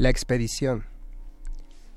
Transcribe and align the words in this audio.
La 0.00 0.08
expedición. 0.08 0.86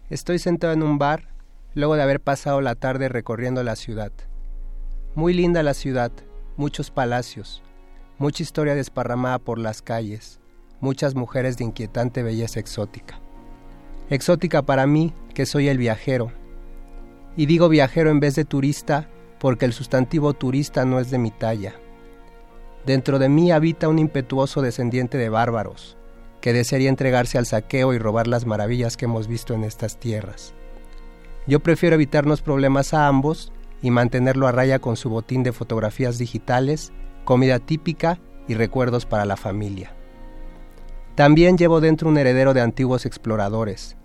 Estoy 0.10 0.38
sentado 0.38 0.74
en 0.74 0.84
un 0.84 0.98
bar 0.98 1.30
luego 1.74 1.96
de 1.96 2.02
haber 2.02 2.20
pasado 2.20 2.60
la 2.60 2.76
tarde 2.76 3.08
recorriendo 3.08 3.64
la 3.64 3.78
ciudad. 3.78 4.12
Muy 5.16 5.34
linda 5.34 5.64
la 5.64 5.74
ciudad, 5.74 6.12
muchos 6.58 6.92
palacios, 6.92 7.64
mucha 8.18 8.44
historia 8.44 8.76
desparramada 8.76 9.40
por 9.40 9.58
las 9.58 9.82
calles, 9.82 10.42
muchas 10.82 11.16
mujeres 11.16 11.56
de 11.56 11.64
inquietante 11.64 12.24
belleza 12.24 12.60
exótica. 12.60 13.22
Exótica 14.10 14.64
para 14.64 14.86
mí, 14.86 15.14
que 15.34 15.46
soy 15.46 15.70
el 15.70 15.78
viajero. 15.78 16.34
Y 17.38 17.46
digo 17.46 17.70
viajero 17.70 18.10
en 18.10 18.20
vez 18.20 18.36
de 18.36 18.44
turista 18.44 19.08
porque 19.40 19.64
el 19.64 19.72
sustantivo 19.72 20.34
turista 20.34 20.84
no 20.84 21.00
es 21.00 21.10
de 21.10 21.20
mi 21.20 21.32
talla. 21.32 21.74
Dentro 22.86 23.18
de 23.18 23.30
mí 23.30 23.54
habita 23.54 23.88
un 23.88 23.98
impetuoso 23.98 24.62
descendiente 24.62 25.18
de 25.18 25.30
bárbaros, 25.30 25.96
que 26.44 26.52
desearía 26.52 26.90
entregarse 26.90 27.38
al 27.38 27.46
saqueo 27.46 27.94
y 27.94 28.00
robar 28.00 28.28
las 28.28 28.46
maravillas 28.46 28.98
que 28.98 29.06
hemos 29.06 29.30
visto 29.30 29.54
en 29.54 29.64
estas 29.64 29.98
tierras. 29.98 30.54
Yo 31.48 31.62
prefiero 31.62 31.96
evitarnos 31.96 32.42
problemas 32.42 32.94
a 32.94 33.08
ambos 33.08 33.54
y 33.82 33.92
mantenerlo 33.92 34.46
a 34.46 34.52
raya 34.52 34.80
con 34.80 34.98
su 34.98 35.10
botín 35.10 35.44
de 35.44 35.54
fotografías 35.54 36.18
digitales, 36.18 36.92
comida 37.24 37.60
típica 37.60 38.20
y 38.46 38.56
recuerdos 38.56 39.06
para 39.06 39.24
la 39.24 39.38
familia. 39.38 39.94
También 41.16 41.58
llevo 41.58 41.80
dentro 41.80 42.10
un 42.10 42.18
heredero 42.18 42.54
de 42.54 42.60
antiguos 42.60 43.06
exploradores, 43.06 43.96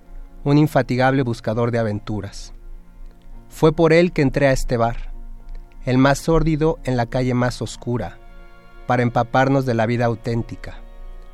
un 0.44 0.58
infatigable 0.58 1.22
buscador 1.22 1.72
de 1.72 1.80
aventuras. 1.80 2.54
Fue 3.48 3.72
por 3.72 3.92
él 3.92 4.12
que 4.12 4.22
entré 4.22 4.46
a 4.46 4.52
este 4.52 4.76
bar, 4.76 5.12
el 5.86 5.98
más 5.98 6.18
sórdido 6.18 6.78
en 6.84 6.96
la 6.96 7.06
calle 7.06 7.34
más 7.34 7.60
oscura, 7.60 8.16
para 8.86 9.02
empaparnos 9.02 9.66
de 9.66 9.74
la 9.74 9.86
vida 9.86 10.04
auténtica 10.04 10.84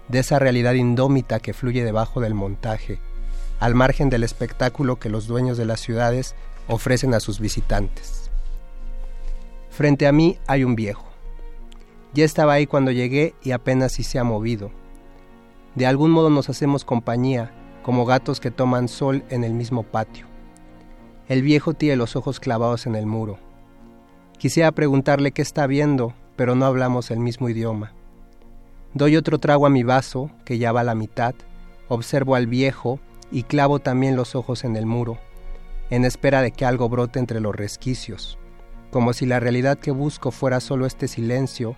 de 0.09 0.19
esa 0.19 0.39
realidad 0.39 0.75
indómita 0.75 1.41
que 1.41 1.55
fluye 1.55 1.85
debajo 1.85 2.21
del 2.21 2.35
montaje, 2.35 2.99
al 3.61 3.75
margen 3.75 4.11
del 4.11 4.25
espectáculo 4.25 4.99
que 4.99 5.09
los 5.09 5.27
dueños 5.27 5.57
de 5.57 5.65
las 5.65 5.81
ciudades 5.81 6.35
ofrecen 6.69 7.15
a 7.15 7.21
sus 7.21 7.41
visitantes. 7.41 8.31
Frente 9.71 10.07
a 10.07 10.13
mí 10.13 10.39
hay 10.47 10.65
un 10.65 10.77
viejo. 10.77 11.07
Ya 12.13 12.25
estaba 12.25 12.53
ahí 12.53 12.67
cuando 12.67 12.91
llegué 12.93 13.35
y 13.43 13.51
apenas 13.51 13.93
si 13.93 14.05
se 14.05 14.19
ha 14.19 14.25
movido. 14.25 14.71
De 15.75 15.87
algún 15.87 16.11
modo 16.13 16.31
nos 16.31 16.49
hacemos 16.49 16.85
compañía, 16.85 17.51
como 17.83 18.07
gatos 18.07 18.41
que 18.41 18.51
toman 18.51 18.89
sol 18.89 19.25
en 19.31 19.43
el 19.43 19.53
mismo 19.53 19.83
patio. 19.83 20.27
El 21.29 21.43
viejo 21.43 21.75
tiene 21.75 21.97
los 21.97 22.17
ojos 22.17 22.39
clavados 22.39 22.87
en 22.87 22.95
el 22.95 23.07
muro. 23.07 23.39
Quisiera 24.39 24.71
preguntarle 24.73 25.33
qué 25.33 25.43
está 25.43 25.67
viendo, 25.67 26.15
pero 26.37 26.55
no 26.55 26.67
hablamos 26.67 27.11
el 27.11 27.19
mismo 27.19 27.49
idioma. 27.49 27.93
Doy 28.95 29.17
otro 29.17 29.41
trago 29.41 29.67
a 29.67 29.71
mi 29.71 29.83
vaso, 29.83 30.31
que 30.45 30.59
ya 30.59 30.71
va 30.71 30.83
a 30.83 30.85
la 30.85 30.95
mitad, 30.95 31.35
observo 31.89 32.37
al 32.37 32.47
viejo 32.47 33.01
y 33.33 33.43
clavo 33.43 33.81
también 33.81 34.15
los 34.15 34.37
ojos 34.37 34.63
en 34.63 34.77
el 34.77 34.87
muro, 34.87 35.19
en 35.91 36.05
espera 36.05 36.43
de 36.43 36.53
que 36.53 36.65
algo 36.65 36.89
brote 36.89 37.19
entre 37.19 37.41
los 37.41 37.57
resquicios, 37.57 38.39
como 38.93 39.13
si 39.13 39.27
la 39.27 39.41
realidad 39.41 39.79
que 39.79 39.91
busco 39.91 40.31
fuera 40.31 40.61
solo 40.61 40.87
este 40.87 41.09
silencio, 41.09 41.75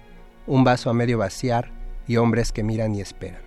un 0.47 0.63
vaso 0.63 0.91
a 0.91 0.93
medio 0.93 1.17
vaciar 1.17 1.73
y 2.07 2.19
hombres 2.19 2.53
que 2.53 2.63
miran 2.63 2.95
y 2.95 3.01
esperan. 3.01 3.46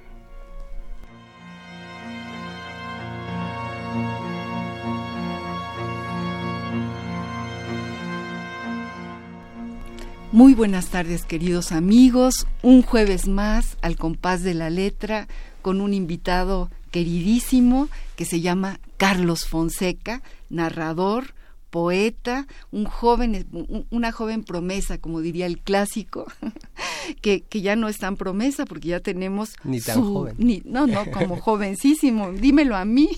Muy 10.31 10.53
buenas 10.53 10.89
tardes 10.89 11.25
queridos 11.25 11.71
amigos, 11.71 12.45
un 12.61 12.83
jueves 12.83 13.27
más 13.27 13.77
al 13.81 13.95
compás 13.95 14.43
de 14.43 14.53
la 14.53 14.69
letra 14.69 15.27
con 15.63 15.81
un 15.81 15.91
invitado 15.91 16.69
queridísimo 16.91 17.89
que 18.15 18.25
se 18.25 18.39
llama 18.39 18.79
Carlos 18.97 19.47
Fonseca, 19.47 20.21
narrador, 20.51 21.33
poeta, 21.71 22.45
un 22.71 22.85
joven, 22.85 23.47
una 23.89 24.11
joven 24.11 24.43
promesa, 24.43 24.99
como 24.99 25.21
diría 25.21 25.47
el 25.47 25.57
clásico, 25.57 26.31
que, 27.21 27.41
que 27.41 27.61
ya 27.61 27.75
no 27.75 27.89
es 27.89 27.97
tan 27.97 28.15
promesa 28.15 28.65
porque 28.65 28.89
ya 28.89 28.99
tenemos 28.99 29.55
ni 29.63 29.81
tan 29.81 29.99
joven. 29.99 30.35
no, 30.65 30.85
no, 30.85 31.09
como 31.09 31.37
jovencísimo, 31.41 32.31
dímelo 32.33 32.75
a 32.75 32.85
mí, 32.85 33.09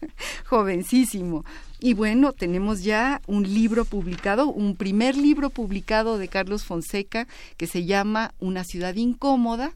jovencísimo. 0.48 1.44
Y 1.82 1.94
bueno, 1.94 2.32
tenemos 2.32 2.82
ya 2.82 3.22
un 3.26 3.42
libro 3.42 3.86
publicado, 3.86 4.48
un 4.48 4.76
primer 4.76 5.16
libro 5.16 5.48
publicado 5.48 6.18
de 6.18 6.28
Carlos 6.28 6.64
Fonseca 6.64 7.26
que 7.56 7.66
se 7.66 7.86
llama 7.86 8.34
Una 8.38 8.64
ciudad 8.64 8.94
incómoda, 8.96 9.72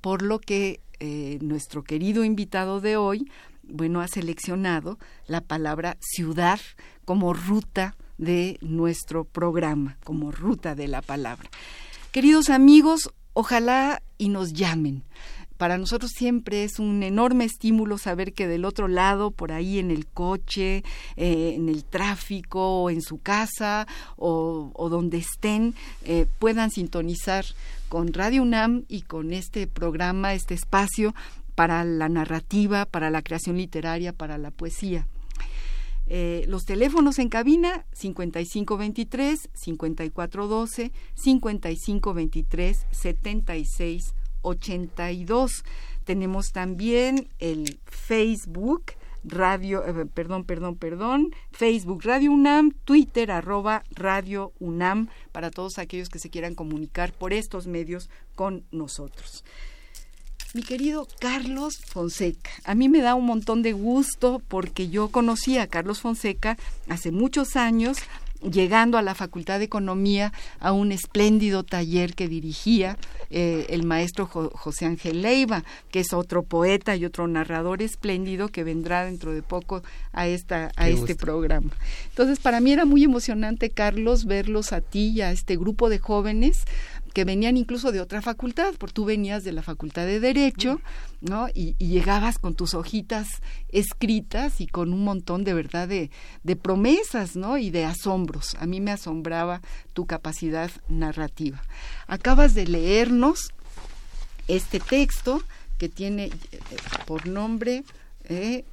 por 0.00 0.22
lo 0.22 0.40
que 0.40 0.80
eh, 0.98 1.38
nuestro 1.42 1.84
querido 1.84 2.24
invitado 2.24 2.80
de 2.80 2.96
hoy, 2.96 3.30
bueno, 3.62 4.00
ha 4.00 4.08
seleccionado 4.08 4.98
la 5.28 5.42
palabra 5.42 5.96
ciudad 6.00 6.58
como 7.04 7.32
ruta 7.32 7.94
de 8.18 8.58
nuestro 8.60 9.24
programa, 9.24 9.96
como 10.02 10.32
ruta 10.32 10.74
de 10.74 10.88
la 10.88 11.02
palabra. 11.02 11.48
Queridos 12.10 12.50
amigos, 12.50 13.10
ojalá 13.32 14.02
y 14.18 14.28
nos 14.28 14.54
llamen 14.54 15.04
para 15.56 15.78
nosotros 15.78 16.10
siempre 16.16 16.64
es 16.64 16.78
un 16.78 17.02
enorme 17.02 17.44
estímulo 17.44 17.98
saber 17.98 18.32
que 18.32 18.48
del 18.48 18.64
otro 18.64 18.88
lado, 18.88 19.30
por 19.30 19.52
ahí 19.52 19.78
en 19.78 19.90
el 19.90 20.06
coche, 20.06 20.82
eh, 21.16 21.54
en 21.54 21.68
el 21.68 21.84
tráfico, 21.84 22.82
o 22.82 22.90
en 22.90 23.02
su 23.02 23.18
casa 23.18 23.86
o, 24.16 24.88
donde 24.90 25.18
estén, 25.18 25.74
eh, 26.04 26.26
puedan 26.38 26.70
sintonizar 26.70 27.44
con 27.88 28.12
Radio 28.12 28.42
UNAM 28.42 28.84
y 28.88 29.02
con 29.02 29.32
este 29.32 29.66
programa, 29.66 30.34
este 30.34 30.54
espacio 30.54 31.14
para 31.54 31.84
la 31.84 32.08
narrativa, 32.08 32.84
para 32.86 33.10
la 33.10 33.22
creación 33.22 33.56
literaria, 33.56 34.12
para 34.12 34.38
la 34.38 34.50
poesía. 34.50 35.06
Eh, 36.06 36.44
los 36.48 36.66
teléfonos 36.66 37.18
en 37.18 37.30
cabina 37.30 37.86
5523 37.92 39.48
5412 39.54 40.92
5523 41.14 42.86
76 42.90 44.14
82. 44.44 45.64
Tenemos 46.04 46.52
también 46.52 47.28
el 47.40 47.78
Facebook 47.86 48.92
Radio, 49.24 49.84
eh, 49.86 50.06
perdón, 50.06 50.44
perdón, 50.44 50.76
perdón, 50.76 51.34
Facebook 51.50 52.02
Radio 52.04 52.30
UNAM, 52.30 52.72
Twitter 52.84 53.30
arroba 53.30 53.82
Radio 53.90 54.52
UNAM, 54.60 55.08
para 55.32 55.50
todos 55.50 55.78
aquellos 55.78 56.10
que 56.10 56.18
se 56.18 56.30
quieran 56.30 56.54
comunicar 56.54 57.12
por 57.12 57.32
estos 57.32 57.66
medios 57.66 58.10
con 58.34 58.64
nosotros. 58.70 59.42
Mi 60.52 60.62
querido 60.62 61.08
Carlos 61.18 61.78
Fonseca, 61.84 62.50
a 62.64 62.76
mí 62.76 62.88
me 62.88 63.00
da 63.00 63.16
un 63.16 63.26
montón 63.26 63.62
de 63.62 63.72
gusto 63.72 64.40
porque 64.46 64.88
yo 64.88 65.08
conocí 65.08 65.58
a 65.58 65.66
Carlos 65.66 66.00
Fonseca 66.00 66.56
hace 66.88 67.10
muchos 67.10 67.56
años 67.56 67.96
llegando 68.50 68.98
a 68.98 69.02
la 69.02 69.14
Facultad 69.14 69.58
de 69.58 69.64
Economía 69.64 70.32
a 70.60 70.72
un 70.72 70.92
espléndido 70.92 71.62
taller 71.62 72.14
que 72.14 72.28
dirigía 72.28 72.96
eh, 73.30 73.66
el 73.70 73.84
maestro 73.84 74.26
José 74.26 74.86
Ángel 74.86 75.22
Leiva, 75.22 75.64
que 75.90 76.00
es 76.00 76.12
otro 76.12 76.42
poeta 76.42 76.94
y 76.96 77.04
otro 77.04 77.26
narrador 77.26 77.82
espléndido 77.82 78.48
que 78.48 78.64
vendrá 78.64 79.04
dentro 79.04 79.32
de 79.32 79.42
poco 79.42 79.82
a, 80.12 80.26
esta, 80.26 80.70
a 80.76 80.88
este 80.88 81.14
programa. 81.14 81.70
Entonces, 82.10 82.38
para 82.38 82.60
mí 82.60 82.72
era 82.72 82.84
muy 82.84 83.04
emocionante, 83.04 83.70
Carlos, 83.70 84.24
verlos 84.26 84.72
a 84.72 84.80
ti 84.80 85.08
y 85.08 85.22
a 85.22 85.32
este 85.32 85.56
grupo 85.56 85.88
de 85.88 85.98
jóvenes 85.98 86.64
que 87.14 87.24
venían 87.24 87.56
incluso 87.56 87.92
de 87.92 88.00
otra 88.00 88.20
facultad, 88.20 88.74
porque 88.76 88.92
tú 88.92 89.04
venías 89.04 89.44
de 89.44 89.52
la 89.52 89.62
facultad 89.62 90.04
de 90.04 90.18
Derecho, 90.18 90.80
¿no? 91.20 91.46
Y, 91.54 91.76
llegabas 91.78 92.38
con 92.38 92.54
tus 92.54 92.74
hojitas 92.74 93.28
escritas 93.68 94.60
y 94.60 94.66
con 94.66 94.92
un 94.92 95.04
montón 95.04 95.44
de 95.44 95.54
verdad 95.54 95.86
de, 95.86 96.10
de 96.42 96.56
promesas, 96.56 97.36
¿no? 97.36 97.56
Y 97.56 97.70
de 97.70 97.84
asombros. 97.84 98.56
A 98.58 98.66
mí 98.66 98.80
me 98.80 98.90
asombraba 98.90 99.62
tu 99.92 100.06
capacidad 100.06 100.72
narrativa. 100.88 101.62
Acabas 102.08 102.52
de 102.54 102.66
leernos 102.66 103.54
este 104.48 104.80
texto 104.80 105.42
que 105.78 105.88
tiene 105.88 106.26
eh, 106.26 106.60
por 107.06 107.28
nombre 107.28 107.84
eh, 108.24 108.64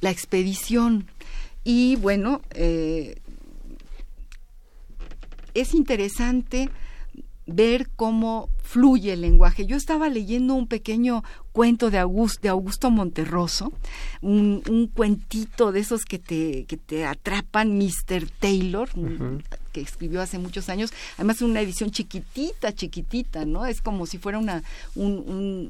La 0.00 0.10
expedición. 0.10 1.06
Y 1.62 1.96
bueno, 1.96 2.42
eh, 2.50 3.20
es 5.54 5.74
interesante 5.74 6.70
ver 7.46 7.90
cómo 7.96 8.48
fluye 8.62 9.12
el 9.12 9.20
lenguaje. 9.20 9.66
Yo 9.66 9.76
estaba 9.76 10.08
leyendo 10.08 10.54
un 10.54 10.66
pequeño 10.66 11.22
cuento 11.52 11.90
de 11.90 11.98
Augusto, 11.98 12.40
de 12.42 12.48
Augusto 12.48 12.90
Monterroso, 12.90 13.72
un, 14.22 14.62
un, 14.70 14.86
cuentito 14.86 15.72
de 15.72 15.80
esos 15.80 16.04
que 16.04 16.18
te, 16.18 16.64
que 16.64 16.76
te 16.76 17.04
atrapan, 17.04 17.76
Mr. 17.76 18.28
Taylor, 18.38 18.88
que 19.74 19.80
escribió 19.80 20.22
hace 20.22 20.38
muchos 20.38 20.68
años, 20.68 20.92
además 21.16 21.42
una 21.42 21.60
edición 21.60 21.90
chiquitita, 21.90 22.72
chiquitita, 22.72 23.44
¿no? 23.44 23.66
Es 23.66 23.82
como 23.82 24.06
si 24.06 24.18
fuera 24.18 24.38
una, 24.38 24.62
un, 24.94 25.18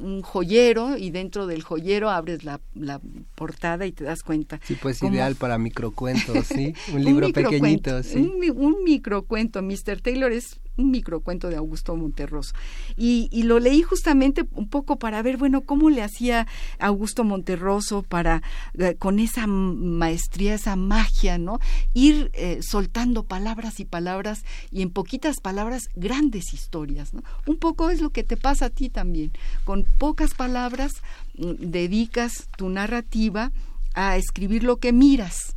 un, 0.03 0.21
joyero 0.21 0.99
y 0.99 1.11
dentro 1.11 1.47
del 1.47 1.63
joyero 1.63 2.11
abres 2.11 2.45
la, 2.45 2.61
la, 2.75 3.01
portada 3.35 3.87
y 3.87 3.93
te 3.93 4.05
das 4.05 4.23
cuenta. 4.23 4.61
Sí, 4.65 4.77
pues 4.81 5.03
ideal 5.03 5.37
para 5.37 5.57
microcuentos, 5.57 6.47
¿sí? 6.47 6.75
Un 6.93 7.03
libro 7.03 7.31
pequeñito, 7.31 8.03
sí. 8.03 8.19
Un, 8.19 8.51
un 8.57 8.85
microcuento, 8.85 9.63
Mr. 9.63 10.03
Taylor 10.03 10.33
es 10.33 10.59
un 10.77 10.91
microcuento 10.91 11.49
de 11.49 11.57
Augusto 11.57 11.97
Monterroso. 11.97 12.55
Y, 12.97 13.29
lo 13.45 13.59
leí 13.59 13.83
justamente 13.83 14.47
un 14.53 14.69
poco 14.69 14.99
para 14.99 15.21
ver, 15.21 15.37
bueno, 15.37 15.61
cómo 15.63 15.91
le 15.91 16.03
hacía 16.03 16.47
Augusto 16.79 17.25
Monterroso 17.25 18.03
para, 18.03 18.43
eh, 18.79 18.95
con 18.99 19.19
esa 19.19 19.47
maestría, 19.47 20.55
esa 20.55 20.77
magia, 20.77 21.37
¿no? 21.37 21.59
Ir 21.93 22.31
eh, 22.33 22.61
soltando 22.63 23.25
palabras 23.25 23.81
y 23.81 23.85
palabras 23.85 24.45
y 24.71 24.81
en 24.81 24.91
poquitas 24.91 25.41
palabras 25.41 25.91
grandes 25.95 26.55
historias. 26.55 27.13
Un 27.47 27.57
poco 27.57 27.91
es 27.91 28.01
lo 28.01 28.11
que 28.11 28.25
te 28.25 28.37
pasa 28.37 28.67
a 28.67 28.71
ti 28.71 28.89
también. 28.89 29.33
Con 29.65 29.85
pocas 29.99 30.35
palabras 30.35 31.03
mm, 31.37 31.71
dedicas 31.71 32.49
tu 32.57 32.71
narrativa 32.71 33.53
a 33.95 34.17
escribir 34.17 34.65
lo 34.65 34.79
que 34.79 34.93
miras 34.93 35.55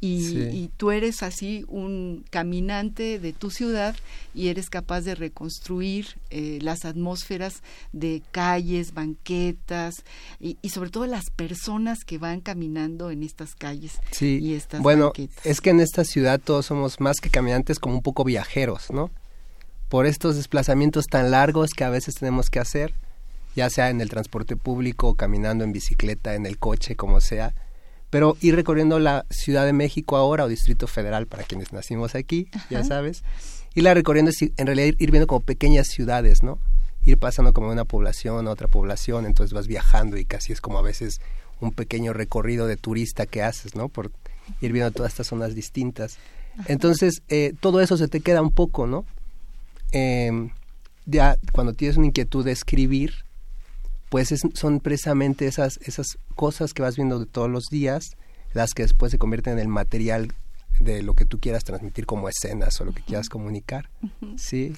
y, 0.00 0.70
tú 0.76 0.90
eres 0.90 1.22
así 1.22 1.64
un 1.68 2.24
caminante 2.30 3.18
de 3.18 3.32
tu 3.32 3.50
ciudad 3.50 3.96
y 4.34 4.48
eres 4.48 4.68
capaz 4.68 5.00
de 5.00 5.14
reconstruir 5.14 6.18
eh, 6.30 6.58
las 6.60 6.84
atmósferas 6.84 7.62
de 7.92 8.22
calles, 8.30 8.92
banquetas 8.92 10.04
y, 10.38 10.56
sobre 10.68 10.90
todo 10.90 11.06
las 11.06 11.30
personas 11.30 12.04
que 12.04 12.18
van 12.18 12.40
caminando 12.40 13.10
en 13.10 13.22
estas 13.22 13.54
calles 13.54 13.98
sí. 14.10 14.38
y 14.42 14.54
estas 14.54 14.82
bueno, 14.82 15.12
es 15.44 15.60
que 15.60 15.70
en 15.70 15.80
esta 15.80 16.04
ciudad 16.04 16.40
todos 16.42 16.66
somos 16.66 17.00
más 17.00 17.16
que 17.20 17.30
caminantes 17.30 17.78
como 17.78 17.94
un 17.96 18.02
poco 18.02 18.24
viajeros, 18.24 18.90
¿no? 18.90 19.10
Por 19.88 20.06
estos 20.06 20.36
desplazamientos 20.36 21.06
tan 21.06 21.30
largos 21.30 21.70
que 21.70 21.84
a 21.84 21.90
veces 21.90 22.16
tenemos 22.16 22.50
que 22.50 22.58
hacer, 22.58 22.92
ya 23.54 23.70
sea 23.70 23.88
en 23.88 24.00
el 24.00 24.10
transporte 24.10 24.56
público, 24.56 25.14
caminando 25.14 25.64
en 25.64 25.72
bicicleta, 25.72 26.34
en 26.34 26.44
el 26.44 26.58
coche, 26.58 26.96
como 26.96 27.20
sea 27.20 27.54
pero 28.16 28.34
ir 28.40 28.54
recorriendo 28.54 28.98
la 28.98 29.26
Ciudad 29.28 29.66
de 29.66 29.74
México 29.74 30.16
ahora 30.16 30.46
o 30.46 30.48
Distrito 30.48 30.86
Federal 30.86 31.26
para 31.26 31.42
quienes 31.42 31.74
nacimos 31.74 32.14
aquí, 32.14 32.48
ya 32.70 32.82
sabes, 32.82 33.22
irla 33.74 33.92
recorriendo 33.92 34.30
es 34.30 34.40
en 34.40 34.66
realidad 34.66 34.94
ir 34.98 35.10
viendo 35.10 35.26
como 35.26 35.40
pequeñas 35.40 35.88
ciudades, 35.88 36.42
¿no? 36.42 36.58
Ir 37.04 37.18
pasando 37.18 37.52
como 37.52 37.66
de 37.66 37.74
una 37.74 37.84
población 37.84 38.48
a 38.48 38.50
otra 38.50 38.68
población, 38.68 39.26
entonces 39.26 39.52
vas 39.52 39.66
viajando 39.66 40.16
y 40.16 40.24
casi 40.24 40.54
es 40.54 40.62
como 40.62 40.78
a 40.78 40.82
veces 40.82 41.20
un 41.60 41.72
pequeño 41.72 42.14
recorrido 42.14 42.66
de 42.66 42.78
turista 42.78 43.26
que 43.26 43.42
haces, 43.42 43.74
¿no? 43.74 43.90
Por 43.90 44.10
ir 44.62 44.72
viendo 44.72 44.92
todas 44.92 45.12
estas 45.12 45.26
zonas 45.26 45.54
distintas. 45.54 46.16
Entonces, 46.68 47.20
eh, 47.28 47.52
todo 47.60 47.82
eso 47.82 47.98
se 47.98 48.08
te 48.08 48.20
queda 48.20 48.40
un 48.40 48.50
poco, 48.50 48.86
¿no? 48.86 49.04
Eh, 49.92 50.48
ya 51.04 51.36
cuando 51.52 51.74
tienes 51.74 51.98
una 51.98 52.06
inquietud 52.06 52.46
de 52.46 52.52
escribir, 52.52 53.25
pues 54.08 54.34
son 54.54 54.80
precisamente 54.80 55.46
esas, 55.46 55.78
esas 55.82 56.18
cosas 56.34 56.72
que 56.72 56.82
vas 56.82 56.96
viendo 56.96 57.18
de 57.18 57.26
todos 57.26 57.50
los 57.50 57.64
días, 57.70 58.16
las 58.54 58.72
que 58.72 58.82
después 58.82 59.12
se 59.12 59.18
convierten 59.18 59.54
en 59.54 59.58
el 59.58 59.68
material 59.68 60.32
de 60.80 61.02
lo 61.02 61.14
que 61.14 61.24
tú 61.24 61.40
quieras 61.40 61.64
transmitir 61.64 62.06
como 62.06 62.28
escenas 62.28 62.80
o 62.80 62.84
lo 62.84 62.92
que 62.92 63.02
quieras 63.02 63.28
comunicar. 63.28 63.90
Sí. 64.36 64.72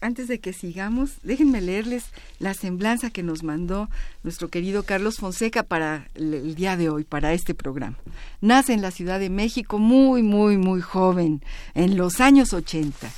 Antes 0.00 0.26
de 0.26 0.40
que 0.40 0.52
sigamos, 0.52 1.12
déjenme 1.22 1.60
leerles 1.60 2.06
la 2.40 2.54
semblanza 2.54 3.10
que 3.10 3.22
nos 3.22 3.44
mandó 3.44 3.88
nuestro 4.24 4.48
querido 4.48 4.82
Carlos 4.82 5.18
Fonseca 5.18 5.62
para 5.62 6.08
el 6.16 6.56
día 6.56 6.76
de 6.76 6.88
hoy, 6.88 7.04
para 7.04 7.32
este 7.34 7.54
programa. 7.54 7.96
Nace 8.40 8.72
en 8.72 8.82
la 8.82 8.90
Ciudad 8.90 9.20
de 9.20 9.30
México 9.30 9.78
muy, 9.78 10.24
muy, 10.24 10.58
muy 10.58 10.80
joven, 10.80 11.40
en 11.74 11.96
los 11.96 12.20
años 12.20 12.52
80 12.52 13.12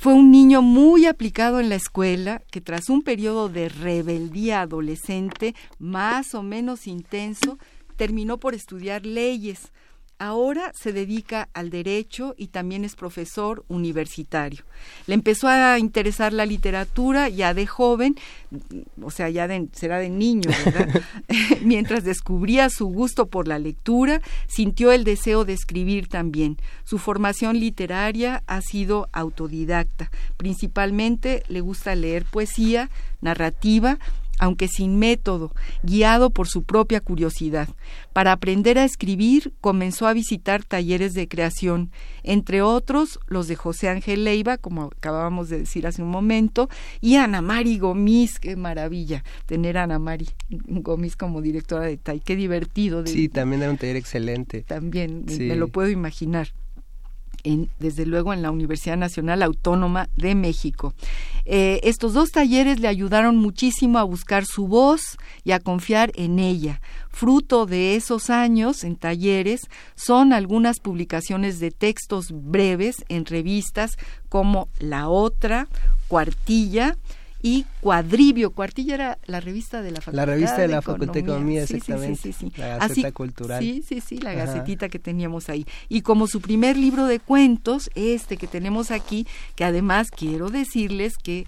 fue 0.00 0.14
un 0.14 0.30
niño 0.30 0.62
muy 0.62 1.04
aplicado 1.04 1.60
en 1.60 1.68
la 1.68 1.74
escuela 1.74 2.40
que 2.50 2.62
tras 2.62 2.88
un 2.88 3.02
periodo 3.02 3.50
de 3.50 3.68
rebeldía 3.68 4.62
adolescente 4.62 5.54
más 5.78 6.34
o 6.34 6.42
menos 6.42 6.86
intenso, 6.86 7.58
terminó 7.96 8.40
por 8.40 8.54
estudiar 8.54 9.04
leyes, 9.04 9.72
ahora 10.20 10.70
se 10.74 10.92
dedica 10.92 11.48
al 11.54 11.70
derecho 11.70 12.34
y 12.36 12.48
también 12.48 12.84
es 12.84 12.94
profesor 12.94 13.64
universitario. 13.68 14.62
Le 15.06 15.14
empezó 15.14 15.48
a 15.48 15.78
interesar 15.78 16.34
la 16.34 16.44
literatura 16.44 17.30
ya 17.30 17.54
de 17.54 17.66
joven, 17.66 18.16
o 19.02 19.10
sea, 19.10 19.30
ya 19.30 19.48
será 19.72 19.98
de 19.98 20.10
niño, 20.10 20.50
¿verdad? 20.64 21.02
Mientras 21.62 22.04
descubría 22.04 22.68
su 22.68 22.86
gusto 22.86 23.26
por 23.26 23.48
la 23.48 23.58
lectura, 23.58 24.20
sintió 24.46 24.92
el 24.92 25.04
deseo 25.04 25.46
de 25.46 25.54
escribir 25.54 26.08
también. 26.08 26.58
Su 26.84 26.98
formación 26.98 27.58
literaria 27.58 28.42
ha 28.46 28.60
sido 28.60 29.08
autodidacta. 29.12 30.10
Principalmente 30.36 31.44
le 31.48 31.62
gusta 31.62 31.94
leer 31.94 32.26
poesía, 32.26 32.90
narrativa, 33.22 33.98
aunque 34.40 34.68
sin 34.68 34.98
método, 34.98 35.52
guiado 35.82 36.30
por 36.30 36.48
su 36.48 36.62
propia 36.62 37.00
curiosidad. 37.00 37.68
Para 38.14 38.32
aprender 38.32 38.78
a 38.78 38.84
escribir, 38.84 39.52
comenzó 39.60 40.06
a 40.06 40.14
visitar 40.14 40.64
talleres 40.64 41.12
de 41.12 41.28
creación, 41.28 41.90
entre 42.22 42.62
otros 42.62 43.20
los 43.26 43.48
de 43.48 43.56
José 43.56 43.90
Ángel 43.90 44.24
Leiva, 44.24 44.56
como 44.56 44.84
acabábamos 44.84 45.50
de 45.50 45.58
decir 45.58 45.86
hace 45.86 46.02
un 46.02 46.08
momento, 46.08 46.70
y 47.02 47.16
Ana 47.16 47.42
Mari 47.42 47.78
Gomis, 47.78 48.38
qué 48.40 48.56
maravilla 48.56 49.22
tener 49.44 49.76
a 49.76 49.82
Ana 49.82 49.98
Mari 49.98 50.28
Gomis 50.48 51.16
como 51.16 51.42
directora 51.42 51.84
de 51.84 51.98
TAI, 51.98 52.20
qué 52.20 52.34
divertido. 52.34 53.06
sí, 53.06 53.28
también 53.28 53.60
era 53.60 53.70
un 53.70 53.76
taller 53.76 53.96
excelente. 53.96 54.62
También, 54.62 55.26
me 55.38 55.54
lo 55.54 55.68
puedo 55.68 55.90
imaginar 55.90 56.48
desde 57.78 58.06
luego 58.06 58.32
en 58.32 58.42
la 58.42 58.50
Universidad 58.50 58.96
Nacional 58.96 59.42
Autónoma 59.42 60.08
de 60.16 60.34
México. 60.34 60.94
Eh, 61.44 61.80
estos 61.82 62.12
dos 62.12 62.30
talleres 62.30 62.80
le 62.80 62.88
ayudaron 62.88 63.36
muchísimo 63.36 63.98
a 63.98 64.04
buscar 64.04 64.44
su 64.44 64.66
voz 64.66 65.18
y 65.44 65.52
a 65.52 65.60
confiar 65.60 66.12
en 66.14 66.38
ella. 66.38 66.80
Fruto 67.10 67.66
de 67.66 67.96
esos 67.96 68.30
años 68.30 68.84
en 68.84 68.96
talleres 68.96 69.62
son 69.94 70.32
algunas 70.32 70.80
publicaciones 70.80 71.58
de 71.60 71.70
textos 71.70 72.28
breves 72.30 73.04
en 73.08 73.26
revistas 73.26 73.96
como 74.28 74.68
La 74.78 75.08
Otra, 75.08 75.66
Cuartilla, 76.08 76.96
y 77.42 77.64
Cuadribio. 77.80 78.50
Cuartilla 78.50 78.94
era 78.94 79.18
la 79.26 79.40
revista 79.40 79.82
de 79.82 79.90
la 79.90 80.00
Facultad 80.00 80.26
La 80.26 80.26
revista 80.26 80.58
de, 80.58 80.68
la 80.68 80.82
Facultad 80.82 81.14
de 81.14 81.20
Economía, 81.20 81.62
exactamente. 81.62 82.16
Sí, 82.16 82.32
sí, 82.32 82.50
sí, 82.50 82.60
La 82.60 82.78
Gaceta 82.78 83.12
Cultural. 83.12 83.62
Sí, 83.62 83.82
sí, 83.86 84.00
sí, 84.00 84.18
la 84.18 84.34
gacetita 84.34 84.88
que 84.88 84.98
teníamos 84.98 85.48
ahí. 85.48 85.66
Y 85.88 86.02
como 86.02 86.26
su 86.26 86.40
primer 86.40 86.76
libro 86.76 87.06
de 87.06 87.20
cuentos, 87.20 87.90
este 87.94 88.36
que 88.36 88.46
tenemos 88.46 88.90
aquí, 88.90 89.26
que 89.56 89.64
además 89.64 90.08
quiero 90.10 90.50
decirles 90.50 91.14
que 91.16 91.46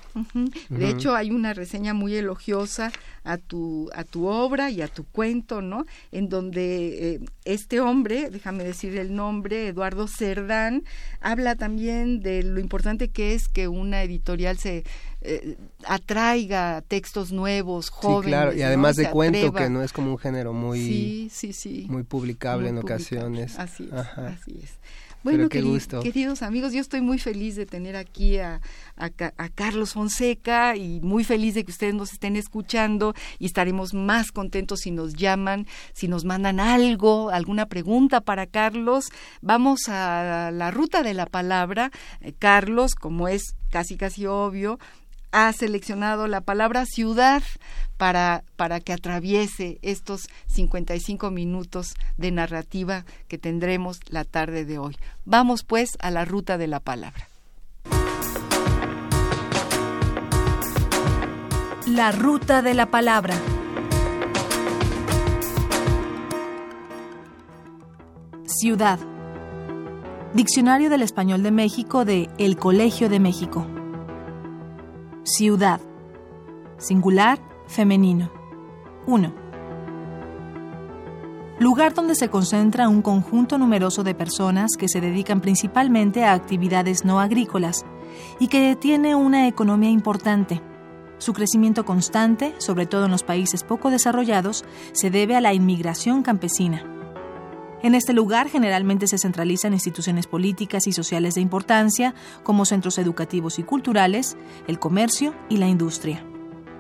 De 0.69 0.89
hecho, 0.89 1.15
hay 1.15 1.31
una 1.31 1.53
reseña 1.53 1.93
muy 1.93 2.15
elogiosa 2.15 2.91
a 3.23 3.37
tu, 3.37 3.89
a 3.93 4.03
tu 4.03 4.27
obra 4.27 4.69
y 4.69 4.81
a 4.81 4.87
tu 4.87 5.03
cuento, 5.03 5.61
¿no? 5.61 5.85
En 6.11 6.29
donde 6.29 7.15
eh, 7.15 7.19
este 7.45 7.79
hombre, 7.79 8.29
déjame 8.29 8.63
decir 8.63 8.97
el 8.97 9.15
nombre, 9.15 9.67
Eduardo 9.67 10.07
Cerdán, 10.07 10.83
habla 11.19 11.55
también 11.55 12.21
de 12.21 12.43
lo 12.43 12.59
importante 12.59 13.09
que 13.09 13.33
es 13.33 13.47
que 13.47 13.67
una 13.67 14.03
editorial 14.03 14.57
se 14.57 14.83
eh, 15.27 15.57
atraiga 15.85 16.81
textos 16.87 17.31
nuevos, 17.31 17.89
jóvenes. 17.89 18.25
Sí, 18.25 18.29
claro, 18.29 18.53
y 18.55 18.61
además 18.61 18.95
de 18.95 19.09
cuento, 19.09 19.53
que 19.53 19.69
no 19.69 19.83
es 19.83 19.91
como 19.91 20.11
un 20.11 20.17
género 20.17 20.53
muy, 20.53 21.29
sí, 21.29 21.53
sí, 21.53 21.85
muy 21.89 22.03
publicable 22.03 22.69
en 22.69 22.77
ocasiones. 22.77 23.59
Así 23.59 23.89
es, 23.91 23.93
así 23.93 24.59
es. 24.63 24.77
Bueno, 25.23 25.49
queridos 25.49 26.41
amigos, 26.41 26.71
yo 26.71 26.79
estoy 26.79 27.01
muy 27.01 27.17
feliz 27.17 27.57
de 27.57 27.65
tener 27.65 27.97
aquí 27.97 28.37
a, 28.37 28.61
a, 28.95 29.09
Carlos 29.49 29.93
Fonseca 29.93 30.77
y 30.77 31.01
muy 31.01 31.25
feliz 31.25 31.55
de 31.55 31.65
que 31.65 31.71
ustedes 31.71 31.93
nos 31.93 32.13
estén 32.13 32.37
escuchando 32.37 33.13
y 33.37 33.47
estaremos 33.47 33.93
más 33.93 34.31
contentos 34.31 34.81
si 34.81 34.91
nos 34.91 35.15
llaman, 35.15 35.67
si 35.91 36.07
nos 36.07 36.23
mandan 36.23 36.61
algo, 36.61 37.29
alguna 37.29 37.65
pregunta 37.65 38.21
para 38.21 38.45
Carlos. 38.45 39.09
Vamos 39.41 39.89
a 39.89 40.51
la 40.53 40.71
ruta 40.71 41.03
de 41.03 41.13
la 41.13 41.25
palabra. 41.25 41.91
Eh, 42.21 42.31
Carlos, 42.37 42.95
como 42.95 43.27
es 43.27 43.55
casi 43.69 43.97
casi 43.97 44.27
obvio, 44.27 44.79
ha 45.31 45.51
seleccionado 45.53 46.27
la 46.27 46.41
palabra 46.41 46.85
ciudad 46.85 47.43
para, 47.97 48.43
para 48.55 48.79
que 48.79 48.93
atraviese 48.93 49.79
estos 49.81 50.29
55 50.47 51.31
minutos 51.31 51.95
de 52.17 52.31
narrativa 52.31 53.05
que 53.27 53.37
tendremos 53.37 53.99
la 54.09 54.23
tarde 54.23 54.65
de 54.65 54.77
hoy. 54.77 54.97
Vamos 55.25 55.63
pues 55.63 55.97
a 55.99 56.11
la 56.11 56.25
ruta 56.25 56.57
de 56.57 56.67
la 56.67 56.79
palabra. 56.79 57.27
La 61.87 62.11
ruta 62.11 62.61
de 62.61 62.73
la 62.73 62.87
palabra. 62.87 63.35
Ciudad. 68.45 68.99
Diccionario 70.33 70.89
del 70.89 71.01
Español 71.01 71.43
de 71.43 71.51
México 71.51 72.03
de 72.03 72.29
El 72.37 72.57
Colegio 72.57 73.07
de 73.07 73.19
México. 73.19 73.65
Ciudad. 75.29 75.81
Singular, 76.77 77.37
femenino. 77.67 78.31
1. 79.07 79.33
Lugar 81.59 81.93
donde 81.93 82.15
se 82.15 82.29
concentra 82.29 82.87
un 82.87 83.01
conjunto 83.01 83.57
numeroso 83.57 84.05
de 84.05 84.15
personas 84.15 84.77
que 84.77 84.87
se 84.87 85.01
dedican 85.01 85.41
principalmente 85.41 86.23
a 86.23 86.31
actividades 86.31 87.03
no 87.03 87.19
agrícolas 87.19 87.85
y 88.39 88.47
que 88.47 88.77
tiene 88.77 89.15
una 89.15 89.49
economía 89.49 89.89
importante. 89.89 90.61
Su 91.17 91.33
crecimiento 91.33 91.83
constante, 91.83 92.55
sobre 92.59 92.85
todo 92.85 93.03
en 93.03 93.11
los 93.11 93.23
países 93.23 93.65
poco 93.65 93.89
desarrollados, 93.89 94.63
se 94.93 95.09
debe 95.09 95.35
a 95.35 95.41
la 95.41 95.53
inmigración 95.53 96.23
campesina. 96.23 96.96
En 97.83 97.93
este 97.93 98.13
lugar 98.13 98.49
generalmente 98.49 99.07
se 99.07 99.19
centralizan 99.19 99.73
instituciones 99.73 100.25
políticas 100.25 100.87
y 100.87 100.93
sociales 100.93 101.35
de 101.35 101.41
importancia, 101.41 102.15
como 102.43 102.65
centros 102.65 102.97
educativos 102.97 103.59
y 103.59 103.63
culturales, 103.63 104.35
el 104.67 104.79
comercio 104.79 105.35
y 105.47 105.57
la 105.57 105.67
industria. 105.67 106.23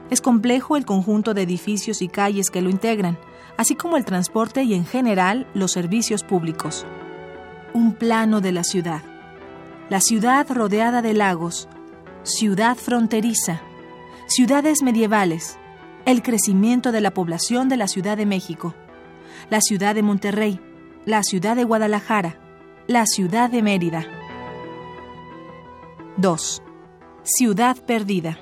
Es 0.09 0.21
complejo 0.21 0.75
el 0.75 0.85
conjunto 0.85 1.33
de 1.33 1.43
edificios 1.43 2.01
y 2.01 2.07
calles 2.07 2.49
que 2.49 2.61
lo 2.61 2.69
integran, 2.69 3.19
así 3.57 3.75
como 3.75 3.97
el 3.97 4.05
transporte 4.05 4.63
y 4.63 4.73
en 4.73 4.85
general 4.85 5.47
los 5.53 5.71
servicios 5.71 6.23
públicos. 6.23 6.85
Un 7.73 7.93
plano 7.93 8.41
de 8.41 8.51
la 8.51 8.63
ciudad. 8.63 9.03
La 9.89 10.01
ciudad 10.01 10.49
rodeada 10.49 11.01
de 11.01 11.13
lagos, 11.13 11.67
ciudad 12.23 12.75
fronteriza, 12.75 13.61
ciudades 14.27 14.81
medievales, 14.81 15.57
el 16.05 16.23
crecimiento 16.23 16.91
de 16.91 17.01
la 17.01 17.11
población 17.11 17.69
de 17.69 17.77
la 17.77 17.87
Ciudad 17.87 18.17
de 18.17 18.25
México, 18.25 18.73
la 19.49 19.61
ciudad 19.61 19.93
de 19.93 20.03
Monterrey, 20.03 20.59
la 21.07 21.23
ciudad 21.23 21.55
de 21.55 21.63
Guadalajara, 21.63 22.35
la 22.85 23.05
ciudad 23.05 23.49
de 23.49 23.61
Mérida. 23.61 24.05
2. 26.17 26.61
Ciudad 27.23 27.77
perdida. 27.77 28.39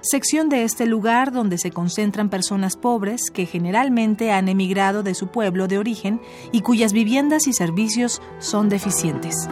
Sección 0.00 0.48
de 0.48 0.64
este 0.64 0.86
lugar 0.86 1.30
donde 1.30 1.58
se 1.58 1.70
concentran 1.70 2.28
personas 2.28 2.76
pobres 2.76 3.30
que 3.30 3.46
generalmente 3.46 4.32
han 4.32 4.48
emigrado 4.48 5.04
de 5.04 5.14
su 5.14 5.28
pueblo 5.28 5.68
de 5.68 5.78
origen 5.78 6.20
y 6.50 6.62
cuyas 6.62 6.92
viviendas 6.92 7.46
y 7.46 7.52
servicios 7.52 8.20
son 8.40 8.68
deficientes. 8.68 9.48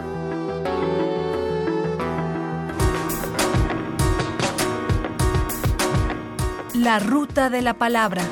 La 6.74 6.98
ruta 6.98 7.48
de 7.48 7.62
la 7.62 7.74
palabra. 7.74 8.24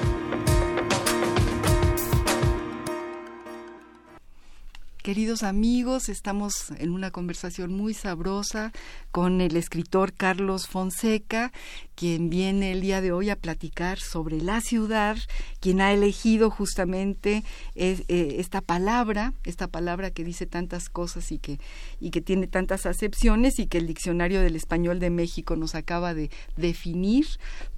Queridos 5.09 5.43
amigos, 5.43 6.11
estamos 6.11 6.71
en 6.77 6.91
una 6.91 7.11
conversación 7.11 7.73
muy 7.73 7.95
sabrosa 7.95 8.73
con 9.11 9.41
el 9.41 9.57
escritor 9.57 10.13
Carlos 10.13 10.67
Fonseca, 10.67 11.51
quien 11.95 12.29
viene 12.29 12.73
el 12.73 12.83
día 12.83 13.01
de 13.01 13.11
hoy 13.11 13.31
a 13.31 13.37
platicar 13.37 13.99
sobre 14.01 14.43
la 14.43 14.61
ciudad, 14.61 15.17
quien 15.61 15.81
ha 15.81 15.95
elegido 15.95 16.51
justamente 16.51 17.43
eh, 17.75 18.05
esta 18.39 18.61
palabra, 18.61 19.33
esta 19.45 19.67
palabra 19.67 20.11
que 20.11 20.25
dice 20.25 20.45
tantas 20.45 20.91
cosas 20.91 21.33
y 21.33 21.39
que, 21.39 21.59
y 22.01 22.11
que 22.11 22.21
tiene 22.21 22.47
tantas 22.47 22.85
acepciones 22.85 23.59
y 23.59 23.67
que 23.67 23.79
el 23.79 23.87
Diccionario 23.87 24.43
del 24.43 24.57
Español 24.57 25.01
de 25.01 25.09
México 25.09 25.57
nos 25.57 25.75
acaba 25.75 26.13
de 26.13 26.31
definir, 26.59 27.27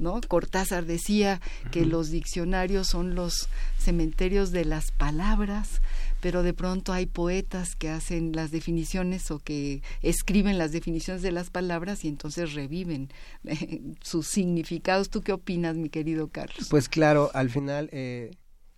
¿no? 0.00 0.20
Cortázar 0.26 0.84
decía 0.84 1.40
que 1.70 1.87
los 1.87 2.10
diccionarios 2.10 2.88
son 2.88 3.14
los 3.14 3.49
cementerios 3.78 4.50
de 4.50 4.64
las 4.64 4.90
palabras, 4.90 5.80
pero 6.20 6.42
de 6.42 6.54
pronto 6.54 6.92
hay 6.92 7.06
poetas 7.06 7.74
que 7.76 7.88
hacen 7.88 8.32
las 8.32 8.50
definiciones 8.50 9.30
o 9.30 9.38
que 9.38 9.82
escriben 10.02 10.58
las 10.58 10.72
definiciones 10.72 11.22
de 11.22 11.32
las 11.32 11.50
palabras 11.50 12.04
y 12.04 12.08
entonces 12.08 12.54
reviven 12.54 13.10
eh, 13.44 13.80
sus 14.02 14.26
significados. 14.26 15.10
¿Tú 15.10 15.22
qué 15.22 15.32
opinas, 15.32 15.76
mi 15.76 15.88
querido 15.88 16.28
Carlos? 16.28 16.68
Pues 16.70 16.88
claro, 16.88 17.30
al 17.34 17.50
final 17.50 17.88
eh, 17.92 18.30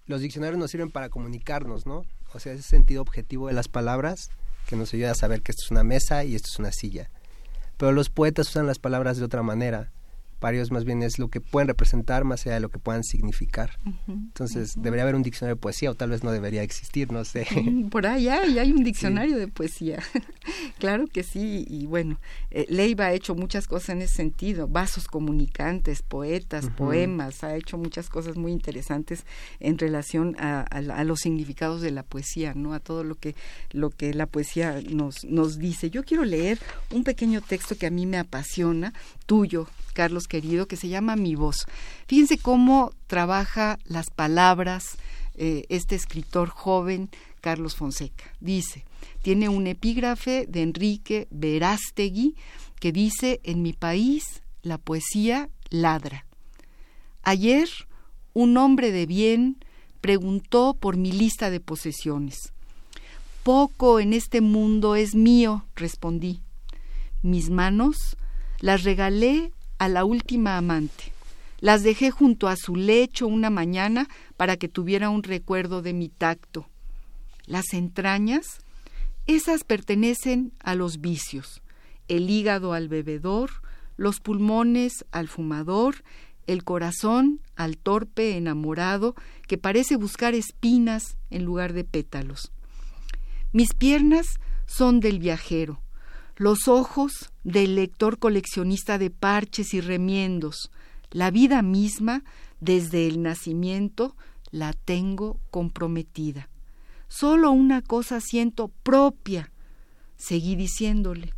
los 0.07 0.21
diccionarios 0.21 0.59
nos 0.59 0.71
sirven 0.71 0.91
para 0.91 1.09
comunicarnos, 1.09 1.87
¿no? 1.87 2.05
O 2.33 2.39
sea, 2.39 2.53
ese 2.53 2.63
sentido 2.63 3.03
objetivo 3.03 3.49
de 3.49 3.55
las 3.55 3.69
palabras 3.69 4.31
que 4.67 4.77
nos 4.77 4.95
ayuda 4.95 5.11
a 5.11 5.15
saber 5.15 5.43
que 5.43 5.53
esto 5.53 5.65
es 5.65 5.71
una 5.71 5.85
mesa 5.85 6.25
y 6.25 6.35
esto 6.35 6.49
es 6.51 6.59
una 6.59 6.73
silla. 6.73 7.11
Pero 7.77 7.93
los 7.93 8.11
poetas 8.11 8.49
usan 8.49 8.67
las 8.67 8.79
palabras 8.79 9.19
de 9.19 9.25
otra 9.25 9.43
manera 9.43 9.93
varios 10.43 10.71
más 10.71 10.85
bien 10.85 11.03
es 11.03 11.19
lo 11.19 11.29
que 11.29 11.41
pueden 11.41 11.69
representar 11.69 12.25
más 12.25 12.45
allá 12.45 12.57
de 12.57 12.61
lo 12.61 12.69
que 12.69 12.79
puedan 12.79 13.05
significar. 13.05 13.79
Entonces, 14.07 14.75
debería 14.77 15.05
haber 15.05 15.15
un 15.15 15.23
diccionario 15.23 15.55
de 15.55 15.61
poesía 15.61 15.91
o 15.91 15.95
tal 15.95 16.11
vez 16.11 16.23
no 16.23 16.33
debería 16.33 16.63
existir, 16.63 17.11
no 17.11 17.25
sé. 17.25 17.47
Por 17.91 18.07
ahí 18.07 18.29
hay, 18.29 18.59
hay 18.59 18.73
un 18.73 18.85
diccionario 18.85 19.39
de 19.39 19.49
poesía. 19.49 20.03
claro 20.79 21.07
que 21.07 21.23
sí, 21.23 21.65
y 21.69 21.87
bueno, 21.87 22.21
eh, 22.51 22.67
Leiva 22.69 23.07
ha 23.07 23.13
hecho 23.13 23.35
muchas 23.35 23.67
cosas 23.67 23.91
en 23.91 24.03
ese 24.03 24.15
sentido, 24.15 24.67
vasos 24.69 25.07
comunicantes, 25.07 26.03
poetas, 26.03 26.69
poemas, 26.77 27.45
ha 27.45 27.57
hecho 27.57 27.79
muchas 27.79 28.09
cosas 28.09 28.37
muy 28.37 28.53
interesantes 28.53 29.25
en 29.61 29.79
relación 29.79 30.37
a, 30.39 30.67
los 31.05 31.21
significados 31.21 31.81
de 31.81 31.93
la 31.93 32.03
poesía, 32.03 32.53
¿no? 32.55 32.75
A 32.75 32.81
todo 32.81 33.05
lo 33.05 33.15
que 33.15 33.35
lo 33.71 33.91
que 33.91 34.13
la 34.13 34.27
poesía 34.27 34.81
nos 34.91 35.25
nos 35.25 35.59
dice. 35.59 35.91
Yo 35.91 36.03
quiero 36.03 36.25
leer 36.25 36.59
un 36.91 37.05
pequeño 37.05 37.41
texto 37.41 37.77
que 37.77 37.87
a 37.87 37.91
mí 37.91 38.07
me 38.07 38.19
apasiona, 38.19 38.93
tuyo, 39.27 39.69
Carlos 39.93 40.27
querido, 40.27 40.67
que 40.67 40.77
se 40.77 40.89
llama 40.89 41.17
Mi 41.17 41.35
voz. 41.35 41.67
Fíjense 42.07 42.39
cómo 42.39 42.93
trabaja 43.07 43.79
las 43.85 44.11
palabras 44.11 44.97
eh, 45.35 45.65
este 45.69 45.95
escritor 45.95 46.49
joven, 46.49 47.11
Carlos 47.41 47.77
Fonseca. 47.77 48.25
Dice, 48.41 48.85
tiene 49.23 49.49
un 49.49 49.67
epígrafe 49.67 50.47
de 50.49 50.63
Enrique 50.63 51.29
Verástegui 51.31 52.37
que 52.81 52.93
dice, 52.93 53.41
en 53.45 53.63
mi 53.63 53.73
país 53.73 54.43
la 54.63 54.79
poesía 54.79 55.49
ladra. 55.71 56.27
Ayer 57.23 57.69
un 58.35 58.57
hombre 58.57 58.93
de 58.93 59.07
bien 59.07 59.57
preguntó 60.01 60.75
por 60.75 60.97
mi 60.97 61.13
lista 61.13 61.51
de 61.51 61.61
posesiones. 61.61 62.53
Poco 63.43 64.01
en 64.01 64.13
este 64.13 64.41
mundo 64.41 64.97
es 64.97 65.15
mío, 65.15 65.65
respondí. 65.77 66.41
Mis 67.23 67.51
manos 67.51 68.17
las 68.61 68.83
regalé 68.83 69.53
a 69.83 69.89
la 69.89 70.05
última 70.05 70.57
amante. 70.59 71.13
Las 71.59 71.83
dejé 71.83 72.13
junto 72.13 72.47
a 72.47 72.55
su 72.55 72.77
lecho 72.77 73.27
una 73.27 73.51
mañana 73.51 74.09
para 74.37 74.57
que 74.57 74.69
tuviera 74.69 75.11
un 75.11 75.25
recuerdo 75.25 75.83
de 75.83 75.93
mi 75.93 76.09
tacto. 76.09 76.69
Las 77.47 77.73
entrañas, 77.73 78.61
esas 79.27 79.65
pertenecen 79.65 80.53
a 80.61 80.77
los 80.77 81.01
vicios, 81.01 81.63
el 82.07 82.31
hígado 82.31 82.75
al 82.75 82.87
bebedor, 82.87 83.51
los 83.97 84.21
pulmones 84.21 85.05
al 85.11 85.27
fumador, 85.27 85.97
el 86.47 86.63
corazón 86.63 87.41
al 87.57 87.77
torpe 87.77 88.37
enamorado 88.37 89.17
que 89.49 89.59
parece 89.59 89.97
buscar 89.97 90.33
espinas 90.33 91.17
en 91.29 91.45
lugar 91.45 91.73
de 91.73 91.83
pétalos. 91.83 92.53
Mis 93.53 93.75
piernas 93.75 94.39
son 94.67 95.01
del 95.01 95.19
viajero, 95.19 95.82
los 96.43 96.67
ojos 96.67 97.31
del 97.45 97.77
lector 97.77 98.19
coleccionista 98.19 98.99
de 98.99 99.11
parches 99.11 99.75
y 99.75 99.81
remiendos, 99.81 100.73
la 101.13 101.31
vida 101.31 101.63
misma, 101.63 102.25
desde 102.59 103.07
el 103.07 103.23
nacimiento, 103.23 104.17
la 104.51 104.73
tengo 104.73 105.39
comprometida. 105.53 106.49
Solo 107.07 107.53
una 107.53 107.81
cosa 107.81 108.21
siento 108.21 108.73
propia. 108.83 109.53
Seguí 110.17 110.57
diciéndole, 110.57 111.33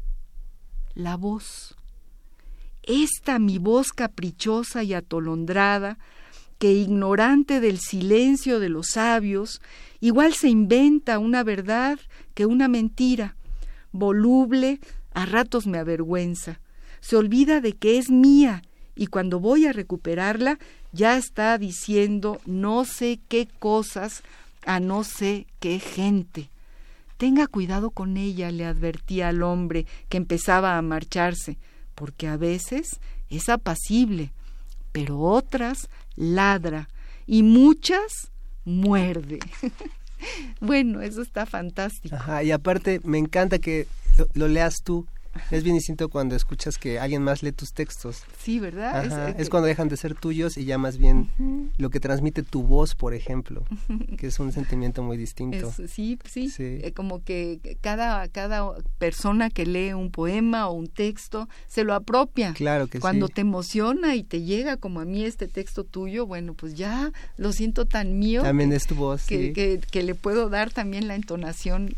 la 0.94 1.18
voz. 1.18 1.76
Esta 2.82 3.38
mi 3.38 3.58
voz 3.58 3.92
caprichosa 3.92 4.84
y 4.84 4.94
atolondrada, 4.94 5.99
que 6.58 6.73
ignorante 6.73 7.61
del 7.61 7.78
silencio 7.78 8.58
de 8.58 8.70
los 8.70 8.87
sabios, 8.92 9.61
igual 10.00 10.32
se 10.32 10.49
inventa 10.49 11.18
una 11.18 11.42
verdad 11.42 11.99
que 12.32 12.46
una 12.46 12.68
mentira, 12.68 13.37
voluble, 13.94 14.80
a 15.14 15.24
ratos 15.24 15.66
me 15.66 15.78
avergüenza, 15.78 16.60
se 17.00 17.16
olvida 17.16 17.60
de 17.60 17.72
que 17.72 17.96
es 17.96 18.10
mía 18.10 18.62
y 18.96 19.06
cuando 19.06 19.40
voy 19.40 19.66
a 19.66 19.72
recuperarla 19.72 20.58
ya 20.92 21.16
está 21.16 21.56
diciendo 21.58 22.40
no 22.44 22.84
sé 22.84 23.20
qué 23.28 23.48
cosas 23.58 24.22
a 24.66 24.80
no 24.80 25.04
sé 25.04 25.46
qué 25.60 25.78
gente. 25.78 26.50
Tenga 27.16 27.46
cuidado 27.46 27.90
con 27.90 28.16
ella, 28.16 28.50
le 28.50 28.64
advertía 28.64 29.28
al 29.28 29.42
hombre 29.42 29.86
que 30.08 30.16
empezaba 30.16 30.76
a 30.76 30.82
marcharse, 30.82 31.58
porque 31.94 32.26
a 32.26 32.36
veces 32.36 33.00
es 33.30 33.48
apacible, 33.48 34.32
pero 34.90 35.20
otras 35.20 35.88
ladra 36.16 36.88
y 37.26 37.44
muchas 37.44 38.32
muerde. 38.64 39.38
bueno, 40.61 41.00
eso 41.00 41.23
está 41.23 41.47
fantástico. 41.47 42.14
Ajá, 42.14 42.43
y 42.43 42.50
aparte 42.50 43.00
me 43.04 43.19
encanta 43.19 43.59
que 43.59 43.87
lo 44.35 44.49
leas 44.49 44.83
tú, 44.85 45.07
es 45.50 45.62
bien 45.62 45.76
distinto 45.76 46.09
cuando 46.09 46.37
escuchas 46.37 46.79
que 46.79 46.99
alguien 46.99 47.23
más 47.23 47.43
lee 47.43 47.53
tus 47.53 47.73
textos. 47.73 48.23
Sí, 48.38 48.61
¿verdad? 48.61 49.35
es, 49.38 49.50
cuando 49.50 49.67
dejan 49.67 49.88
de 49.88 49.97
ser 49.97 50.14
tuyos 50.14 50.57
y 50.57 50.64
ya 50.64 50.79
más 50.79 50.99
bien 50.99 51.31
lo 51.79 51.91
que 51.91 52.00
transmite 52.00 52.43
tu 52.43 52.62
voz, 52.62 52.95
por 52.95 53.14
ejemplo, 53.14 53.64
que 54.19 54.29
es 54.29 54.38
un 54.38 54.53
sentimiento 54.53 55.03
muy 55.03 55.17
distinto. 55.17 55.73
sí, 55.88 56.19
sí, 56.25 56.53
eh, 56.59 56.93
como 56.95 57.23
que 57.23 57.79
cada, 57.81 58.29
cada 58.29 58.75
persona 58.99 59.50
que 59.50 59.67
lee 59.67 59.93
un 59.93 60.11
poema 60.11 60.69
o 60.69 60.73
un 60.73 60.88
texto 60.88 61.49
se 61.67 61.85
lo 61.85 61.95
apropia. 61.95 62.53
Claro 62.55 62.87
que 62.87 63.00
cuando 63.00 63.29
te 63.29 63.41
emociona 63.41 64.14
y 64.14 64.25
te 64.25 64.43
llega 64.43 64.76
como 64.76 65.00
a 65.00 65.05
mí 65.05 65.25
este 65.25 65.49
texto 65.49 65.85
tuyo, 65.85 66.26
bueno, 66.26 66.55
pues 66.55 66.75
ya 66.75 67.12
lo 67.37 67.53
siento 67.53 67.87
tan 67.87 68.19
mío. 68.19 68.43
También 68.43 68.73
es 68.73 68.87
tu 68.87 68.95
voz, 68.95 69.26
que, 69.26 69.53
que, 69.53 70.03
le 70.03 70.14
puedo 70.14 70.49
dar 70.49 70.71
también 70.71 71.09
la 71.09 71.14
entonación 71.14 71.95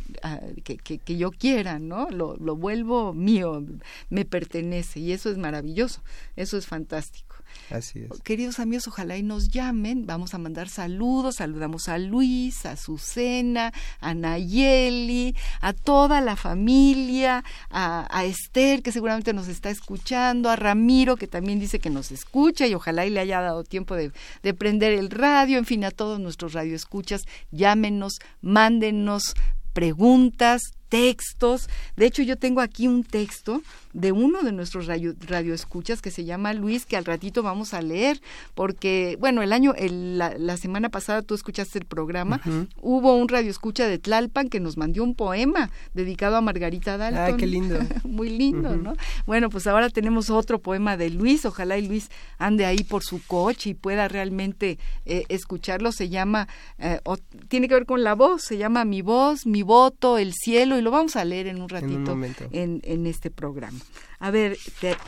que, 0.65 0.77
que, 0.77 1.17
yo 1.17 1.31
quiera, 1.31 1.79
¿no? 1.79 2.09
Lo, 2.11 2.37
lo 2.37 2.57
vuelvo 2.57 3.13
mío, 3.27 3.65
me 4.09 4.25
pertenece 4.25 5.01
y 5.01 5.13
eso 5.13 5.31
es 5.31 5.37
maravilloso, 5.37 6.01
eso 6.37 6.57
es 6.57 6.67
fantástico. 6.67 7.37
Así 7.71 8.01
es. 8.01 8.23
Queridos 8.23 8.61
amigos, 8.61 8.87
ojalá 8.87 9.17
y 9.17 9.23
nos 9.23 9.49
llamen. 9.49 10.07
Vamos 10.07 10.35
a 10.35 10.39
mandar 10.39 10.69
saludos. 10.69 11.37
Saludamos 11.37 11.89
a 11.89 11.99
Luis, 11.99 12.65
a 12.65 12.77
Susana, 12.77 13.73
a 14.01 14.15
Nayeli, 14.15 15.35
a 15.61 15.73
toda 15.73 16.21
la 16.21 16.37
familia, 16.37 17.45
a, 17.71 18.25
Esther, 18.25 18.83
que 18.83 18.93
seguramente 18.93 19.33
nos 19.33 19.49
está 19.49 19.71
escuchando, 19.71 20.49
a 20.49 20.57
Ramiro, 20.57 21.17
que 21.17 21.27
también 21.27 21.59
dice 21.59 21.79
que 21.79 21.91
nos 21.91 22.13
escucha 22.13 22.67
y 22.67 22.75
ojalá 22.75 23.07
y 23.07 23.11
le 23.11 23.21
haya 23.21 23.41
dado 23.41 23.65
tiempo 23.65 23.97
de, 23.97 24.13
de 24.43 24.55
prender 24.55 24.93
el 24.93 25.11
radio. 25.11 25.59
En 25.59 25.65
fin, 25.65 25.85
a 25.85 25.91
todos 25.91 26.21
nuestros 26.21 26.53
radioescuchas, 26.53 27.23
llámenos, 27.51 28.19
mándenos 28.41 29.35
preguntas, 29.73 30.63
textos. 30.89 31.69
De 31.97 32.07
hecho, 32.07 32.23
yo 32.23 32.37
tengo 32.37 32.61
aquí 32.61 32.89
un 32.89 33.05
texto 33.05 33.63
de 33.93 34.13
uno 34.13 34.43
de 34.43 34.53
nuestros 34.53 34.87
radio, 34.87 35.15
radioescuchas 35.27 36.03
que 36.03 36.11
se 36.11 36.25
llama 36.25 36.53
Luis, 36.53 36.85
que 36.85 36.99
al 36.99 37.07
ratito 37.07 37.43
vamos 37.43 37.73
a 37.73 37.81
leer, 37.81 38.21
porque, 38.55 39.17
bueno, 39.19 39.43
el 39.43 39.55
año, 39.55 39.75
la, 39.79 40.57
semana 40.59 40.91
pasada 40.91 41.23
tú 41.23 41.35
escuchaste 41.35 41.79
el 41.79 41.87
programa, 41.87 42.41
hubo 42.81 43.17
un 43.17 43.29
radioescucha 43.29 43.87
de 43.87 43.99
Tlalpan 43.99 44.49
que 44.49 44.61
nos 44.61 44.77
mandó 44.77 45.03
un 45.03 45.15
poema 45.15 45.71
dedicado 45.95 46.37
a 46.37 46.41
Margarita 46.43 46.99
Dalton. 46.99 47.35
Ah, 47.35 47.37
qué 47.39 47.47
lindo. 47.47 47.79
Muy 48.05 48.29
lindo, 48.29 48.77
¿no? 48.77 48.95
Bueno, 49.27 49.49
pues 49.49 49.67
ahora 49.67 49.89
tenemos 49.89 50.29
otro 50.29 50.59
poema 50.59 50.97
de 50.97 51.11
Luis, 51.11 51.47
ojalá 51.47 51.79
y 51.79 51.87
Luis 51.87 52.11
ande 52.39 52.67
ahí 52.67 52.85
por 52.85 53.03
su 53.03 53.25
coche 53.27 53.71
y 53.71 53.75
pueda 53.75 54.09
realmente 54.09 54.79
eh, 55.07 55.25
escucharlo, 55.29 55.93
se 55.93 56.09
llama, 56.09 56.49
eh, 56.79 57.01
tiene 57.49 57.69
que 57.69 57.75
ver 57.75 57.87
con 57.87 58.05
la 58.05 58.15
voz, 58.15 58.43
se 58.43 58.59
llama 58.59 58.85
Mi 58.85 59.03
voz, 59.03 59.47
mi 59.47 59.63
voto, 59.63 60.19
el 60.19 60.35
cielo, 60.35 60.76
y 60.79 60.83
lo 60.83 60.91
vamos 60.91 61.17
a 61.17 61.25
leer 61.25 61.47
en 61.47 61.61
un 61.61 61.69
ratito 61.69 62.19
en, 62.51 62.81
en 62.85 63.07
este 63.07 63.31
programa. 63.31 63.79
A 64.19 64.31
ver, 64.31 64.57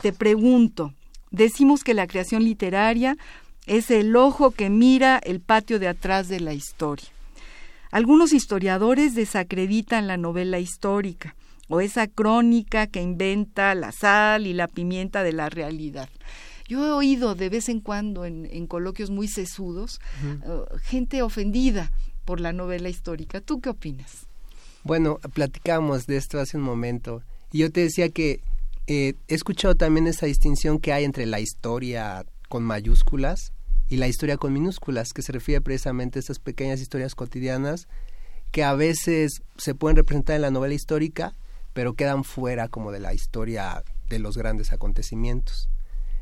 te, 0.01 0.13
pregunto, 0.13 0.93
decimos 1.31 1.83
que 1.83 1.93
la 1.93 2.07
creación 2.07 2.43
literaria 2.43 3.17
es 3.65 3.91
el 3.91 4.15
ojo 4.15 4.51
que 4.51 4.69
mira 4.69 5.19
el 5.23 5.39
patio 5.39 5.79
de 5.79 5.87
atrás 5.87 6.27
de 6.27 6.39
la 6.39 6.53
historia. 6.53 7.07
Algunos 7.91 8.33
historiadores 8.33 9.15
desacreditan 9.15 10.07
la 10.07 10.17
novela 10.17 10.59
histórica 10.59 11.35
o 11.67 11.81
esa 11.81 12.07
crónica 12.07 12.87
que 12.87 13.01
inventa 13.01 13.73
la 13.75 13.91
sal 13.91 14.47
y 14.47 14.53
la 14.53 14.67
pimienta 14.67 15.23
de 15.23 15.33
la 15.33 15.49
realidad. 15.49 16.09
Yo 16.67 16.85
he 16.85 16.91
oído 16.91 17.33
de 17.33 17.49
vez 17.49 17.67
en 17.67 17.79
cuando 17.79 18.25
en, 18.25 18.67
coloquios 18.67 19.09
muy 19.09 19.27
sesudos 19.27 19.99
uh, 20.23 20.77
gente 20.83 21.23
ofendida 21.23 21.91
por 22.25 22.39
la 22.39 22.53
novela 22.53 22.89
histórica. 22.89 23.41
¿Tú 23.41 23.59
qué 23.59 23.69
opinas? 23.69 24.28
Bueno, 24.89 25.19
platicamos 25.35 26.07
de 26.07 26.17
esto 26.17 26.39
hace 26.39 26.57
un 26.57 26.63
momento 26.63 27.21
y 27.51 27.59
yo 27.59 27.71
te 27.71 27.81
decía 27.81 28.09
que 28.09 28.41
eh, 28.87 29.13
he 29.27 29.35
escuchado 29.35 29.75
también 29.75 30.07
esa 30.07 30.25
distinción 30.25 30.79
que 30.79 30.91
hay 30.91 31.03
entre 31.03 31.27
la 31.27 31.39
historia 31.39 32.25
con 32.47 32.63
mayúsculas 32.63 33.53
y 33.87 33.97
la 33.97 34.07
historia 34.07 34.37
con 34.37 34.51
minúsculas, 34.51 35.13
que 35.13 35.21
se 35.21 35.31
refiere 35.31 35.61
precisamente 35.61 36.17
a 36.17 36.21
estas 36.21 36.39
pequeñas 36.39 36.81
historias 36.81 37.13
cotidianas 37.13 37.87
que 38.49 38.63
a 38.63 38.73
veces 38.73 39.43
se 39.57 39.75
pueden 39.75 39.95
representar 39.95 40.37
en 40.37 40.41
la 40.41 40.49
novela 40.49 40.73
histórica, 40.73 41.35
pero 41.73 41.93
quedan 41.93 42.23
fuera 42.23 42.67
como 42.67 42.91
de 42.91 42.99
la 42.99 43.13
historia 43.13 43.83
de 44.09 44.17
los 44.17 44.37
grandes 44.37 44.73
acontecimientos. 44.73 45.69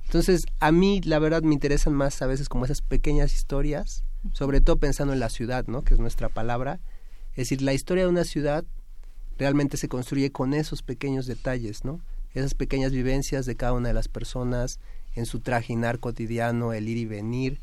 Entonces, 0.08 0.46
a 0.60 0.74
mí 0.74 1.00
la 1.06 1.20
verdad 1.20 1.42
me 1.42 1.54
interesan 1.54 1.94
más 1.94 2.22
a 2.22 2.28
veces 2.28 2.50
como 2.50 2.66
esas 2.66 2.82
pequeñas 2.82 3.34
historias, 3.34 4.04
sobre 4.34 4.60
todo 4.60 4.76
pensando 4.76 5.14
en 5.14 5.22
la 5.22 5.30
ciudad, 5.30 5.68
¿no? 5.68 5.84
que 5.84 5.94
es 5.94 6.02
nuestra 6.02 6.28
palabra. 6.28 6.82
Es 7.38 7.50
decir, 7.50 7.62
la 7.62 7.74
historia 7.74 8.04
de 8.04 8.10
una 8.10 8.24
ciudad 8.26 8.66
realmente 9.38 9.78
se 9.78 9.88
construye 9.88 10.32
con 10.32 10.54
esos 10.54 10.82
pequeños 10.84 11.28
detalles, 11.28 11.86
¿no? 11.86 12.02
esas 12.34 12.54
pequeñas 12.54 12.92
vivencias 12.92 13.46
de 13.46 13.56
cada 13.56 13.74
una 13.74 13.88
de 13.90 13.94
las 13.94 14.08
personas 14.08 14.80
en 15.16 15.26
su 15.26 15.40
trajinar 15.40 16.00
cotidiano, 16.00 16.74
el 16.74 16.90
ir 16.90 16.98
y 16.98 17.06
venir, 17.06 17.60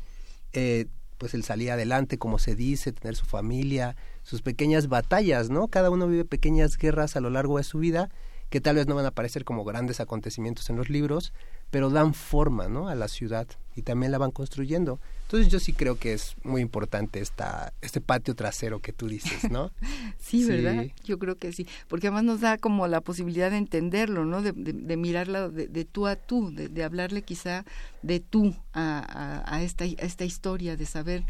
eh, 0.53 0.87
pues 1.17 1.33
el 1.33 1.43
salir 1.43 1.71
adelante, 1.71 2.17
como 2.17 2.39
se 2.39 2.55
dice, 2.55 2.91
tener 2.91 3.15
su 3.15 3.25
familia, 3.25 3.95
sus 4.23 4.41
pequeñas 4.41 4.87
batallas, 4.87 5.49
¿no? 5.49 5.67
Cada 5.67 5.89
uno 5.89 6.07
vive 6.07 6.25
pequeñas 6.25 6.77
guerras 6.77 7.15
a 7.15 7.21
lo 7.21 7.29
largo 7.29 7.57
de 7.57 7.63
su 7.63 7.79
vida 7.79 8.09
que 8.49 8.61
tal 8.61 8.75
vez 8.75 8.87
no 8.87 8.95
van 8.95 9.05
a 9.05 9.09
aparecer 9.09 9.43
como 9.43 9.63
grandes 9.63 9.99
acontecimientos 9.99 10.69
en 10.69 10.75
los 10.75 10.89
libros, 10.89 11.33
pero 11.71 11.89
dan 11.89 12.13
forma, 12.13 12.67
¿no? 12.67 12.87
A 12.87 12.95
la 12.95 13.07
ciudad 13.07 13.47
y 13.75 13.81
también 13.81 14.11
la 14.11 14.17
van 14.17 14.31
construyendo. 14.31 14.99
Entonces 15.23 15.51
yo 15.51 15.59
sí 15.59 15.73
creo 15.73 15.97
que 15.97 16.13
es 16.13 16.35
muy 16.43 16.61
importante 16.61 17.19
esta, 17.19 17.73
este 17.81 17.99
patio 17.99 18.35
trasero 18.35 18.79
que 18.79 18.93
tú 18.93 19.07
dices, 19.07 19.51
¿no? 19.51 19.71
sí, 20.19 20.45
¿verdad? 20.45 20.85
Yo 21.03 21.19
creo 21.19 21.35
que 21.35 21.51
sí, 21.51 21.67
porque 21.87 22.07
además 22.07 22.23
nos 22.23 22.41
da 22.41 22.57
como 22.57 22.87
la 22.87 23.01
posibilidad 23.01 23.51
de 23.51 23.57
entenderlo, 23.57 24.23
¿no? 24.23 24.41
De, 24.41 24.53
de, 24.53 24.97
mirarlo 24.97 25.51
de, 25.51 25.85
tú 25.85 26.07
a 26.07 26.15
tú, 26.15 26.53
de, 26.53 26.83
hablarle 26.83 27.23
quizá 27.23 27.65
de 28.01 28.19
tú 28.21 28.55
a, 28.73 29.43
a, 29.45 29.63
esta, 29.63 29.83
a 29.83 29.87
esta 29.87 30.23
historia, 30.23 30.77
de 30.77 30.85
saber 30.85 31.25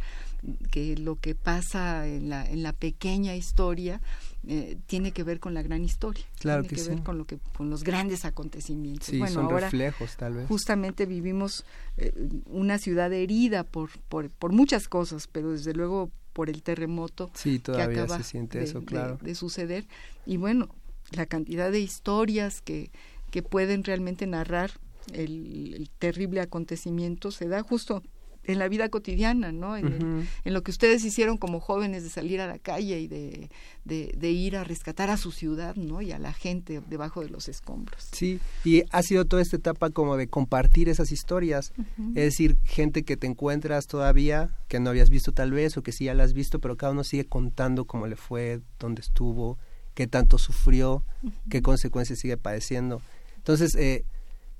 que 0.72 0.98
lo 0.98 1.16
que 1.16 1.34
pasa 1.34 2.08
en 2.08 2.30
la, 2.30 2.46
en 2.46 2.62
la 2.62 2.74
pequeña 2.74 3.36
historia 3.36 4.02
eh, 4.48 4.78
tiene 4.86 5.12
que 5.12 5.24
ver 5.24 5.40
con 5.40 5.54
la 5.54 5.62
gran 5.62 5.84
historia. 5.84 6.26
Claro 6.40 6.64
tiene 6.64 6.84
que, 6.84 6.90
ver 6.90 7.04
con 7.04 7.18
lo 7.18 7.26
que 7.26 7.40
con 7.58 7.70
los 7.70 7.84
grandes 7.84 8.26
acontecimientos. 8.26 9.08
Sí, 9.08 9.22
son 9.28 9.50
reflejos 9.50 10.16
tal 10.18 10.36
vez. 10.36 10.48
Justamente 10.48 11.06
vivimos 11.06 11.66
eh, 11.98 12.14
una 12.48 12.78
ciudad 12.78 13.12
herida 13.14 13.64
por, 13.64 13.90
por, 14.10 14.30
por 14.30 14.52
muchas 14.52 14.88
cosas, 14.88 15.28
pero 15.28 15.52
desde 15.52 15.74
luego 15.74 16.12
por 16.34 16.50
el 16.50 16.64
terremoto 16.64 17.32
sí, 17.34 17.60
todavía 17.60 17.88
que 17.88 18.02
acaba 18.02 18.18
se 18.18 18.24
siente 18.24 18.62
eso, 18.62 18.84
claro. 18.84 19.18
de, 19.22 19.36
suceder. 19.36 19.88
Y 20.26 20.38
bueno, 20.38 20.70
la 21.12 21.26
cantidad 21.26 21.72
de 21.72 21.80
historias 21.80 22.62
que, 22.62 22.92
que 23.32 23.42
pueden 23.42 23.84
realmente 23.84 24.28
narrar 24.28 24.72
el, 25.14 25.90
terrible 26.00 26.42
acontecimiento 26.42 27.32
se 27.32 27.48
da 27.48 27.62
justo 27.64 28.04
en 28.48 28.60
la 28.60 28.68
vida 28.68 28.90
cotidiana, 28.90 29.52
¿no? 29.52 29.78
En, 29.78 30.28
lo 30.46 30.64
que 30.64 30.72
ustedes 30.72 31.04
hicieron 31.04 31.38
como 31.38 31.60
jóvenes 31.60 32.04
de 32.04 32.10
salir 32.10 32.42
a 32.42 32.48
la 32.48 32.60
calle 32.60 33.00
y 33.00 33.08
de, 33.08 33.50
de, 33.84 34.32
ir 34.32 34.58
a 34.58 34.64
rescatar 34.64 35.10
a 35.10 35.18
su 35.18 35.32
ciudad, 35.32 35.76
¿no? 35.76 36.02
Y 36.02 36.12
a 36.12 36.20
la 36.20 36.34
gente 36.34 36.82
debajo 36.88 37.22
de 37.22 37.30
los 37.30 37.48
escombros. 37.48 38.08
Sí, 38.12 38.40
y 38.64 38.84
ha 38.92 39.02
sido 39.02 39.26
toda 39.26 39.42
esta 39.42 39.58
etapa 39.58 39.90
como 39.90 40.18
de 40.18 40.28
compartir 40.28 40.90
esas 40.90 41.12
historias, 41.12 41.74
es 42.10 42.16
decir, 42.16 42.58
gente 42.64 43.04
que 43.04 43.18
te 43.18 43.28
encuentras 43.28 43.88
todavía, 43.88 44.50
que 44.68 44.80
no 44.80 44.90
habías 44.90 45.10
visto 45.10 45.32
tal 45.32 45.52
vez, 45.52 45.78
o 45.78 45.84
que 45.84 45.92
sí 45.92 46.06
ya 46.06 46.14
la 46.14 46.24
has 46.24 46.34
visto, 46.34 46.60
pero 46.60 46.78
cada 46.78 46.94
uno 46.94 47.04
sigue 47.04 47.26
contando 47.26 47.86
cómo 47.86 48.08
le 48.08 48.16
fue, 48.16 48.62
dónde 48.80 49.02
estuvo, 49.02 49.58
qué 49.94 50.08
tanto 50.08 50.38
sufrió, 50.38 51.04
qué 51.50 51.62
consecuencias 51.62 52.20
sigue 52.20 52.38
padeciendo. 52.38 53.02
Entonces, 53.38 53.76
eh, 53.76 54.06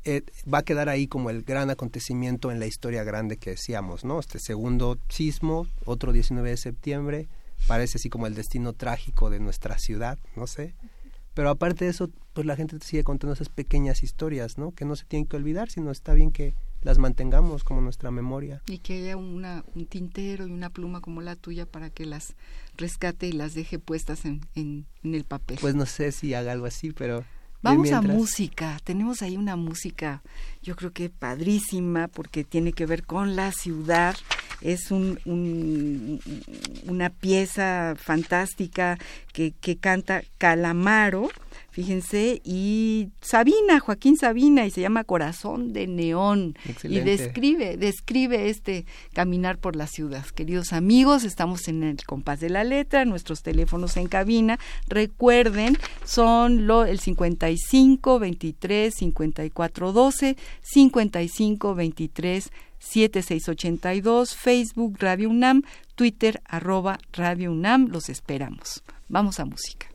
eh, 0.06 0.22
va 0.52 0.60
a 0.60 0.64
quedar 0.64 0.88
ahí 0.88 1.08
como 1.08 1.32
el 1.32 1.42
gran 1.42 1.70
acontecimiento 1.72 2.52
en 2.52 2.60
la 2.60 2.68
historia 2.68 3.04
grande 3.04 3.38
que 3.38 3.52
decíamos, 3.52 4.06
¿no? 4.06 4.20
Este 4.20 4.38
segundo 4.38 5.00
sismo, 5.10 5.68
otro 5.84 6.14
19 6.14 6.48
de 6.50 6.58
septiembre, 6.58 7.28
parece 7.68 7.98
así 7.98 8.10
como 8.10 8.28
el 8.28 8.36
destino 8.36 8.74
trágico 8.74 9.32
de 9.32 9.40
nuestra 9.40 9.80
ciudad, 9.80 10.20
no 10.36 10.46
sé. 10.46 10.76
Pero 11.34 11.50
aparte 11.50 11.86
de 11.86 11.92
eso, 11.92 12.12
pues 12.34 12.46
la 12.46 12.56
gente 12.56 12.78
sigue 12.82 13.04
contando 13.04 13.34
esas 13.34 13.50
pequeñas 13.50 14.04
historias, 14.04 14.58
¿no? 14.58 14.72
Que 14.72 14.86
no 14.86 14.96
se 14.96 15.06
tienen 15.06 15.26
que 15.26 15.36
olvidar, 15.36 15.70
sino 15.70 15.92
está 15.92 16.14
bien 16.14 16.32
que 16.32 16.54
las 16.82 17.00
mantengamos 17.00 17.64
como 17.64 17.82
nuestra 17.82 18.12
memoria. 18.12 18.62
Y 18.68 18.78
que 18.78 19.02
haya 19.02 19.18
una, 19.18 19.66
un 19.74 19.88
tintero 19.88 20.48
y 20.48 20.52
una 20.52 20.70
pluma 20.70 21.02
como 21.02 21.22
la 21.22 21.36
tuya 21.36 21.66
para 21.66 21.90
que 21.90 22.06
las 22.06 22.36
rescate 22.78 23.28
y 23.28 23.32
las 23.32 23.56
deje 23.56 23.80
puestas 23.80 24.24
en, 24.24 24.42
en, 24.54 24.86
en 25.04 25.16
el 25.16 25.24
papel. 25.26 25.58
Pues 25.60 25.76
no 25.76 25.88
sé 25.88 26.12
si 26.12 26.34
haga 26.36 26.52
algo 26.52 26.68
así, 26.68 26.92
pero 26.92 27.26
Vamos 27.66 27.92
a 27.92 28.02
música. 28.02 28.80
Tenemos 28.84 29.22
ahí 29.22 29.38
una 29.38 29.56
música, 29.56 30.22
yo 30.62 30.76
creo 30.76 30.92
que 30.92 31.10
padrísima, 31.10 32.08
porque 32.08 32.44
tiene 32.44 32.74
que 32.74 32.86
ver 32.86 33.04
con 33.04 33.36
la 33.36 33.52
ciudad. 33.52 34.16
Es 34.62 34.92
un, 34.92 35.20
una 36.88 37.10
pieza 37.10 37.96
fantástica 37.98 38.98
que, 39.34 39.52
que 39.52 39.78
canta 39.78 40.22
Calamaro 40.38 41.30
fíjense, 41.76 42.42
y 42.46 43.10
Sabina, 43.20 43.82
Joaquín 43.82 44.16
Sabina, 44.16 44.66
y 44.66 44.72
se 44.72 44.80
llama 44.80 45.04
Corazón 45.04 45.74
de 45.74 45.88
Neón. 45.88 46.58
Y 46.84 47.02
describe, 47.02 47.76
describe 47.76 48.48
este 48.50 48.86
caminar 49.12 49.58
por 49.58 49.76
la 49.76 49.86
ciudad. 49.86 50.26
Queridos 50.28 50.72
amigos, 50.72 51.26
estamos 51.26 51.68
en 51.68 51.84
el 51.84 51.98
compás 52.06 52.40
de 52.40 52.50
la 52.50 52.64
letra, 52.64 53.04
nuestros 53.04 53.44
teléfonos 53.44 53.98
en 53.98 54.08
cabina. 54.08 54.58
Recuerden, 54.88 55.78
son 56.06 56.66
lo, 56.66 56.86
el 56.86 57.02
55 57.02 58.20
23 58.20 58.94
54 58.96 59.92
12, 59.92 60.38
55 60.62 61.76
23 61.76 62.52
7682, 62.80 64.34
Facebook 64.34 64.96
Radio 65.00 65.30
UNAM, 65.30 65.64
Twitter 65.96 66.42
arroba 66.46 67.00
Radio 67.12 67.52
UNAM. 67.52 67.90
Los 67.90 68.08
esperamos. 68.08 68.82
Vamos 69.10 69.42
a 69.42 69.46
música. 69.46 69.95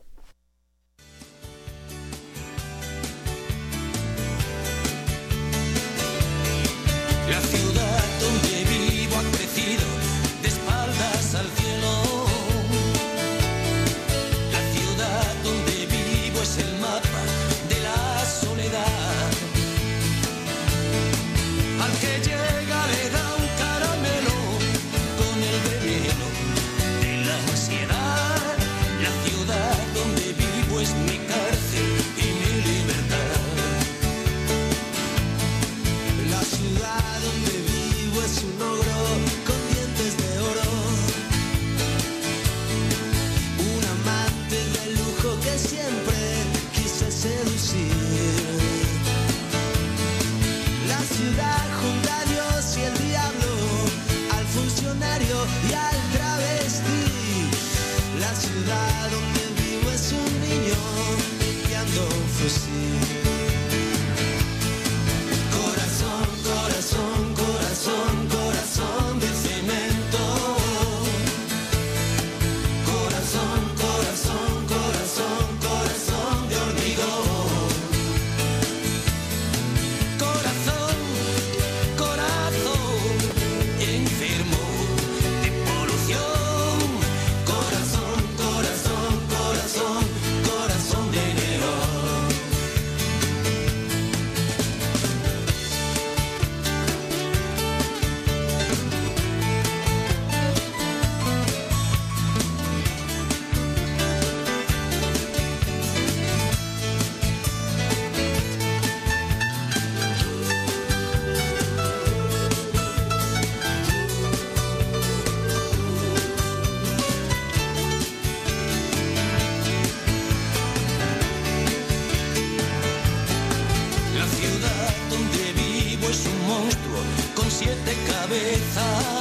Siete 128.31 129.20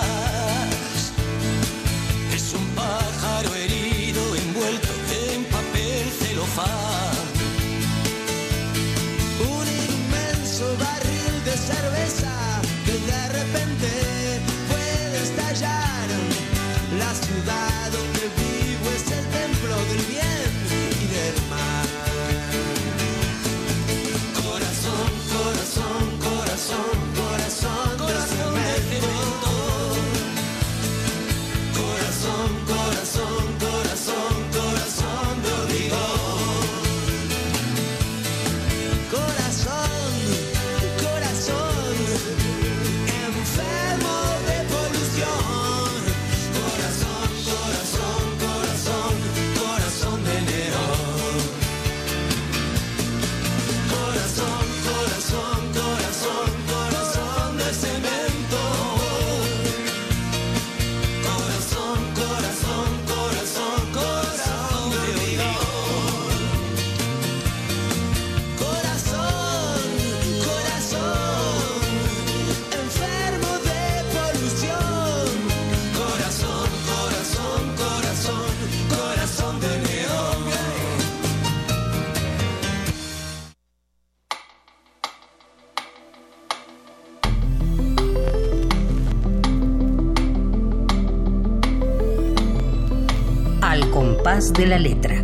de 94.52 94.66
la 94.66 94.78
letra. 94.78 95.19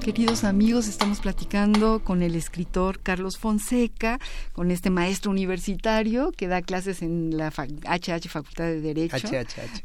Queridos 0.00 0.44
amigos, 0.44 0.88
estamos 0.88 1.20
platicando 1.20 2.02
con 2.02 2.22
el 2.22 2.34
escritor 2.34 3.00
Carlos 3.00 3.36
Fonseca, 3.36 4.18
con 4.54 4.70
este 4.70 4.88
maestro 4.88 5.30
universitario 5.30 6.32
que 6.32 6.48
da 6.48 6.62
clases 6.62 7.02
en 7.02 7.36
la 7.36 7.50
HH 7.50 8.28
Facultad 8.28 8.64
de 8.64 8.80
Derecho. 8.80 9.28
HHH. 9.28 9.82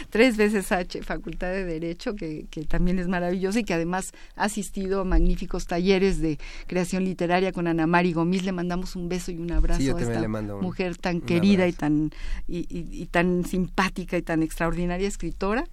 Tres 0.10 0.36
veces 0.36 0.70
H 0.70 1.02
Facultad 1.02 1.48
de 1.48 1.64
Derecho, 1.64 2.14
que, 2.14 2.46
también 2.68 3.00
es 3.00 3.08
maravilloso 3.08 3.58
y 3.58 3.64
que 3.64 3.74
además 3.74 4.12
ha 4.36 4.44
asistido 4.44 5.00
a 5.00 5.04
magníficos 5.04 5.66
talleres 5.66 6.20
de 6.20 6.38
creación 6.68 7.04
literaria 7.04 7.50
con 7.50 7.66
Ana 7.66 7.88
Mari 7.88 8.12
Gomis. 8.12 8.44
Le 8.44 8.52
mandamos 8.52 8.94
un 8.94 9.08
beso 9.08 9.32
y 9.32 9.38
un 9.38 9.50
abrazo 9.50 9.96
a 9.96 10.00
esta 10.00 10.28
mujer 10.28 10.96
tan 10.98 11.20
querida 11.20 11.66
y 11.66 11.72
tan, 11.72 12.12
y 12.46 13.06
tan 13.06 13.44
simpática 13.44 14.16
y 14.16 14.22
tan 14.22 14.44
extraordinaria 14.44 15.08
escritora. 15.08 15.64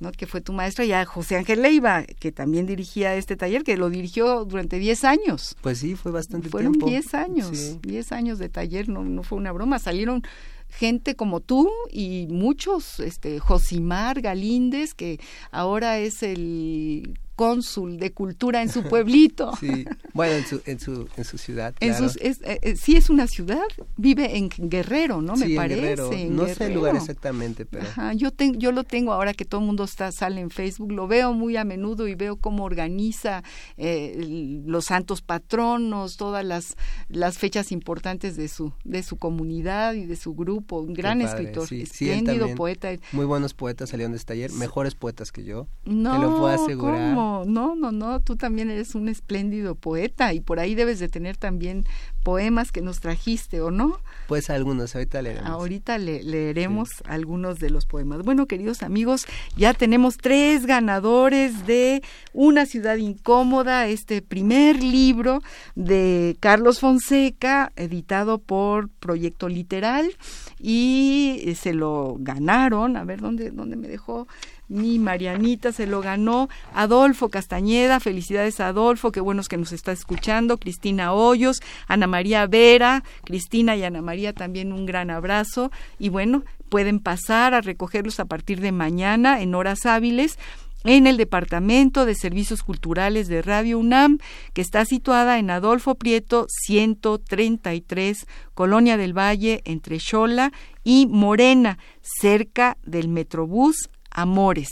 ¿No? 0.00 0.12
que 0.12 0.26
fue 0.26 0.40
tu 0.40 0.52
maestra, 0.52 0.84
y 0.84 0.92
a 0.92 1.04
José 1.04 1.36
Ángel 1.36 1.62
Leiva, 1.62 2.04
que 2.18 2.32
también 2.32 2.66
dirigía 2.66 3.14
este 3.14 3.36
taller, 3.36 3.62
que 3.62 3.76
lo 3.76 3.90
dirigió 3.90 4.44
durante 4.44 4.78
10 4.78 5.04
años. 5.04 5.56
Pues 5.60 5.78
sí, 5.78 5.94
fue 5.94 6.10
bastante 6.10 6.48
Fueron 6.48 6.72
tiempo. 6.72 6.88
10 6.88 7.14
años, 7.14 7.80
10 7.82 8.12
años 8.12 8.38
de 8.38 8.48
taller, 8.48 8.88
no, 8.88 9.04
no 9.04 9.22
fue 9.22 9.38
una 9.38 9.52
broma, 9.52 9.78
salieron 9.78 10.22
gente 10.70 11.16
como 11.16 11.40
tú 11.40 11.70
y 11.90 12.26
muchos, 12.30 13.00
este, 13.00 13.38
Josimar 13.38 14.20
Galíndez, 14.20 14.94
que 14.94 15.20
ahora 15.50 15.98
es 15.98 16.22
el 16.22 17.18
cónsul 17.40 17.96
de 17.96 18.12
cultura 18.12 18.60
en 18.60 18.68
su 18.68 18.82
pueblito. 18.90 19.56
sí, 19.58 19.86
bueno, 20.12 20.34
en 20.34 20.44
su, 20.44 20.60
en 20.66 20.78
su, 20.78 21.08
en 21.16 21.24
su 21.24 21.38
ciudad. 21.38 21.74
En 21.80 21.94
sus, 21.94 22.16
eh, 22.16 22.36
eh, 22.42 22.76
sí, 22.76 22.96
es 22.96 23.08
una 23.08 23.26
ciudad, 23.26 23.64
vive 23.96 24.36
en 24.36 24.50
Guerrero, 24.58 25.22
¿no? 25.22 25.36
Me 25.36 25.48
parece. 25.56 26.26
no 26.28 26.46
sé 26.46 26.66
el 26.66 26.74
lugar 26.74 26.96
exactamente, 26.96 27.64
pero. 27.64 27.86
yo, 28.14 28.28
yo 28.58 28.72
lo 28.72 28.84
tengo 28.84 29.14
ahora 29.14 29.32
que 29.32 29.46
todo 29.46 29.62
el 29.62 29.66
mundo 29.66 29.84
está, 29.84 30.12
sale 30.12 30.42
en 30.42 30.50
Facebook, 30.50 30.92
lo 30.92 31.08
veo 31.08 31.32
muy 31.32 31.56
a 31.56 31.64
menudo 31.64 32.08
y 32.08 32.14
veo 32.14 32.36
cómo 32.36 32.64
organiza 32.64 33.42
eh, 33.78 34.62
los 34.66 34.84
santos 34.84 35.22
patronos, 35.22 36.18
todas 36.18 36.44
las, 36.44 36.76
las 37.08 37.38
fechas 37.38 37.72
importantes 37.72 38.36
de 38.36 38.48
su, 38.48 38.74
de 38.84 39.02
su 39.02 39.16
comunidad 39.16 39.94
y 39.94 40.04
de 40.04 40.16
su 40.16 40.34
grupo. 40.34 40.80
Un 40.80 40.92
gran 40.92 41.22
escritor, 41.22 41.72
espléndido 41.72 42.54
poeta. 42.54 42.90
Muy 43.12 43.24
buenos 43.24 43.54
poetas 43.54 43.88
salieron 43.88 44.12
de 44.12 44.18
este 44.18 44.34
taller, 44.34 44.52
mejores 44.52 44.94
poetas 44.94 45.32
que 45.32 45.44
yo. 45.44 45.68
No, 45.86 46.12
te 46.12 46.18
lo 46.18 46.38
puedo 46.38 46.48
asegurar. 46.48 47.14
¿cómo? 47.14 47.29
No, 47.46 47.74
no, 47.74 47.92
no, 47.92 48.20
tú 48.20 48.36
también 48.36 48.70
eres 48.70 48.94
un 48.94 49.08
espléndido 49.08 49.74
poeta 49.74 50.32
y 50.32 50.40
por 50.40 50.60
ahí 50.60 50.74
debes 50.74 50.98
de 50.98 51.08
tener 51.08 51.36
también 51.36 51.84
poemas 52.22 52.70
que 52.70 52.82
nos 52.82 53.00
trajiste, 53.00 53.60
¿o 53.60 53.70
no? 53.70 53.98
Pues 54.28 54.50
algunos, 54.50 54.94
ahorita 54.94 55.22
leeremos. 55.22 55.50
Ahorita 55.50 55.98
leeremos 55.98 56.88
algunos 57.04 57.58
de 57.58 57.70
los 57.70 57.86
poemas. 57.86 58.22
Bueno, 58.22 58.46
queridos 58.46 58.82
amigos, 58.82 59.26
ya 59.56 59.74
tenemos 59.74 60.16
tres 60.16 60.66
ganadores 60.66 61.66
de 61.66 62.02
Una 62.32 62.66
ciudad 62.66 62.96
incómoda, 62.96 63.86
este 63.86 64.22
primer 64.22 64.82
libro 64.82 65.40
de 65.74 66.36
Carlos 66.40 66.80
Fonseca, 66.80 67.72
editado 67.76 68.38
por 68.38 68.88
Proyecto 68.88 69.48
Literal, 69.48 70.14
y 70.58 71.54
se 71.56 71.72
lo 71.72 72.16
ganaron, 72.18 72.96
a 72.96 73.04
ver 73.04 73.20
dónde, 73.20 73.50
dónde 73.50 73.76
me 73.76 73.88
dejó 73.88 74.28
mi 74.70 74.98
Marianita 74.98 75.72
se 75.72 75.86
lo 75.86 76.00
ganó. 76.00 76.48
Adolfo 76.72 77.28
Castañeda, 77.28 78.00
felicidades 78.00 78.60
a 78.60 78.68
Adolfo, 78.68 79.12
qué 79.12 79.20
bueno 79.20 79.42
que 79.48 79.56
nos 79.56 79.72
está 79.72 79.92
escuchando. 79.92 80.58
Cristina 80.58 81.12
Hoyos, 81.12 81.60
Ana 81.88 82.06
María 82.06 82.46
Vera, 82.46 83.02
Cristina 83.24 83.76
y 83.76 83.82
Ana 83.84 84.00
María 84.00 84.32
también 84.32 84.72
un 84.72 84.86
gran 84.86 85.10
abrazo. 85.10 85.70
Y 85.98 86.08
bueno, 86.08 86.44
pueden 86.68 87.00
pasar 87.00 87.52
a 87.52 87.60
recogerlos 87.60 88.20
a 88.20 88.26
partir 88.26 88.60
de 88.60 88.72
mañana 88.72 89.40
en 89.40 89.54
horas 89.54 89.86
hábiles 89.86 90.38
en 90.84 91.06
el 91.06 91.16
Departamento 91.16 92.06
de 92.06 92.14
Servicios 92.14 92.62
Culturales 92.62 93.28
de 93.28 93.42
Radio 93.42 93.78
UNAM, 93.78 94.18
que 94.54 94.62
está 94.62 94.84
situada 94.84 95.38
en 95.38 95.50
Adolfo 95.50 95.96
Prieto 95.96 96.46
133, 96.48 98.26
Colonia 98.54 98.96
del 98.96 99.16
Valle, 99.16 99.60
entre 99.66 100.00
Xola 100.00 100.52
y 100.82 101.06
Morena, 101.06 101.78
cerca 102.00 102.78
del 102.82 103.08
Metrobús 103.08 103.90
amores. 104.10 104.68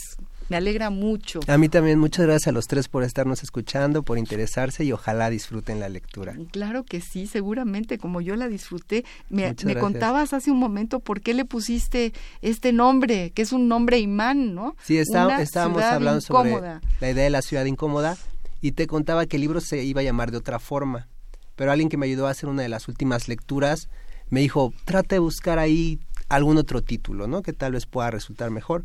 Me 0.49 0.57
alegra 0.57 0.89
mucho. 0.89 1.41
A 1.47 1.59
mí 1.59 1.69
también, 1.69 1.99
muchas 1.99 2.25
gracias 2.25 2.49
a 2.49 2.53
los 2.53 2.67
tres 2.67 2.89
por 2.89 3.03
estarnos 3.03 3.43
escuchando, 3.43 4.03
por 4.03 4.17
interesarse 4.17 4.83
y 4.83 4.93
ojalá 4.93 5.29
disfruten 5.29 5.79
la 5.79 5.91
lectura. 5.91 6.35
Claro 6.53 6.85
que 6.85 7.03
sí, 7.03 7.27
seguramente, 7.27 7.99
como 7.99 8.23
yo 8.23 8.35
la 8.35 8.49
disfruté. 8.49 9.05
Me, 9.29 9.55
contabas 9.79 10.33
hace 10.33 10.51
un 10.51 10.59
momento 10.59 11.01
por 11.01 11.21
qué 11.21 11.35
le 11.35 11.45
pusiste 11.45 12.15
este 12.41 12.73
nombre, 12.73 13.31
que 13.31 13.43
es 13.43 13.53
un 13.53 13.69
nombre 13.69 13.99
imán, 13.99 14.55
¿no? 14.55 14.75
Sí, 14.83 14.97
estábamos 14.97 15.83
hablando 15.83 16.23
sobre 16.23 16.53
la 17.01 17.11
idea 17.11 17.25
de 17.25 17.31
la 17.31 17.43
ciudad 17.43 17.67
incómoda 17.67 18.17
y 18.63 18.73
te 18.73 18.87
contaba 18.87 19.27
que 19.27 19.37
el 19.37 19.43
libro 19.43 19.61
se 19.61 19.85
iba 19.85 20.01
a 20.01 20.05
llamar 20.05 20.31
de 20.31 20.39
otra 20.39 20.59
forma, 20.59 21.09
pero 21.57 21.73
alguien 21.73 21.91
que 21.91 21.99
me 21.99 22.07
ayudó 22.07 22.27
a 22.27 22.31
hacer 22.31 22.49
una 22.49 22.63
de 22.63 22.69
las 22.71 22.89
últimas 22.89 23.29
lecturas 23.29 23.91
me 24.31 24.41
dijo, 24.41 24.73
trate 24.85 25.17
de 25.17 25.21
buscar 25.21 25.59
ahí 25.59 25.99
algún 26.29 26.59
otro 26.59 26.83
título, 26.83 27.27
¿no? 27.27 27.43
Que 27.43 27.53
tal 27.53 27.73
vez 27.73 27.87
pueda 27.87 28.11
resultar 28.11 28.51
mejor. 28.51 28.85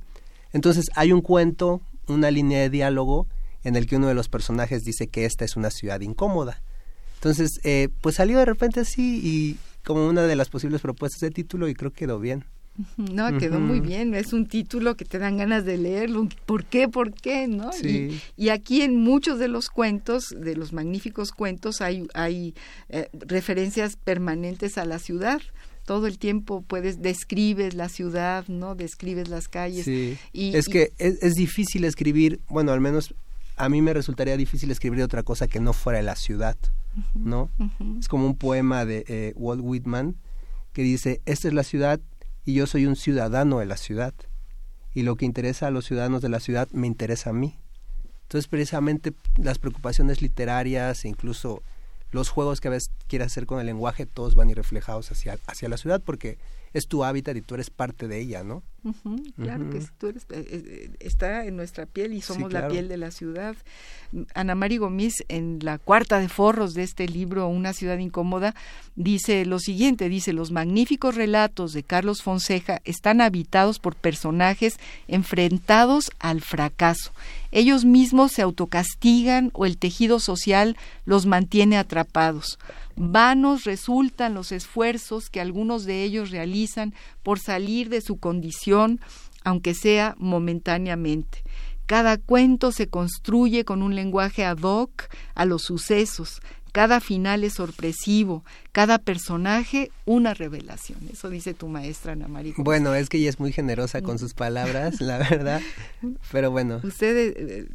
Entonces 0.54 0.86
hay 0.96 1.12
un 1.12 1.22
cuento, 1.22 1.82
una 2.08 2.32
línea 2.32 2.62
de 2.62 2.70
diálogo 2.70 3.28
en 3.64 3.76
el 3.76 3.88
que 3.88 3.96
uno 3.96 4.08
de 4.08 4.14
los 4.14 4.30
personajes 4.30 4.84
dice 4.84 5.08
que 5.08 5.26
esta 5.26 5.46
es 5.46 5.56
una 5.56 5.70
ciudad 5.70 6.00
incómoda. 6.02 6.62
Entonces, 7.16 7.60
eh, 7.64 7.90
pues 8.02 8.16
salió 8.16 8.38
de 8.38 8.46
repente 8.46 8.82
así 8.82 9.22
y 9.24 9.58
como 9.86 10.08
una 10.08 10.24
de 10.24 10.36
las 10.36 10.50
posibles 10.50 10.82
propuestas 10.82 11.22
de 11.22 11.32
título 11.32 11.68
y 11.68 11.74
creo 11.74 11.92
que 11.92 12.00
quedó 12.00 12.20
bien. 12.20 12.46
No, 12.98 13.38
quedó 13.38 13.60
muy 13.60 13.80
bien, 13.80 14.16
es 14.16 14.34
un 14.34 14.48
título 14.48 14.96
que 14.96 15.06
te 15.06 15.20
dan 15.20 15.38
ganas 15.38 15.64
de 15.64 15.78
leerlo. 15.78 16.28
¿Por 16.46 16.66
qué? 16.66 16.90
¿Por 16.90 17.14
qué? 17.14 17.48
¿No? 17.48 17.72
Sí. 17.72 18.20
Y, 18.36 18.50
aquí 18.50 18.82
en 18.82 18.98
muchos 18.98 19.40
de 19.40 19.48
los 19.48 19.70
cuentos, 19.70 20.34
de 20.36 20.56
los 20.56 20.74
magníficos 20.74 21.32
cuentos, 21.32 21.82
hay, 21.82 22.08
hay 22.14 22.56
eh, 22.90 23.10
referencias 23.14 23.96
permanentes 23.96 24.78
a 24.78 24.86
la 24.86 25.00
ciudad 25.00 25.42
todo 25.86 26.08
el 26.08 26.18
tiempo 26.18 26.62
puedes 26.62 27.02
describes 27.02 27.74
la 27.74 27.90
ciudad, 27.90 28.48
¿no? 28.48 28.76
Describes 28.76 29.30
las 29.30 29.48
calles. 29.48 29.86
Sí. 29.86 30.18
Y, 30.32 30.56
es 30.56 30.68
que 30.68 30.94
es, 30.98 31.34
difícil 31.34 31.84
escribir, 31.84 32.40
bueno, 32.48 32.72
al 32.72 32.82
menos 32.82 33.14
a 33.58 33.70
mí 33.70 33.82
me 33.82 33.94
resultaría 33.94 34.38
difícil 34.38 34.72
escribir 34.72 35.04
otra 35.04 35.24
cosa 35.24 35.48
que 35.48 35.60
no 35.60 35.74
fuera 35.74 36.02
la 36.02 36.16
ciudad, 36.16 36.58
¿no? 37.14 37.50
Es 38.00 38.08
como 38.08 38.26
un 38.26 38.36
poema 38.36 38.86
de 38.86 39.04
eh, 39.08 39.34
Walt 39.36 39.62
Whitman 39.64 40.16
que 40.74 40.82
dice, 40.82 41.22
esta 41.26 41.48
es 41.48 41.54
la 41.54 41.64
ciudad 41.64 42.00
y 42.46 42.54
yo 42.54 42.68
soy 42.68 42.86
un 42.86 42.96
ciudadano 42.96 43.60
de 43.60 43.66
la 43.66 43.78
ciudad. 43.78 44.14
Y 44.96 45.04
lo 45.04 45.16
que 45.16 45.26
interesa 45.26 45.68
a 45.68 45.72
los 45.72 45.86
ciudadanos 45.86 46.22
de 46.22 46.30
la 46.30 46.40
ciudad 46.40 46.70
me 46.72 46.88
interesa 46.88 47.32
a 47.32 47.34
mí. 47.34 47.58
Entonces, 48.24 48.48
precisamente 48.48 49.14
las 49.38 49.60
preocupaciones 49.60 50.22
literarias 50.22 51.06
e 51.06 51.10
incluso 51.10 51.64
los 52.14 52.30
juegos 52.30 52.62
que 52.62 52.70
a 52.70 52.72
veces 52.72 52.92
quieras 53.08 53.32
hacer 53.32 53.46
con 53.46 53.60
el 53.60 53.66
lenguaje, 53.66 54.06
todos 54.06 54.36
van 54.36 54.48
a 54.48 54.52
ir 54.52 54.58
reflejados 54.58 55.12
hacia, 55.12 55.38
hacia 55.48 55.68
la 55.68 55.78
ciudad 55.78 56.02
porque 56.04 56.38
es 56.72 56.88
tu 56.88 57.04
hábitat 57.04 57.36
y 57.36 57.42
tú 57.42 57.56
eres 57.56 57.70
parte 57.70 58.08
de 58.08 58.20
ella, 58.20 58.44
¿no? 58.44 58.64
Claro 59.36 59.70
que 59.70 59.82
tú 59.98 60.08
eres, 60.08 60.24
eh, 60.30 60.46
eh, 60.50 60.96
está 61.00 61.46
en 61.46 61.56
nuestra 61.56 61.86
piel 61.86 62.14
y 62.14 62.22
somos 62.22 62.52
la 62.52 62.68
piel 62.68 62.88
de 62.88 62.98
la 62.98 63.12
ciudad. 63.12 63.56
Ana 64.36 64.56
Mari 64.56 64.78
Gomis, 64.78 65.24
en 65.30 65.60
la 65.62 65.78
cuarta 65.78 66.20
de 66.20 66.30
forros 66.30 66.74
de 66.74 66.84
este 66.84 67.08
libro, 67.08 67.48
Una 67.48 67.74
ciudad 67.74 67.98
incómoda, 67.98 68.56
dice 68.96 69.46
lo 69.46 69.60
siguiente, 69.60 70.10
dice, 70.10 70.34
los 70.34 70.52
magníficos 70.52 71.16
relatos 71.16 71.74
de 71.74 71.84
Carlos 71.84 72.22
Fonseca 72.22 72.82
están 72.84 73.22
habitados 73.22 73.80
por 73.80 73.96
personajes 73.96 74.78
enfrentados 75.08 76.12
al 76.20 76.42
fracaso. 76.42 77.12
Ellos 77.52 77.86
mismos 77.86 78.32
se 78.32 78.42
autocastigan 78.42 79.52
o 79.54 79.66
el 79.66 79.78
tejido 79.78 80.20
social 80.20 80.76
los 81.06 81.26
mantiene 81.26 81.78
atrapados. 81.78 82.60
Vanos 82.96 83.64
resultan 83.64 84.34
los 84.34 84.52
esfuerzos 84.52 85.30
que 85.30 85.42
algunos 85.42 85.86
de 85.86 86.04
ellos 86.04 86.32
realizan 86.32 86.94
por 87.24 87.40
salir 87.40 87.90
de 87.90 88.02
su 88.02 88.18
condición, 88.18 89.00
aunque 89.44 89.74
sea 89.74 90.16
momentáneamente. 90.18 91.44
Cada 91.86 92.18
cuento 92.18 92.72
se 92.72 92.88
construye 92.88 93.66
con 93.66 93.84
un 93.84 93.96
lenguaje 93.96 94.46
ad 94.46 94.60
hoc 94.62 95.10
a 95.36 95.46
los 95.46 95.64
sucesos, 95.64 96.42
cada 96.74 97.00
final 97.00 97.44
es 97.44 97.54
sorpresivo, 97.54 98.44
cada 98.72 98.98
personaje 98.98 99.92
una 100.06 100.34
revelación. 100.34 100.98
Eso 101.12 101.30
dice 101.30 101.54
tu 101.54 101.68
maestra 101.68 102.14
Ana 102.14 102.28
María. 102.28 102.56
Bueno, 102.58 102.96
es 102.96 103.10
que 103.10 103.20
ella 103.20 103.30
es 103.30 103.40
muy 103.40 103.52
generosa 103.52 104.02
con 104.02 104.18
sus 104.18 104.34
palabras, 104.34 105.00
la 105.00 105.20
verdad. 105.20 105.62
Pero 106.32 106.50
bueno. 106.50 106.82
Usted 106.84 107.34
eh, 107.38 107.68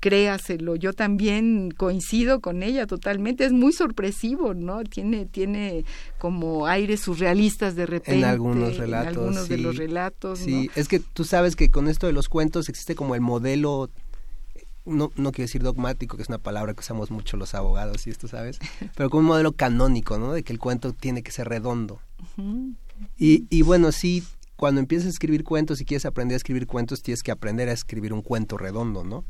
créaselo, 0.00 0.76
yo 0.76 0.92
también 0.94 1.70
coincido 1.70 2.40
con 2.40 2.62
ella 2.62 2.86
totalmente, 2.86 3.44
es 3.44 3.52
muy 3.52 3.72
sorpresivo, 3.72 4.54
¿no? 4.54 4.82
Tiene, 4.82 5.26
tiene 5.26 5.84
como 6.18 6.66
aires 6.66 7.00
surrealistas 7.00 7.76
de 7.76 7.86
repente. 7.86 8.18
En 8.18 8.24
algunos 8.24 8.78
relatos. 8.78 9.12
En 9.12 9.18
algunos 9.18 9.48
de 9.48 9.58
los 9.58 9.76
relatos. 9.76 10.38
Sí, 10.40 10.70
es 10.74 10.88
que 10.88 11.00
tú 11.00 11.24
sabes 11.24 11.54
que 11.54 11.70
con 11.70 11.86
esto 11.86 12.06
de 12.06 12.14
los 12.14 12.28
cuentos 12.28 12.68
existe 12.68 12.94
como 12.94 13.14
el 13.14 13.20
modelo 13.20 13.90
no, 14.86 15.12
no 15.16 15.30
quiero 15.30 15.46
decir 15.46 15.62
dogmático, 15.62 16.16
que 16.16 16.22
es 16.22 16.28
una 16.28 16.38
palabra 16.38 16.72
que 16.72 16.80
usamos 16.80 17.10
mucho 17.10 17.36
los 17.36 17.54
abogados 17.54 18.06
y 18.06 18.10
esto, 18.10 18.26
¿sabes? 18.26 18.58
Pero 18.96 19.10
como 19.10 19.20
un 19.20 19.26
modelo 19.26 19.52
canónico, 19.52 20.18
¿no? 20.18 20.32
De 20.32 20.42
que 20.42 20.52
el 20.52 20.58
cuento 20.58 20.94
tiene 20.94 21.22
que 21.22 21.30
ser 21.30 21.48
redondo. 21.48 22.00
y, 23.18 23.46
y 23.50 23.62
bueno, 23.62 23.92
sí, 23.92 24.24
cuando 24.56 24.80
empiezas 24.80 25.06
a 25.06 25.10
escribir 25.10 25.44
cuentos 25.44 25.80
y 25.80 25.84
quieres 25.84 26.06
aprender 26.06 26.34
a 26.34 26.38
escribir 26.38 26.66
cuentos, 26.66 27.02
tienes 27.02 27.22
que 27.22 27.30
aprender 27.30 27.68
a 27.68 27.72
escribir 27.72 28.12
un 28.12 28.22
cuento 28.22 28.56
redondo, 28.56 29.04
¿no? 29.04 29.24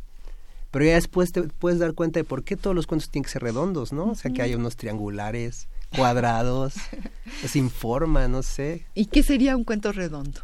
Pero 0.71 0.85
ya 0.85 0.95
después 0.95 1.33
te 1.33 1.43
puedes 1.43 1.79
dar 1.79 1.95
cuenta 1.95 2.21
de 2.21 2.25
por 2.25 2.45
qué 2.45 2.57
todos 2.57 2.77
los 2.77 2.87
cuentos 2.87 3.11
tienen 3.11 3.25
que 3.25 3.31
ser 3.31 3.43
redondos, 3.43 3.93
¿no? 3.93 4.11
O 4.11 4.15
sea, 4.15 4.31
que 4.31 4.43
hay 4.43 4.55
unos 4.55 4.77
triangulares, 4.77 5.69
cuadrados, 5.95 6.75
sin 7.47 7.71
forma, 7.71 8.29
no 8.29 8.43
sé. 8.43 8.87
¿Y 8.95 9.07
qué 9.07 9.23
sería 9.23 9.57
un 9.57 9.65
cuento 9.65 9.93
redondo? 9.93 10.41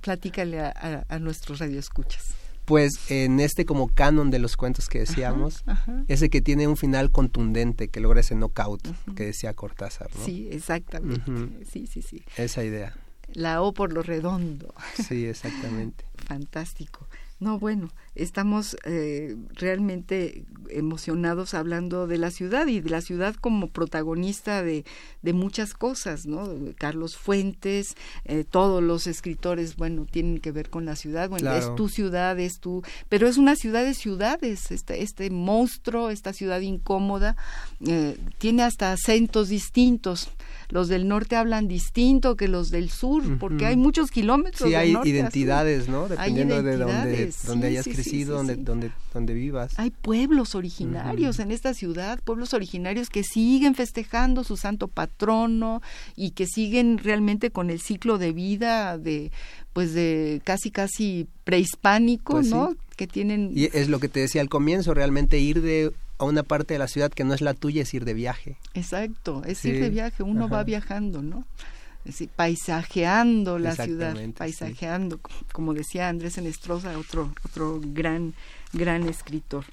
Platícale 0.00 0.60
a, 0.60 1.06
a, 1.08 1.18
nuestros 1.18 1.58
radioescuchas. 1.58 2.34
Pues 2.64 2.92
en 3.08 3.40
este 3.40 3.64
como 3.64 3.88
canon 3.88 4.30
de 4.30 4.38
los 4.38 4.56
cuentos 4.56 4.88
que 4.88 5.00
decíamos, 5.00 5.64
ese 6.06 6.30
que 6.30 6.40
tiene 6.40 6.68
un 6.68 6.76
final 6.76 7.10
contundente, 7.10 7.88
que 7.88 8.00
logra 8.00 8.20
ese 8.20 8.36
knockout 8.36 8.86
que 9.16 9.26
decía 9.26 9.52
Cortázar, 9.52 10.08
¿no? 10.16 10.24
Sí, 10.24 10.48
exactamente. 10.50 11.30
Sí, 11.70 11.86
sí, 11.86 12.02
sí. 12.02 12.22
Esa 12.36 12.62
idea. 12.62 12.94
La 13.34 13.62
O 13.62 13.72
por 13.72 13.92
lo 13.92 14.02
redondo. 14.02 14.74
Sí, 14.94 15.26
exactamente. 15.26 16.04
Fantástico. 16.14 17.08
No, 17.42 17.58
bueno, 17.58 17.90
estamos 18.14 18.76
eh, 18.84 19.34
realmente 19.54 20.44
emocionados 20.68 21.54
hablando 21.54 22.06
de 22.06 22.16
la 22.16 22.30
ciudad 22.30 22.68
y 22.68 22.80
de 22.80 22.88
la 22.88 23.00
ciudad 23.00 23.34
como 23.34 23.66
protagonista 23.66 24.62
de, 24.62 24.84
de 25.22 25.32
muchas 25.32 25.74
cosas, 25.74 26.24
¿no? 26.24 26.48
Carlos 26.78 27.16
Fuentes, 27.16 27.96
eh, 28.26 28.44
todos 28.48 28.80
los 28.80 29.08
escritores, 29.08 29.74
bueno, 29.74 30.06
tienen 30.08 30.38
que 30.38 30.52
ver 30.52 30.70
con 30.70 30.84
la 30.84 30.94
ciudad, 30.94 31.28
bueno, 31.28 31.52
es 31.52 31.74
tu 31.74 31.88
ciudad, 31.88 32.38
es 32.38 32.60
tu, 32.60 32.84
pero 33.08 33.26
es 33.26 33.38
una 33.38 33.56
ciudad 33.56 33.82
de 33.82 33.94
ciudades, 33.94 34.70
este, 34.70 35.02
este 35.02 35.28
monstruo, 35.30 36.10
esta 36.10 36.32
ciudad 36.32 36.60
incómoda, 36.60 37.36
eh, 37.84 38.16
tiene 38.38 38.62
hasta 38.62 38.92
acentos 38.92 39.48
distintos 39.48 40.28
los 40.72 40.88
del 40.88 41.06
norte 41.06 41.36
hablan 41.36 41.68
distinto 41.68 42.34
que 42.34 42.48
los 42.48 42.70
del 42.70 42.88
sur, 42.88 43.22
porque 43.38 43.66
hay 43.66 43.76
muchos 43.76 44.10
kilómetros. 44.10 44.70
Sí, 44.70 44.74
hay 44.74 44.96
identidades, 45.04 45.86
¿no? 45.86 46.08
Dependiendo 46.08 46.62
de 46.62 46.78
dónde, 46.78 47.30
donde 47.46 47.66
hayas 47.66 47.84
crecido, 47.84 48.38
donde, 48.38 48.56
donde, 48.56 48.90
donde 49.12 49.34
vivas. 49.34 49.78
Hay 49.78 49.90
pueblos 49.90 50.54
originarios 50.54 51.40
en 51.40 51.50
esta 51.50 51.74
ciudad, 51.74 52.20
pueblos 52.24 52.54
originarios 52.54 53.10
que 53.10 53.22
siguen 53.22 53.74
festejando 53.74 54.44
su 54.44 54.56
santo 54.56 54.88
patrono 54.88 55.82
y 56.16 56.30
que 56.30 56.46
siguen 56.46 56.96
realmente 56.96 57.50
con 57.50 57.68
el 57.68 57.78
ciclo 57.78 58.16
de 58.16 58.32
vida 58.32 58.96
de 58.96 59.30
pues 59.74 59.92
de 59.92 60.40
casi 60.42 60.70
casi 60.70 61.26
prehispánico, 61.44 62.32
pues 62.32 62.48
¿no? 62.48 62.74
Que 62.96 63.06
tienen 63.06 63.52
Y 63.54 63.64
es 63.76 63.90
lo 63.90 64.00
que 64.00 64.08
te 64.08 64.20
decía 64.20 64.40
al 64.40 64.48
comienzo, 64.48 64.94
realmente 64.94 65.38
ir 65.38 65.60
de 65.60 65.92
a 66.18 66.24
una 66.24 66.42
parte 66.42 66.74
de 66.74 66.78
la 66.78 66.88
ciudad 66.88 67.10
que 67.10 67.24
no 67.24 67.34
es 67.34 67.40
la 67.40 67.54
tuya, 67.54 67.82
es 67.82 67.94
ir 67.94 68.04
de 68.04 68.14
viaje. 68.14 68.56
Exacto, 68.74 69.42
es 69.44 69.64
ir 69.64 69.80
de 69.80 69.90
viaje, 69.90 70.22
uno 70.22 70.48
va 70.48 70.64
viajando, 70.64 71.22
¿no? 71.22 71.44
Es 72.04 72.24
paisajeando 72.34 73.58
la 73.58 73.76
ciudad, 73.76 74.16
paisajeando, 74.36 75.20
como 75.52 75.72
decía 75.72 76.08
Andrés 76.08 76.36
Enestrosa, 76.36 76.98
otro, 76.98 77.32
otro 77.44 77.80
gran, 77.80 78.34
gran 78.72 79.08
escritor. 79.08 79.64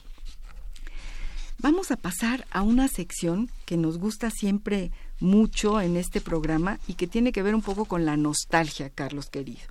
Vamos 1.57 1.91
a 1.91 1.97
pasar 1.97 2.45
a 2.51 2.61
una 2.61 2.87
sección 2.87 3.49
que 3.65 3.77
nos 3.77 3.97
gusta 3.97 4.29
siempre 4.29 4.91
mucho 5.19 5.81
en 5.81 5.97
este 5.97 6.21
programa 6.21 6.79
y 6.87 6.93
que 6.93 7.07
tiene 7.07 7.31
que 7.31 7.41
ver 7.41 7.55
un 7.55 7.61
poco 7.61 7.85
con 7.85 8.05
la 8.05 8.17
nostalgia, 8.17 8.89
Carlos 8.89 9.29
querido. 9.29 9.61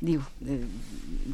Digo, 0.00 0.24
eh, 0.46 0.64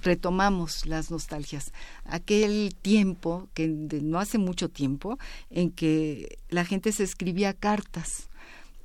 retomamos 0.02 0.86
las 0.86 1.10
nostalgias. 1.10 1.72
Aquel 2.04 2.74
tiempo, 2.80 3.48
que 3.54 3.68
no 3.68 4.18
hace 4.18 4.38
mucho 4.38 4.68
tiempo, 4.68 5.18
en 5.50 5.70
que 5.70 6.38
la 6.48 6.64
gente 6.64 6.92
se 6.92 7.04
escribía 7.04 7.52
cartas 7.52 8.29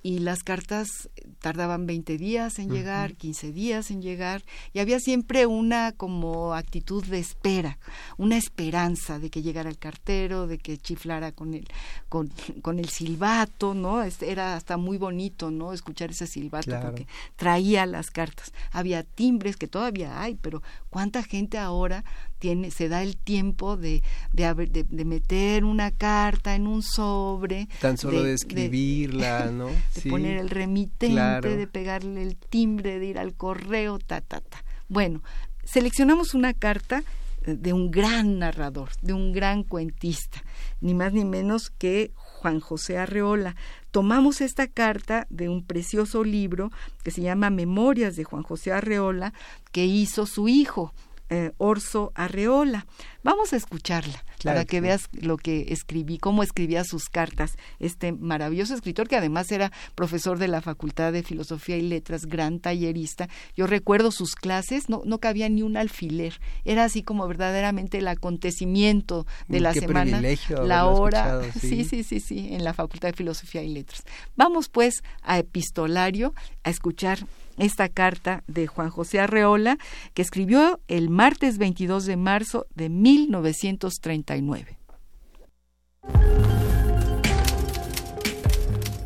y 0.05 0.19
las 0.19 0.43
cartas 0.43 1.09
tardaban 1.39 1.87
20 1.87 2.19
días 2.19 2.59
en 2.59 2.69
llegar, 2.69 3.15
15 3.15 3.51
días 3.51 3.89
en 3.89 4.03
llegar, 4.03 4.43
y 4.71 4.77
había 4.77 4.99
siempre 4.99 5.47
una 5.47 5.93
como 5.93 6.53
actitud 6.53 7.03
de 7.05 7.17
espera, 7.17 7.79
una 8.15 8.37
esperanza 8.37 9.17
de 9.17 9.31
que 9.31 9.41
llegara 9.41 9.67
el 9.67 9.79
cartero, 9.79 10.45
de 10.45 10.59
que 10.59 10.77
chiflara 10.77 11.31
con 11.31 11.55
el, 11.55 11.67
con, 12.07 12.31
con 12.61 12.77
el 12.77 12.89
silbato, 12.89 13.73
¿no? 13.73 14.03
Este, 14.03 14.29
era 14.31 14.55
hasta 14.55 14.77
muy 14.77 14.99
bonito, 14.99 15.49
¿no? 15.49 15.73
Escuchar 15.73 16.11
ese 16.11 16.27
silbato 16.27 16.79
porque 16.83 17.07
traía 17.35 17.87
las 17.87 18.11
cartas. 18.11 18.53
Había 18.71 19.01
timbres 19.01 19.57
que 19.57 19.67
todavía 19.67 20.21
hay, 20.21 20.35
pero 20.35 20.61
¿cuánta 20.91 21.23
gente 21.23 21.57
ahora 21.57 22.03
tiene, 22.37 22.69
se 22.69 22.89
da 22.89 23.01
el 23.01 23.17
tiempo 23.17 23.75
de, 23.75 24.03
de, 24.33 24.85
de, 24.87 25.05
meter 25.05 25.63
una 25.63 25.89
carta 25.89 26.53
en 26.53 26.67
un 26.67 26.83
sobre. 26.83 27.67
Tan 27.81 27.97
solo 27.97 28.21
de, 28.21 28.33
escribirla, 28.33 29.51
¿no? 29.51 29.69
De 30.03 30.09
poner 30.09 30.37
el 30.37 30.49
remitente, 30.49 31.55
de 31.55 31.67
pegarle 31.67 32.21
el 32.21 32.35
timbre, 32.35 32.99
de 32.99 33.05
ir 33.05 33.19
al 33.19 33.33
correo, 33.33 33.97
ta, 33.99 34.21
ta, 34.21 34.41
ta. 34.41 34.63
Bueno, 34.87 35.23
seleccionamos 35.63 36.33
una 36.33 36.53
carta 36.53 37.03
eh, 37.45 37.55
de 37.55 37.73
un 37.73 37.91
gran 37.91 38.39
narrador, 38.39 38.89
de 39.01 39.13
un 39.13 39.31
gran 39.31 39.63
cuentista, 39.63 40.43
ni 40.81 40.93
más 40.93 41.13
ni 41.13 41.25
menos 41.25 41.69
que 41.69 42.11
Juan 42.15 42.59
José 42.59 42.97
Arreola. 42.97 43.55
Tomamos 43.91 44.41
esta 44.41 44.67
carta 44.67 45.27
de 45.29 45.49
un 45.49 45.63
precioso 45.63 46.23
libro 46.23 46.71
que 47.03 47.11
se 47.11 47.21
llama 47.21 47.49
Memorias 47.49 48.15
de 48.15 48.23
Juan 48.23 48.43
José 48.43 48.71
Arreola, 48.71 49.33
que 49.71 49.85
hizo 49.85 50.25
su 50.25 50.47
hijo, 50.47 50.93
eh, 51.29 51.51
Orso 51.57 52.11
Arreola. 52.15 52.85
Vamos 53.23 53.53
a 53.53 53.55
escucharla 53.55 54.23
para 54.43 54.65
que 54.65 54.81
veas 54.81 55.09
lo 55.11 55.37
que 55.37 55.73
escribí, 55.73 56.19
cómo 56.19 56.43
escribía 56.43 56.83
sus 56.83 57.09
cartas 57.09 57.57
este 57.79 58.11
maravilloso 58.11 58.75
escritor 58.75 59.07
que 59.07 59.15
además 59.15 59.51
era 59.51 59.71
profesor 59.95 60.37
de 60.37 60.47
la 60.47 60.61
Facultad 60.61 61.11
de 61.11 61.23
Filosofía 61.23 61.77
y 61.77 61.81
Letras, 61.81 62.27
gran 62.27 62.59
tallerista. 62.59 63.27
Yo 63.55 63.65
recuerdo 63.65 64.11
sus 64.11 64.35
clases, 64.35 64.89
no, 64.89 65.01
no 65.05 65.19
cabía 65.19 65.49
ni 65.49 65.63
un 65.63 65.77
alfiler, 65.77 66.39
era 66.63 66.83
así 66.83 67.01
como 67.01 67.27
verdaderamente 67.27 67.97
el 67.97 68.07
acontecimiento 68.07 69.25
de 69.47 69.59
la 69.59 69.73
semana, 69.73 70.21
la 70.63 70.85
hora, 70.85 71.41
sí, 71.59 71.83
sí, 71.83 72.03
sí, 72.03 72.19
sí, 72.19 72.49
en 72.51 72.63
la 72.63 72.73
Facultad 72.73 73.09
de 73.09 73.13
Filosofía 73.13 73.63
y 73.63 73.69
Letras. 73.69 74.03
Vamos 74.35 74.69
pues 74.69 75.03
a 75.23 75.39
epistolario 75.39 76.33
a 76.63 76.69
escuchar 76.69 77.25
esta 77.57 77.89
carta 77.89 78.43
de 78.47 78.67
Juan 78.67 78.89
José 78.89 79.19
Arreola, 79.19 79.77
que 80.13 80.21
escribió 80.21 80.79
el 80.87 81.09
martes 81.09 81.57
22 81.57 82.05
de 82.05 82.17
marzo 82.17 82.67
de 82.75 82.89
1939. 82.89 84.77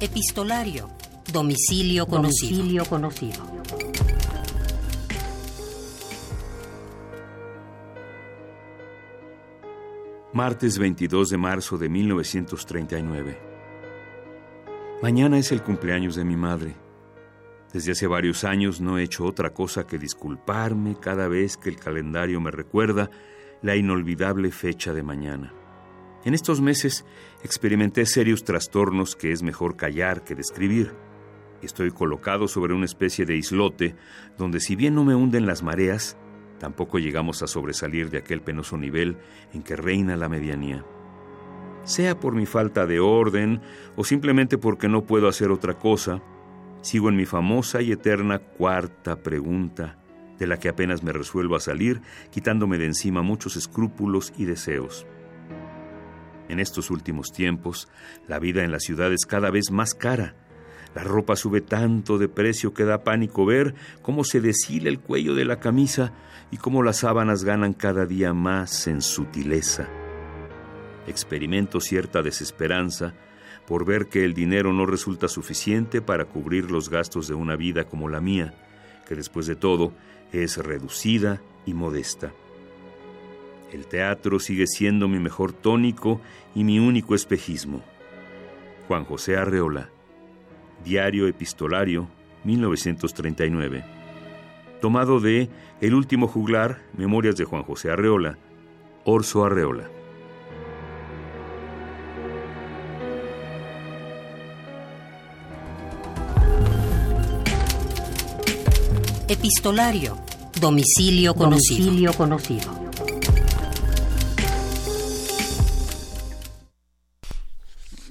Epistolario. 0.02 0.90
Domicilio 1.32 2.08
conocido. 2.08 2.58
Domicilio 2.58 2.86
conocido. 2.86 3.60
Martes 10.32 10.78
22 10.78 11.30
de 11.30 11.38
marzo 11.38 11.78
de 11.78 11.90
1939. 11.90 13.38
Mañana 15.02 15.38
es 15.38 15.52
el 15.52 15.62
cumpleaños 15.62 16.16
de 16.16 16.24
mi 16.24 16.36
madre. 16.36 16.76
Desde 17.74 17.92
hace 17.92 18.08
varios 18.08 18.44
años 18.44 18.82
no 18.82 18.98
he 18.98 19.04
hecho 19.04 19.26
otra 19.26 19.52
cosa 19.52 19.86
que 19.86 20.00
disculparme 20.00 20.96
cada 21.00 21.28
vez 21.28 21.56
que 21.56 21.70
el 21.70 21.78
calendario 21.78 22.42
me 22.42 22.50
recuerda 22.50 23.12
la 23.62 23.76
inolvidable 23.76 24.52
fecha 24.52 24.92
de 24.92 25.04
mañana. 25.04 25.54
En 26.26 26.34
estos 26.34 26.62
meses 26.62 27.06
experimenté 27.44 28.06
serios 28.08 28.44
trastornos 28.44 29.16
que 29.16 29.32
es 29.32 29.44
mejor 29.44 29.78
callar 29.78 30.24
que 30.24 30.34
describir. 30.34 30.94
Estoy 31.62 31.92
colocado 31.92 32.48
sobre 32.48 32.74
una 32.74 32.86
especie 32.86 33.26
de 33.26 33.38
islote 33.38 33.96
donde 34.38 34.60
si 34.60 34.76
bien 34.76 34.96
no 34.96 35.06
me 35.06 35.14
hunden 35.14 35.46
las 35.46 35.62
mareas, 35.62 36.18
tampoco 36.58 36.98
llegamos 36.98 37.44
a 37.44 37.48
sobresalir 37.48 38.10
de 38.10 38.18
aquel 38.18 38.42
penoso 38.42 38.78
nivel 38.78 39.18
en 39.54 39.62
que 39.62 39.76
reina 39.76 40.18
la 40.18 40.28
medianía. 40.28 40.84
Sea 41.84 42.20
por 42.20 42.34
mi 42.34 42.46
falta 42.46 42.88
de 42.88 43.00
orden 43.00 43.62
o 43.96 44.04
simplemente 44.04 44.58
porque 44.58 44.90
no 44.90 45.06
puedo 45.06 45.28
hacer 45.28 45.52
otra 45.52 45.76
cosa, 45.76 46.22
Sigo 46.82 47.10
en 47.10 47.18
mi 47.18 47.26
famosa 47.26 47.82
y 47.82 47.92
eterna 47.92 48.40
cuarta 48.40 49.18
pregunta, 49.18 49.98
de 50.38 50.48
la 50.48 50.58
que 50.58 50.70
apenas 50.70 51.04
me 51.04 51.12
resuelvo 51.12 51.58
a 51.58 51.60
salir, 51.60 52.02
quitándome 52.32 52.78
de 52.78 52.86
encima 52.86 53.22
muchos 53.22 53.58
escrúpulos 53.58 54.34
y 54.38 54.46
deseos. 54.46 55.06
En 56.48 56.60
estos 56.60 56.90
últimos 56.90 57.32
tiempos, 57.32 57.90
la 58.28 58.40
vida 58.40 58.64
en 58.64 58.72
la 58.72 58.80
ciudad 58.80 59.12
es 59.12 59.26
cada 59.26 59.52
vez 59.52 59.72
más 59.72 59.94
cara. 59.94 60.36
La 60.96 61.04
ropa 61.04 61.36
sube 61.36 61.62
tanto 61.62 62.18
de 62.18 62.30
precio 62.30 62.74
que 62.74 62.86
da 62.86 63.04
pánico 63.04 63.46
ver 63.46 63.76
cómo 64.02 64.24
se 64.24 64.42
deshila 64.42 64.90
el 64.90 65.00
cuello 65.00 65.36
de 65.36 65.46
la 65.46 65.60
camisa 65.60 66.14
y 66.50 66.58
cómo 66.58 66.82
las 66.82 66.98
sábanas 66.98 67.44
ganan 67.44 67.74
cada 67.74 68.06
día 68.06 68.34
más 68.34 68.88
en 68.88 69.02
sutileza. 69.02 69.88
Experimento 71.06 71.82
cierta 71.82 72.24
desesperanza 72.24 73.14
por 73.70 73.86
ver 73.86 74.08
que 74.08 74.26
el 74.26 74.34
dinero 74.34 74.74
no 74.74 74.88
resulta 74.88 75.28
suficiente 75.28 76.02
para 76.02 76.26
cubrir 76.26 76.72
los 76.72 76.90
gastos 76.90 77.28
de 77.28 77.36
una 77.36 77.56
vida 77.56 77.84
como 77.84 78.10
la 78.10 78.20
mía, 78.20 78.56
que 79.08 79.14
después 79.14 79.46
de 79.46 79.56
todo 79.56 79.94
es 80.34 80.58
reducida 80.58 81.40
y 81.68 81.76
modesta. 81.76 82.34
El 83.72 83.86
teatro 83.86 84.40
sigue 84.40 84.66
siendo 84.66 85.08
mi 85.08 85.20
mejor 85.20 85.54
tónico 85.54 86.20
y 86.56 86.64
mi 86.64 86.80
único 86.80 87.14
espejismo. 87.14 87.84
Juan 88.88 89.06
José 89.06 89.38
Arreola, 89.38 89.90
Diario 90.84 91.28
Epistolario, 91.28 92.08
1939. 92.46 93.84
Tomado 94.82 95.20
de 95.20 95.48
El 95.80 95.94
último 95.94 96.28
juglar, 96.28 96.82
Memorias 96.98 97.36
de 97.36 97.46
Juan 97.46 97.62
José 97.62 97.92
Arreola, 97.92 98.40
Orso 99.06 99.46
Arreola. 99.46 99.99
Epistolario. 109.30 110.18
Domicilio 110.60 111.36
conocido. 111.36 111.86
Domicilio 111.86 112.14
conocido. 112.14 112.90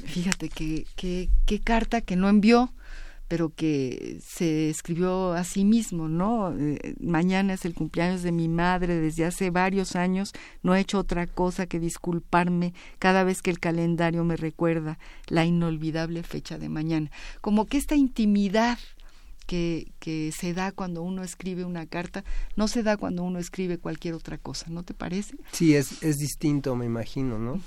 Fíjate 0.04 0.48
que, 0.48 0.86
qué 1.44 1.60
carta 1.60 2.02
que 2.02 2.14
no 2.14 2.28
envió, 2.28 2.72
pero 3.26 3.52
que 3.52 4.20
se 4.24 4.70
escribió 4.70 5.32
a 5.32 5.42
sí 5.42 5.64
mismo, 5.64 6.08
¿no? 6.08 6.56
Eh, 6.56 6.94
mañana 7.00 7.54
es 7.54 7.64
el 7.64 7.74
cumpleaños 7.74 8.22
de 8.22 8.30
mi 8.30 8.48
madre, 8.48 9.00
desde 9.00 9.24
hace 9.24 9.50
varios 9.50 9.96
años 9.96 10.32
no 10.62 10.76
he 10.76 10.80
hecho 10.80 11.00
otra 11.00 11.26
cosa 11.26 11.66
que 11.66 11.80
disculparme 11.80 12.74
cada 13.00 13.24
vez 13.24 13.42
que 13.42 13.50
el 13.50 13.58
calendario 13.58 14.22
me 14.22 14.36
recuerda 14.36 15.00
la 15.26 15.44
inolvidable 15.44 16.22
fecha 16.22 16.58
de 16.58 16.68
mañana. 16.68 17.10
Como 17.40 17.66
que 17.66 17.76
esta 17.76 17.96
intimidad 17.96 18.78
que, 19.48 19.92
que, 19.98 20.30
se 20.30 20.52
da 20.52 20.72
cuando 20.72 21.02
uno 21.02 21.24
escribe 21.24 21.64
una 21.64 21.86
carta, 21.86 22.22
no 22.54 22.68
se 22.68 22.82
da 22.82 22.98
cuando 22.98 23.22
uno 23.22 23.38
escribe 23.38 23.78
cualquier 23.78 24.12
otra 24.12 24.36
cosa, 24.36 24.66
¿no 24.68 24.82
te 24.82 24.92
parece? 24.92 25.36
Sí, 25.52 25.74
es, 25.74 26.02
es 26.02 26.18
distinto, 26.18 26.76
me 26.76 26.84
imagino, 26.84 27.38
¿no? 27.38 27.58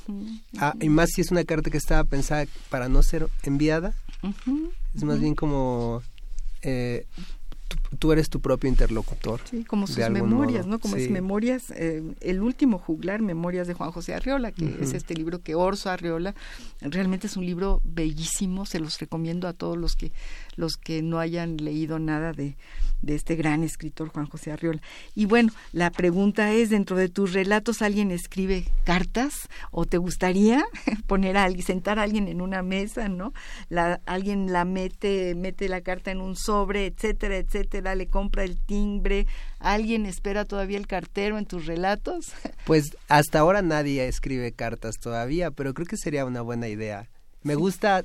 Ah, 0.59 0.75
y 0.79 0.89
más 0.89 1.09
si 1.09 1.21
es 1.21 1.31
una 1.31 1.43
carta 1.43 1.71
que 1.71 1.79
estaba 1.79 2.03
pensada 2.03 2.45
para 2.69 2.87
no 2.87 3.01
ser 3.01 3.27
enviada, 3.41 3.95
es 4.93 5.03
más 5.03 5.19
bien 5.19 5.33
como 5.33 6.03
eh, 6.61 7.07
tú, 7.99 8.11
eres 8.11 8.29
tu 8.29 8.39
propio 8.39 8.69
interlocutor. 8.69 9.41
Sí, 9.49 9.63
como 9.63 9.87
sus 9.87 9.97
memorias, 10.09 10.65
¿no? 10.65 10.79
Como 10.79 10.95
es 10.95 11.09
memorias, 11.09 11.71
eh, 11.71 12.03
el 12.21 12.41
último 12.41 12.77
juglar, 12.77 13.21
Memorias 13.21 13.67
de 13.67 13.73
Juan 13.73 13.91
José 13.91 14.13
Arriola, 14.13 14.51
que 14.51 14.77
es 14.81 14.93
este 14.93 15.13
libro 15.13 15.41
que 15.41 15.55
Orso 15.55 15.89
Arriola, 15.89 16.35
realmente 16.81 17.27
es 17.27 17.37
un 17.37 17.45
libro 17.45 17.81
bellísimo, 17.83 18.65
se 18.65 18.79
los 18.79 18.99
recomiendo 18.99 19.47
a 19.47 19.53
todos 19.53 19.77
los 19.77 19.95
que, 19.95 20.11
los 20.55 20.77
que 20.77 21.01
no 21.01 21.19
hayan 21.19 21.57
leído 21.57 21.99
nada 21.99 22.33
de, 22.33 22.55
de 23.01 23.15
este 23.15 23.35
gran 23.35 23.63
escritor 23.63 24.09
Juan 24.09 24.27
José 24.27 24.51
Arriola. 24.51 24.81
Y 25.15 25.25
bueno, 25.25 25.51
la 25.71 25.91
pregunta 25.91 26.51
es, 26.51 26.69
dentro 26.69 26.95
de 26.95 27.09
tus 27.09 27.33
relatos, 27.33 27.81
¿alguien 27.81 28.11
escribe 28.11 28.65
cartas? 28.83 29.49
¿O 29.71 29.85
te 29.85 29.97
gustaría 29.97 30.63
poner 31.07 31.37
a 31.37 31.43
alguien, 31.43 31.65
sentar 31.65 31.99
a 31.99 32.03
alguien 32.03 32.27
en 32.27 32.41
una 32.41 32.61
mesa, 32.61 33.09
¿no? 33.09 33.33
La, 33.69 34.01
alguien 34.05 34.51
la 34.51 34.65
mete, 34.65 35.35
mete 35.35 35.69
la 35.69 35.81
carta 35.81 36.11
en 36.11 36.21
un 36.21 36.35
sobre, 36.35 36.85
etcétera, 36.85 37.37
etcétera, 37.37 37.60
le 37.95 38.07
compra 38.07 38.43
el 38.43 38.57
timbre, 38.57 39.27
¿alguien 39.59 40.05
espera 40.05 40.45
todavía 40.45 40.77
el 40.77 40.87
cartero 40.87 41.37
en 41.37 41.45
tus 41.45 41.65
relatos? 41.65 42.31
Pues 42.65 42.95
hasta 43.07 43.39
ahora 43.39 43.61
nadie 43.61 44.07
escribe 44.07 44.51
cartas 44.51 44.99
todavía, 44.99 45.51
pero 45.51 45.73
creo 45.73 45.87
que 45.87 45.97
sería 45.97 46.25
una 46.25 46.41
buena 46.41 46.67
idea. 46.67 47.09
Me 47.43 47.55
gusta, 47.55 48.03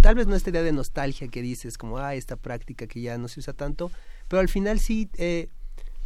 tal 0.00 0.14
vez 0.14 0.26
no 0.26 0.34
esta 0.34 0.50
idea 0.50 0.62
de 0.62 0.72
nostalgia 0.72 1.28
que 1.28 1.42
dices, 1.42 1.76
como, 1.76 1.98
ah, 1.98 2.14
esta 2.14 2.36
práctica 2.36 2.86
que 2.86 3.02
ya 3.02 3.18
no 3.18 3.28
se 3.28 3.40
usa 3.40 3.52
tanto, 3.52 3.90
pero 4.28 4.40
al 4.40 4.48
final 4.48 4.80
sí, 4.80 5.08
eh, 5.18 5.48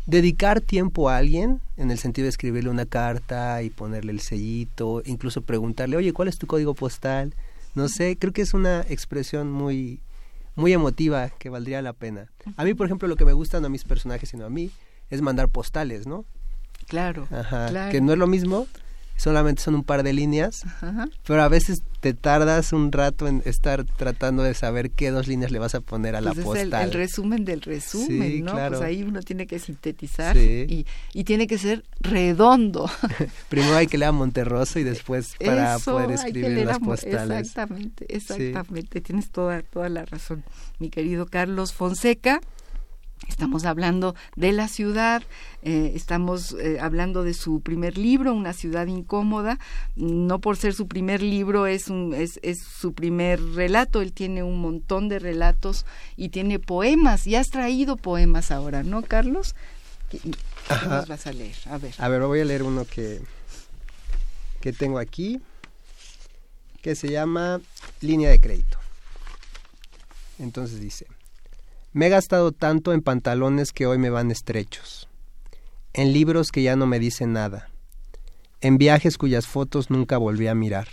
dedicar 0.07 0.61
tiempo 0.61 1.09
a 1.09 1.16
alguien, 1.16 1.61
en 1.76 1.90
el 1.90 1.98
sentido 1.98 2.24
de 2.24 2.30
escribirle 2.30 2.70
una 2.70 2.86
carta 2.86 3.62
y 3.62 3.70
ponerle 3.70 4.12
el 4.12 4.20
sellito, 4.20 5.03
incluso 5.05 5.42
preguntarle, 5.42 5.96
oye, 5.96 6.12
¿cuál 6.12 6.28
es 6.28 6.38
tu 6.38 6.46
código 6.46 6.74
postal? 6.74 7.34
No 7.74 7.88
sé, 7.88 8.16
creo 8.18 8.32
que 8.32 8.42
es 8.42 8.53
una 8.53 8.80
expresión 8.88 9.50
muy, 9.50 10.00
muy 10.55 10.72
emotiva 10.72 11.30
que 11.30 11.48
valdría 11.48 11.82
la 11.82 11.92
pena. 11.92 12.30
A 12.57 12.64
mí, 12.64 12.74
por 12.74 12.86
ejemplo, 12.86 13.09
lo 13.09 13.16
que 13.16 13.24
me 13.24 13.32
gusta 13.32 13.61
no 13.61 13.66
a 13.66 13.70
mis 13.70 13.84
personajes, 13.84 14.28
sino 14.28 14.44
a 14.44 14.50
mí, 14.50 14.70
es 15.11 15.22
mandar 15.22 15.48
postales, 15.48 16.07
¿no? 16.07 16.24
Claro, 16.88 17.28
Ajá, 17.30 17.90
Que 17.90 18.00
no 18.00 18.12
es 18.12 18.18
lo 18.18 18.26
mismo, 18.26 18.66
solamente 19.16 19.62
son 19.62 19.74
un 19.74 19.84
par 19.84 20.02
de 20.02 20.12
líneas, 20.12 20.64
pero 21.26 21.42
a 21.42 21.48
veces 21.48 21.82
te 22.00 22.14
tardas 22.14 22.72
un 22.72 22.90
rato 22.90 23.28
en 23.28 23.42
estar 23.44 23.84
tratando 23.84 24.42
de 24.42 24.54
saber 24.54 24.90
qué 24.90 25.10
dos 25.10 25.28
líneas 25.28 25.52
le 25.52 25.60
vas 25.60 25.74
a 25.76 25.80
poner 25.80 26.16
a 26.16 26.20
la 26.20 26.32
pues 26.32 26.44
postal. 26.44 26.72
Es 26.74 26.86
el, 26.86 26.92
resumen 26.92 27.44
del 27.44 27.60
resumen, 27.60 28.44
¿no? 28.44 28.52
Pues 28.54 28.80
ahí 28.80 29.02
uno 29.04 29.20
tiene 29.20 29.46
que 29.46 29.58
sintetizar 29.60 30.36
y, 30.36 30.86
y, 31.12 31.24
tiene 31.24 31.46
que 31.46 31.58
ser 31.58 31.84
redondo. 32.00 32.90
Primero 33.48 33.76
hay 33.76 33.86
que 33.86 33.98
leer 33.98 34.08
a 34.08 34.12
Monterroso 34.12 34.80
y 34.80 34.82
después 34.82 35.34
para 35.44 35.78
poder 35.78 36.10
escribir 36.10 36.66
las 36.66 36.80
postales. 36.80 37.40
Exactamente, 37.40 38.06
exactamente. 38.08 39.00
Tienes 39.00 39.30
toda, 39.30 39.62
toda 39.62 39.88
la 39.88 40.04
razón, 40.04 40.42
mi 40.78 40.90
querido 40.90 41.26
Carlos 41.26 41.72
Fonseca. 41.72 42.40
Estamos 43.28 43.64
hablando 43.64 44.14
de 44.36 44.52
la 44.52 44.68
ciudad, 44.68 45.22
eh, 45.62 45.92
estamos 45.94 46.56
eh, 46.58 46.78
hablando 46.80 47.22
de 47.22 47.34
su 47.34 47.60
primer 47.60 47.96
libro, 47.96 48.34
Una 48.34 48.52
ciudad 48.52 48.86
incómoda. 48.86 49.58
No 49.96 50.40
por 50.40 50.56
ser 50.56 50.74
su 50.74 50.88
primer 50.88 51.22
libro 51.22 51.66
es, 51.66 51.88
un, 51.88 52.14
es, 52.14 52.40
es 52.42 52.60
su 52.60 52.92
primer 52.92 53.40
relato, 53.40 54.02
él 54.02 54.12
tiene 54.12 54.42
un 54.42 54.60
montón 54.60 55.08
de 55.08 55.18
relatos 55.18 55.86
y 56.16 56.30
tiene 56.30 56.58
poemas, 56.58 57.26
y 57.26 57.36
has 57.36 57.50
traído 57.50 57.96
poemas 57.96 58.50
ahora, 58.50 58.82
¿no, 58.82 59.02
Carlos? 59.02 59.54
¿Qué, 60.10 60.20
nos 60.88 61.08
vas 61.08 61.26
a 61.26 61.32
leer? 61.32 61.56
A 61.66 61.78
ver. 61.78 61.94
A 61.98 62.08
ver, 62.08 62.22
voy 62.22 62.40
a 62.40 62.44
leer 62.44 62.62
uno 62.62 62.84
que, 62.84 63.20
que 64.60 64.72
tengo 64.72 64.98
aquí, 64.98 65.40
que 66.80 66.94
se 66.94 67.08
llama 67.08 67.60
Línea 68.00 68.30
de 68.30 68.40
Crédito. 68.40 68.78
Entonces 70.38 70.80
dice... 70.80 71.06
Me 71.95 72.07
he 72.07 72.09
gastado 72.09 72.53
tanto 72.53 72.95
en 72.95 73.03
pantalones 73.03 73.70
que 73.70 73.86
hoy 73.86 73.99
me 73.99 74.09
van 74.09 74.30
estrechos, 74.30 75.11
en 75.93 76.14
libros 76.14 76.51
que 76.51 76.62
ya 76.62 76.74
no 76.74 76.86
me 76.86 76.99
dicen 76.99 77.34
nada, 77.34 77.68
en 78.62 78.78
viajes 78.78 79.18
cuyas 79.18 79.47
fotos 79.47 79.90
nunca 79.90 80.16
volví 80.16 80.47
a 80.47 80.55
mirar. 80.55 80.88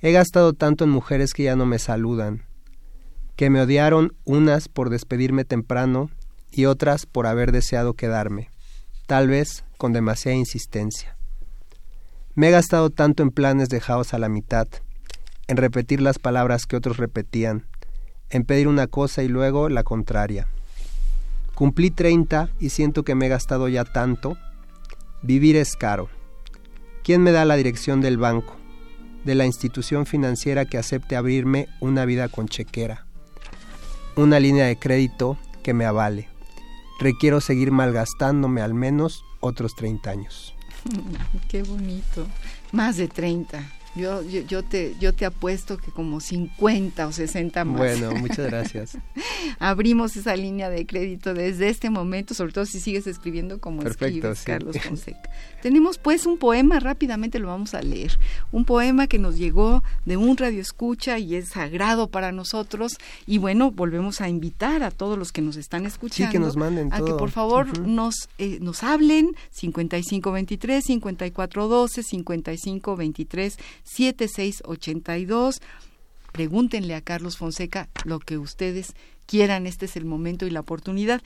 He 0.00 0.12
gastado 0.12 0.54
tanto 0.54 0.84
en 0.84 0.90
mujeres 0.90 1.34
que 1.34 1.42
ya 1.42 1.56
no 1.56 1.66
me 1.66 1.78
saludan, 1.78 2.46
que 3.36 3.50
me 3.50 3.60
odiaron 3.60 4.16
unas 4.24 4.68
por 4.68 4.88
despedirme 4.88 5.44
temprano 5.44 6.10
y 6.50 6.64
otras 6.64 7.04
por 7.04 7.26
haber 7.26 7.52
deseado 7.52 7.92
quedarme, 7.92 8.48
tal 9.06 9.28
vez 9.28 9.64
con 9.76 9.92
demasiada 9.92 10.38
insistencia. 10.38 11.18
Me 12.34 12.48
he 12.48 12.50
gastado 12.50 12.88
tanto 12.88 13.22
en 13.22 13.30
planes 13.30 13.68
dejados 13.68 14.14
a 14.14 14.18
la 14.18 14.30
mitad, 14.30 14.68
en 15.48 15.58
repetir 15.58 16.00
las 16.00 16.18
palabras 16.18 16.64
que 16.64 16.76
otros 16.76 16.96
repetían, 16.96 17.66
en 18.30 18.44
pedir 18.44 18.68
una 18.68 18.86
cosa 18.86 19.22
y 19.22 19.28
luego 19.28 19.68
la 19.68 19.82
contraria. 19.82 20.46
Cumplí 21.54 21.90
treinta 21.90 22.48
y 22.58 22.70
siento 22.70 23.02
que 23.02 23.14
me 23.14 23.26
he 23.26 23.28
gastado 23.28 23.68
ya 23.68 23.84
tanto. 23.84 24.38
Vivir 25.22 25.56
es 25.56 25.76
caro. 25.76 26.08
¿Quién 27.02 27.22
me 27.22 27.32
da 27.32 27.44
la 27.44 27.56
dirección 27.56 28.00
del 28.00 28.16
banco, 28.16 28.56
de 29.24 29.34
la 29.34 29.46
institución 29.46 30.06
financiera 30.06 30.64
que 30.64 30.78
acepte 30.78 31.16
abrirme 31.16 31.68
una 31.80 32.04
vida 32.04 32.28
con 32.28 32.48
chequera? 32.48 33.06
Una 34.16 34.40
línea 34.40 34.66
de 34.66 34.78
crédito 34.78 35.38
que 35.62 35.74
me 35.74 35.84
avale. 35.84 36.28
Requiero 37.00 37.40
seguir 37.40 37.72
malgastándome 37.72 38.60
al 38.62 38.74
menos 38.74 39.24
otros 39.40 39.74
30 39.74 40.10
años. 40.10 40.54
Qué 41.48 41.62
bonito. 41.62 42.26
Más 42.72 42.96
de 42.96 43.08
30. 43.08 43.62
Yo, 43.96 44.22
yo, 44.22 44.42
yo, 44.42 44.62
te, 44.62 44.94
yo 45.00 45.12
te 45.12 45.24
apuesto 45.24 45.76
que 45.76 45.90
como 45.90 46.20
50 46.20 47.06
o 47.08 47.12
60 47.12 47.64
más. 47.64 47.76
Bueno, 47.76 48.12
muchas 48.12 48.46
gracias. 48.50 48.96
Abrimos 49.58 50.16
esa 50.16 50.36
línea 50.36 50.70
de 50.70 50.86
crédito 50.86 51.34
desde 51.34 51.68
este 51.68 51.90
momento, 51.90 52.34
sobre 52.34 52.52
todo 52.52 52.66
si 52.66 52.78
sigues 52.78 53.06
escribiendo 53.06 53.60
como 53.60 53.82
Perfecto, 53.82 54.32
Carlos 54.44 54.76
Fonseca. 54.80 55.28
Tenemos 55.62 55.98
pues 55.98 56.26
un 56.26 56.38
poema, 56.38 56.80
rápidamente 56.80 57.38
lo 57.38 57.48
vamos 57.48 57.74
a 57.74 57.82
leer. 57.82 58.18
Un 58.52 58.64
poema 58.64 59.06
que 59.06 59.18
nos 59.18 59.36
llegó 59.36 59.82
de 60.04 60.16
un 60.16 60.36
radio 60.36 60.60
escucha 60.60 61.18
y 61.18 61.34
es 61.34 61.50
sagrado 61.50 62.08
para 62.08 62.32
nosotros. 62.32 62.98
Y 63.26 63.38
bueno, 63.38 63.70
volvemos 63.70 64.20
a 64.20 64.28
invitar 64.28 64.82
a 64.82 64.90
todos 64.90 65.18
los 65.18 65.32
que 65.32 65.42
nos 65.42 65.56
están 65.56 65.86
escuchando 65.86 66.32
que 66.32 66.38
nos 66.38 66.56
manden 66.56 66.92
a 66.92 67.04
que 67.04 67.12
por 67.12 67.30
favor 67.30 67.86
nos, 67.86 68.28
eh, 68.38 68.58
nos 68.60 68.82
hablen 68.82 69.34
5523, 69.50 70.84
5412, 70.84 72.02
5523 72.02 73.56
7682. 73.84 75.60
Pregúntenle 76.32 76.94
a 76.94 77.00
Carlos 77.00 77.36
Fonseca 77.36 77.88
lo 78.04 78.20
que 78.20 78.38
ustedes 78.38 78.94
quieran. 79.26 79.66
Este 79.66 79.86
es 79.86 79.96
el 79.96 80.04
momento 80.04 80.46
y 80.46 80.50
la 80.50 80.60
oportunidad. 80.60 81.22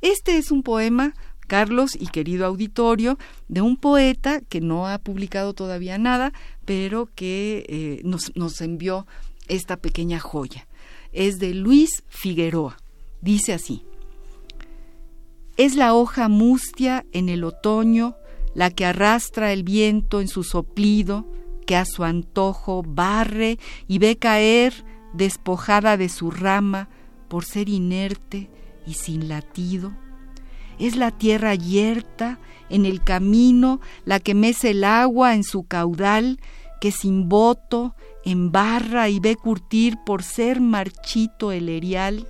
Este 0.00 0.38
es 0.38 0.50
un 0.50 0.62
poema, 0.62 1.14
Carlos 1.48 1.96
y 1.98 2.06
querido 2.06 2.46
auditorio, 2.46 3.18
de 3.48 3.60
un 3.60 3.76
poeta 3.76 4.40
que 4.40 4.60
no 4.60 4.86
ha 4.86 4.98
publicado 4.98 5.54
todavía 5.54 5.98
nada, 5.98 6.32
pero 6.64 7.08
que 7.16 7.64
eh, 7.68 8.00
nos, 8.04 8.30
nos 8.36 8.60
envió 8.60 9.06
esta 9.48 9.76
pequeña 9.76 10.20
joya. 10.20 10.68
Es 11.12 11.40
de 11.40 11.54
Luis 11.54 12.04
Figueroa. 12.06 12.76
Dice 13.20 13.52
así. 13.52 13.82
Es 15.56 15.74
la 15.74 15.94
hoja 15.94 16.28
mustia 16.28 17.04
en 17.12 17.28
el 17.28 17.42
otoño, 17.42 18.14
la 18.54 18.70
que 18.70 18.84
arrastra 18.84 19.52
el 19.52 19.64
viento 19.64 20.20
en 20.20 20.28
su 20.28 20.44
soplido, 20.44 21.26
que 21.66 21.76
a 21.76 21.84
su 21.84 22.04
antojo 22.04 22.84
barre 22.86 23.58
y 23.88 23.98
ve 23.98 24.16
caer, 24.16 24.84
despojada 25.14 25.96
de 25.96 26.08
su 26.08 26.30
rama, 26.30 26.88
por 27.28 27.44
ser 27.44 27.68
inerte 27.68 28.48
y 28.86 28.94
sin 28.94 29.28
latido. 29.28 29.92
Es 30.78 30.96
la 30.96 31.10
tierra 31.10 31.54
yerta 31.54 32.38
en 32.70 32.86
el 32.86 33.02
camino 33.02 33.80
la 34.04 34.20
que 34.20 34.34
mece 34.34 34.70
el 34.70 34.84
agua 34.84 35.34
en 35.34 35.44
su 35.44 35.64
caudal, 35.64 36.40
que 36.80 36.92
sin 36.92 37.28
voto 37.28 37.94
embarra 38.24 39.08
y 39.08 39.20
ve 39.20 39.36
curtir 39.36 39.96
por 40.04 40.22
ser 40.22 40.60
marchito 40.60 41.52
el 41.52 41.68
erial. 41.68 42.26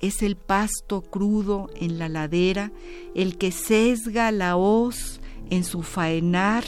es 0.00 0.22
el 0.22 0.36
pasto 0.36 1.02
crudo 1.02 1.68
en 1.76 1.98
la 1.98 2.08
ladera, 2.08 2.72
el 3.14 3.36
que 3.36 3.52
sesga 3.52 4.32
la 4.32 4.56
hoz 4.56 5.20
en 5.50 5.62
su 5.62 5.82
faenar, 5.82 6.64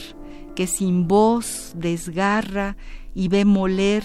que 0.54 0.66
sin 0.66 1.08
voz 1.08 1.72
desgarra 1.74 2.76
y 3.14 3.28
ve 3.28 3.46
moler, 3.46 4.04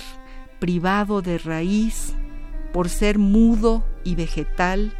privado 0.60 1.22
de 1.22 1.40
raíz, 1.40 2.14
por 2.72 2.88
ser 2.88 3.20
mudo 3.20 3.84
y 4.06 4.16
vegetal, 4.16 4.94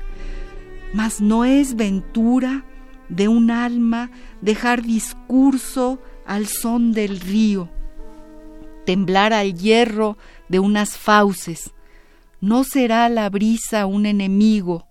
mas 0.94 1.22
no 1.22 1.46
es 1.46 1.76
ventura 1.76 2.66
de 3.10 3.28
un 3.28 3.52
alma 3.52 4.12
dejar 4.42 4.82
discurso 4.82 6.00
al 6.26 6.48
son 6.48 6.92
del 6.92 7.20
río, 7.20 7.70
temblar 8.86 9.34
al 9.34 9.54
hierro 9.54 10.18
de 10.50 10.60
unas 10.60 10.98
fauces. 10.98 11.72
No 12.40 12.64
será 12.64 13.10
la 13.10 13.30
brisa 13.30 13.86
un 13.86 14.06
enemigo, 14.06 14.88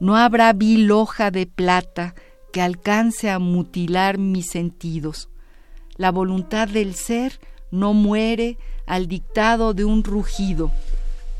no 0.00 0.16
habrá 0.16 0.52
vil 0.52 0.90
hoja 0.90 1.30
de 1.30 1.46
plata 1.46 2.14
que 2.52 2.62
alcance 2.62 3.30
a 3.30 3.38
mutilar 3.38 4.18
mis 4.18 4.46
sentidos. 4.46 5.28
La 5.96 6.12
voluntad 6.12 6.68
del 6.68 6.94
ser 6.94 7.40
no 7.70 7.92
muere 7.92 8.56
al 8.86 9.08
dictado 9.08 9.74
de 9.74 9.84
un 9.84 10.04
rugido. 10.04 10.70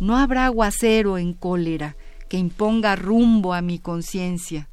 No 0.01 0.17
habrá 0.17 0.47
aguacero 0.47 1.17
en 1.17 1.33
cólera 1.33 1.97
que 2.29 2.37
imponga 2.37 2.97
rumbo 2.97 3.55
a 3.55 3.62
mi 3.62 3.79
conciencia. 3.79 4.68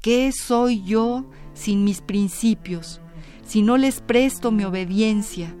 ¿Qué 0.00 0.30
soy 0.32 0.84
yo 0.84 1.24
sin 1.54 1.84
mis 1.84 2.00
principios? 2.00 3.00
Si 3.44 3.62
no 3.62 3.76
les 3.76 4.00
presto 4.00 4.52
mi 4.52 4.64
obediencia, 4.64 5.54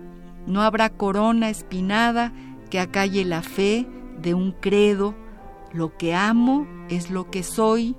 no 0.46 0.62
habrá 0.62 0.90
corona 0.90 1.50
espinada 1.50 2.32
que 2.70 2.78
acalle 2.78 3.24
la 3.24 3.42
fe 3.42 3.86
de 4.20 4.34
un 4.34 4.52
credo. 4.52 5.14
Lo 5.72 5.96
que 5.96 6.14
amo 6.14 6.66
es 6.88 7.10
lo 7.10 7.30
que 7.30 7.42
soy, 7.42 7.96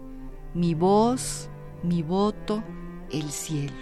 mi 0.53 0.73
voz, 0.73 1.49
mi 1.83 2.03
voto, 2.03 2.63
el 3.11 3.29
cielo. 3.31 3.75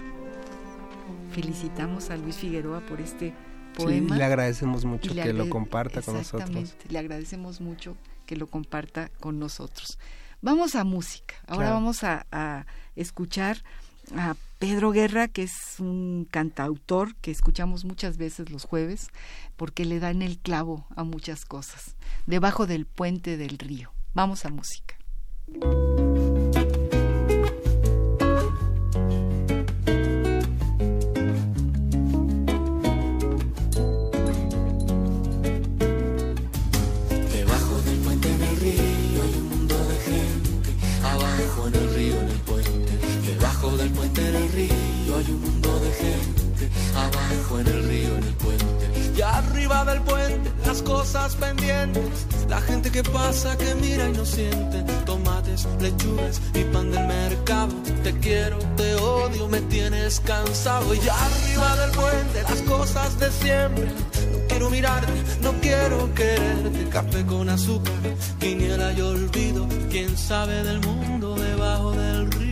Felicitamos 1.31 2.09
a 2.09 2.17
Luis 2.17 2.37
Figueroa 2.37 2.81
por 2.81 3.01
este 3.01 3.33
poema. 3.77 4.17
le 4.17 4.23
agradecemos 4.23 4.85
mucho 4.85 5.13
que 5.13 5.33
lo 5.33 5.49
comparta 5.49 6.01
con 6.01 6.15
nosotros. 6.15 6.75
Le 6.89 6.97
agradecemos 6.97 7.61
mucho 7.61 7.95
que 8.25 8.35
lo 8.35 8.47
comparta 8.47 9.09
con 9.19 9.39
nosotros. 9.39 9.97
Vamos 10.41 10.75
a 10.75 10.83
música. 10.83 11.35
Ahora 11.47 11.71
vamos 11.71 12.03
a, 12.03 12.25
a, 12.31 12.65
escuchar 12.95 13.63
a 14.15 14.35
Pedro 14.59 14.91
Guerra, 14.91 15.27
que 15.27 15.43
es 15.43 15.79
un 15.79 16.27
cantautor 16.29 17.15
que 17.15 17.31
escuchamos 17.31 17.83
muchas 17.85 18.17
veces 18.17 18.49
los 18.51 18.65
jueves, 18.65 19.09
porque 19.55 19.85
le 19.85 19.99
dan 19.99 20.21
el 20.21 20.37
clavo 20.37 20.85
a 20.95 21.03
muchas 21.03 21.45
cosas. 21.45 21.95
Debajo 22.27 22.67
del 22.67 22.85
puente 22.85 23.37
del 23.37 23.57
río. 23.57 23.91
Vamos 24.13 24.45
a 24.45 24.49
música. 24.49 24.95
Hay 45.17 45.31
un 45.31 45.41
mundo 45.41 45.79
de 45.79 45.91
gente, 45.91 46.69
abajo 46.93 47.59
en 47.59 47.67
el 47.67 47.87
río, 47.87 48.17
en 48.17 48.23
el 48.23 48.33
puente. 48.33 48.65
Y 49.15 49.21
arriba 49.21 49.85
del 49.85 50.01
puente, 50.01 50.51
las 50.65 50.81
cosas 50.81 51.35
pendientes, 51.35 52.03
la 52.49 52.59
gente 52.59 52.91
que 52.91 53.01
pasa, 53.01 53.57
que 53.57 53.73
mira 53.75 54.09
y 54.09 54.11
no 54.11 54.25
siente. 54.25 54.83
Tomates, 55.05 55.67
lechugas 55.79 56.41
y 56.53 56.63
pan 56.65 56.91
del 56.91 57.07
mercado. 57.07 57.73
Te 58.03 58.13
quiero, 58.19 58.57
te 58.75 58.95
odio, 58.95 59.47
me 59.47 59.61
tienes 59.61 60.19
cansado. 60.19 60.93
Y 60.93 60.99
arriba 61.07 61.75
del 61.77 61.91
puente, 61.91 62.43
las 62.43 62.61
cosas 62.63 63.17
de 63.17 63.31
siempre. 63.31 63.85
No 63.85 64.47
quiero 64.49 64.69
mirarte, 64.69 65.13
no 65.41 65.53
quiero 65.61 66.13
quererte. 66.13 66.89
Café 66.89 67.25
con 67.25 67.47
azúcar, 67.47 67.93
quiniela 68.39 68.91
y 68.91 69.01
olvido. 69.01 69.65
Quién 69.89 70.17
sabe 70.17 70.61
del 70.63 70.81
mundo 70.81 71.35
debajo 71.35 71.91
del 71.91 72.31
río. 72.31 72.44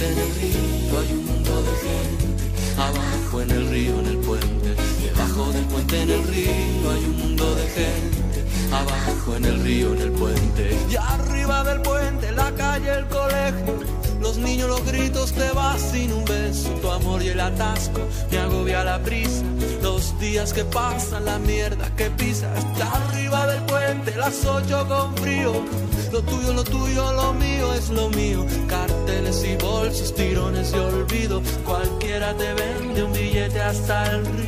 En 0.00 0.16
el 0.16 0.34
río 0.36 1.00
hay 1.00 1.12
un 1.12 1.26
mundo 1.26 1.62
de 1.62 1.72
gente, 1.88 2.80
abajo 2.80 3.42
en 3.42 3.50
el 3.50 3.68
río, 3.68 3.98
en 3.98 4.06
el 4.06 4.18
puente, 4.18 4.74
debajo 5.02 5.52
del 5.52 5.64
puente 5.64 6.02
en 6.02 6.10
el 6.10 6.24
río 6.28 6.90
hay 6.92 7.04
un 7.04 7.16
mundo 7.18 7.54
de 7.56 7.66
gente, 7.68 8.44
abajo 8.72 9.36
en 9.36 9.44
el 9.44 9.60
río, 9.64 9.92
en 9.94 10.02
el 10.02 10.12
puente, 10.12 10.78
y 10.88 10.94
arriba 10.94 11.64
del 11.64 11.82
puente, 11.82 12.30
la 12.30 12.52
calle, 12.52 12.94
el 12.94 13.06
colegio, 13.08 13.80
los 14.20 14.36
niños, 14.36 14.68
los 14.68 14.84
gritos, 14.86 15.32
te 15.32 15.50
vas 15.50 15.80
sin 15.80 16.12
un 16.12 16.24
beso, 16.24 16.68
tu 16.80 16.90
amor 16.90 17.20
y 17.22 17.28
el 17.28 17.40
atasco, 17.40 18.00
me 18.30 18.38
agobia 18.38 18.84
la 18.84 19.02
prisa, 19.02 19.42
los 19.82 20.16
días 20.20 20.52
que 20.52 20.64
pasan, 20.64 21.24
la 21.24 21.40
mierda 21.40 21.92
que 21.96 22.08
pisas, 22.10 22.56
está 22.56 22.92
arriba 22.92 23.48
del 23.48 23.62
puente, 23.64 24.14
las 24.16 24.44
ocho 24.44 24.86
con 24.86 25.16
frío 25.16 25.87
lo 26.12 26.22
tuyo, 26.22 26.52
lo 26.52 26.64
tuyo, 26.64 27.12
lo 27.12 27.34
mío 27.34 27.74
es 27.74 27.90
lo 27.90 28.08
mío. 28.10 28.46
Carteles 28.66 29.44
y 29.44 29.56
bolsos, 29.56 30.14
tirones 30.14 30.72
de 30.72 30.80
olvido. 30.80 31.42
Cualquiera 31.64 32.34
te 32.34 32.54
vende 32.54 33.02
un 33.02 33.12
billete 33.12 33.60
hasta 33.60 34.10
el 34.12 34.26
río. 34.26 34.47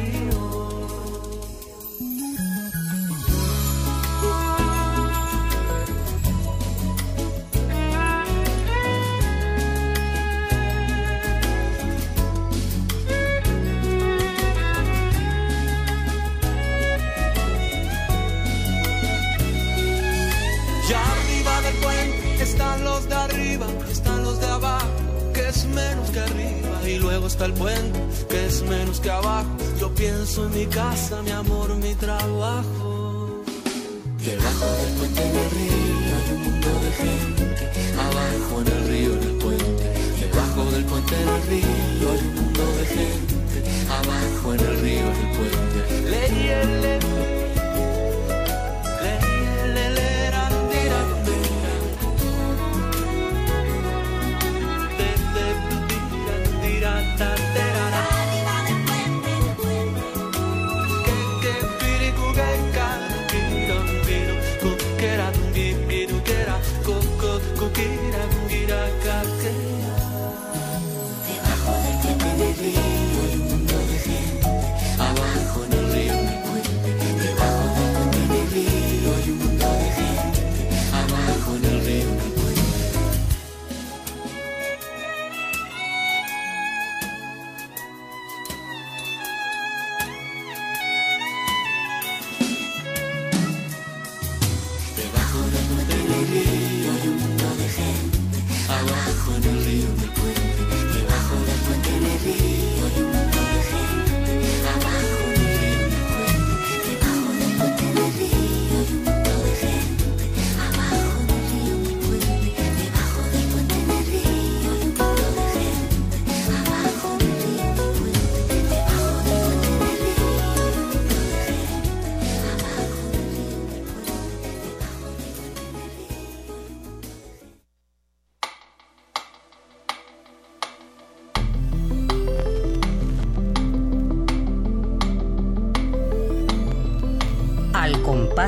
Mi 30.48 30.66
casa, 30.66 31.22
mi 31.22 31.30
amor, 31.30 31.76
mi 31.76 31.94
trabajo. 31.94 32.89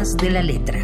De 0.02 0.30
la 0.30 0.42
letra. 0.42 0.81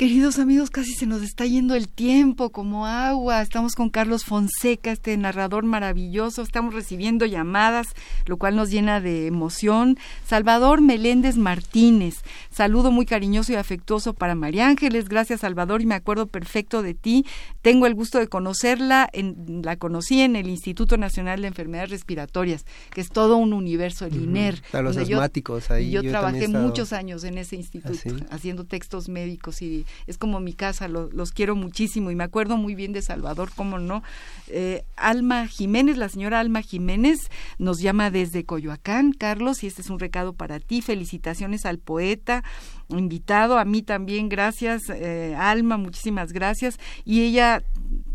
Queridos 0.00 0.38
amigos, 0.38 0.70
casi 0.70 0.94
se 0.94 1.04
nos 1.04 1.20
está 1.20 1.44
yendo 1.44 1.74
el 1.74 1.86
tiempo 1.86 2.48
como 2.48 2.86
agua. 2.86 3.42
Estamos 3.42 3.74
con 3.74 3.90
Carlos 3.90 4.24
Fonseca, 4.24 4.92
este 4.92 5.14
narrador 5.18 5.64
maravilloso. 5.64 6.40
Estamos 6.40 6.72
recibiendo 6.72 7.26
llamadas, 7.26 7.88
lo 8.24 8.38
cual 8.38 8.56
nos 8.56 8.70
llena 8.70 9.02
de 9.02 9.26
emoción. 9.26 9.98
Salvador 10.24 10.80
Meléndez 10.80 11.36
Martínez, 11.36 12.14
saludo 12.50 12.90
muy 12.90 13.04
cariñoso 13.04 13.52
y 13.52 13.56
afectuoso 13.56 14.14
para 14.14 14.34
María 14.34 14.68
Ángeles. 14.68 15.06
Gracias, 15.06 15.40
Salvador, 15.40 15.82
y 15.82 15.84
me 15.84 15.96
acuerdo 15.96 16.28
perfecto 16.28 16.80
de 16.80 16.94
ti. 16.94 17.26
Tengo 17.60 17.84
el 17.84 17.94
gusto 17.94 18.18
de 18.18 18.26
conocerla. 18.26 19.06
En, 19.12 19.60
la 19.62 19.76
conocí 19.76 20.22
en 20.22 20.34
el 20.34 20.48
Instituto 20.48 20.96
Nacional 20.96 21.42
de 21.42 21.48
Enfermedades 21.48 21.90
Respiratorias, 21.90 22.64
que 22.94 23.02
es 23.02 23.10
todo 23.10 23.36
un 23.36 23.52
universo, 23.52 24.06
el 24.06 24.16
INER. 24.16 24.62
los 24.72 24.96
asmáticos 24.96 25.70
ahí. 25.70 25.88
Y 25.88 25.90
yo, 25.90 26.02
trabajé 26.02 26.48
muchos 26.48 26.94
años 26.94 27.22
en 27.24 27.36
ese 27.36 27.56
instituto, 27.56 27.98
¿Ah, 28.30 28.36
haciendo 28.36 28.64
textos 28.64 29.10
médicos 29.10 29.60
y 29.60 29.84
es 30.06 30.18
como 30.18 30.40
mi 30.40 30.52
casa, 30.52 30.88
los 30.88 31.32
quiero 31.32 31.56
muchísimo 31.56 32.10
y 32.10 32.14
me 32.14 32.24
acuerdo 32.24 32.56
muy 32.56 32.74
bien 32.74 32.92
de 32.92 33.02
Salvador, 33.02 33.50
cómo 33.54 33.78
no. 33.78 34.02
Eh, 34.48 34.84
Alma 34.96 35.46
Jiménez, 35.46 35.96
la 35.96 36.08
señora 36.08 36.40
Alma 36.40 36.62
Jiménez 36.62 37.30
nos 37.58 37.80
llama 37.80 38.10
desde 38.10 38.44
Coyoacán, 38.44 39.12
Carlos, 39.12 39.62
y 39.62 39.66
este 39.66 39.82
es 39.82 39.90
un 39.90 39.98
recado 39.98 40.32
para 40.32 40.60
ti. 40.60 40.82
Felicitaciones 40.82 41.66
al 41.66 41.78
poeta 41.78 42.42
invitado, 42.88 43.58
a 43.58 43.64
mí 43.64 43.82
también, 43.82 44.28
gracias, 44.28 44.90
eh, 44.90 45.34
Alma, 45.38 45.76
muchísimas 45.76 46.32
gracias. 46.32 46.78
Y 47.04 47.22
ella 47.22 47.62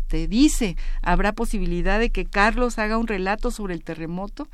te 0.08 0.28
dice, 0.28 0.76
¿habrá 1.02 1.32
posibilidad 1.32 1.98
de 1.98 2.10
que 2.10 2.24
Carlos 2.24 2.78
haga 2.78 2.98
un 2.98 3.06
relato 3.06 3.50
sobre 3.50 3.74
el 3.74 3.82
terremoto? 3.82 4.48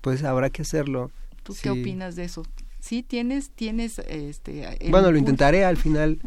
Pues 0.00 0.24
habrá 0.24 0.50
que 0.50 0.62
hacerlo. 0.62 1.10
¿Tú 1.42 1.54
qué 1.60 1.70
opinas 1.70 2.16
de 2.16 2.24
eso? 2.24 2.44
Sí 2.82 3.04
tienes 3.04 3.50
tienes 3.50 4.00
este 4.00 4.76
bueno 4.90 5.12
lo 5.12 5.16
intentaré 5.16 5.64
al 5.64 5.76
final 5.76 6.18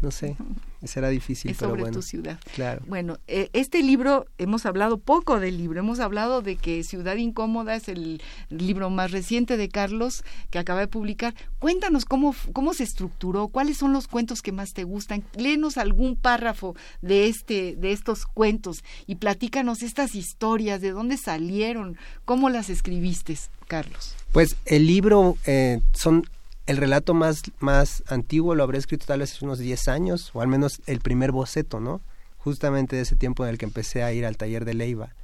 no 0.00 0.10
sé 0.10 0.36
será 0.84 1.08
difícil 1.08 1.52
es 1.52 1.56
sobre 1.56 1.82
bueno. 1.82 1.96
tu 1.96 2.02
ciudad. 2.02 2.38
Claro. 2.54 2.82
Bueno 2.86 3.18
eh, 3.26 3.48
este 3.52 3.82
libro 3.82 4.26
hemos 4.38 4.66
hablado 4.66 4.98
poco 4.98 5.40
del 5.40 5.58
libro 5.58 5.80
hemos 5.80 6.00
hablado 6.00 6.42
de 6.42 6.56
que 6.56 6.84
Ciudad 6.84 7.16
Incómoda 7.16 7.74
es 7.74 7.88
el 7.88 8.20
libro 8.50 8.90
más 8.90 9.10
reciente 9.10 9.56
de 9.56 9.68
Carlos 9.68 10.24
que 10.50 10.58
acaba 10.58 10.80
de 10.80 10.88
publicar. 10.88 11.34
Cuéntanos 11.58 12.04
cómo 12.04 12.34
cómo 12.52 12.74
se 12.74 12.84
estructuró 12.84 13.48
cuáles 13.48 13.78
son 13.78 13.92
los 13.92 14.08
cuentos 14.08 14.42
que 14.42 14.52
más 14.52 14.74
te 14.74 14.84
gustan. 14.84 15.24
Léenos 15.36 15.78
algún 15.78 16.16
párrafo 16.16 16.76
de 17.00 17.28
este 17.28 17.76
de 17.76 17.92
estos 17.92 18.26
cuentos 18.26 18.84
y 19.06 19.16
platícanos 19.16 19.82
estas 19.82 20.14
historias 20.14 20.80
de 20.80 20.90
dónde 20.90 21.16
salieron 21.16 21.96
cómo 22.24 22.50
las 22.50 22.68
escribiste 22.68 23.22
Carlos. 23.68 24.14
Pues 24.32 24.56
el 24.66 24.86
libro 24.86 25.36
eh, 25.46 25.80
son 25.92 26.28
el 26.66 26.76
relato 26.76 27.14
más, 27.14 27.42
más 27.58 28.02
antiguo, 28.06 28.54
lo 28.54 28.62
habré 28.62 28.78
escrito 28.78 29.06
tal 29.06 29.20
vez 29.20 29.32
hace 29.32 29.44
unos 29.44 29.58
10 29.58 29.88
años, 29.88 30.30
o 30.32 30.40
al 30.40 30.48
menos 30.48 30.80
el 30.86 31.00
primer 31.00 31.32
boceto, 31.32 31.80
¿no? 31.80 32.00
Justamente 32.38 32.96
de 32.96 33.02
ese 33.02 33.16
tiempo 33.16 33.44
en 33.44 33.50
el 33.50 33.58
que 33.58 33.64
empecé 33.64 34.02
a 34.02 34.12
ir 34.12 34.26
al 34.26 34.36
taller 34.36 34.64
de 34.64 34.74
Leiva. 34.74 35.14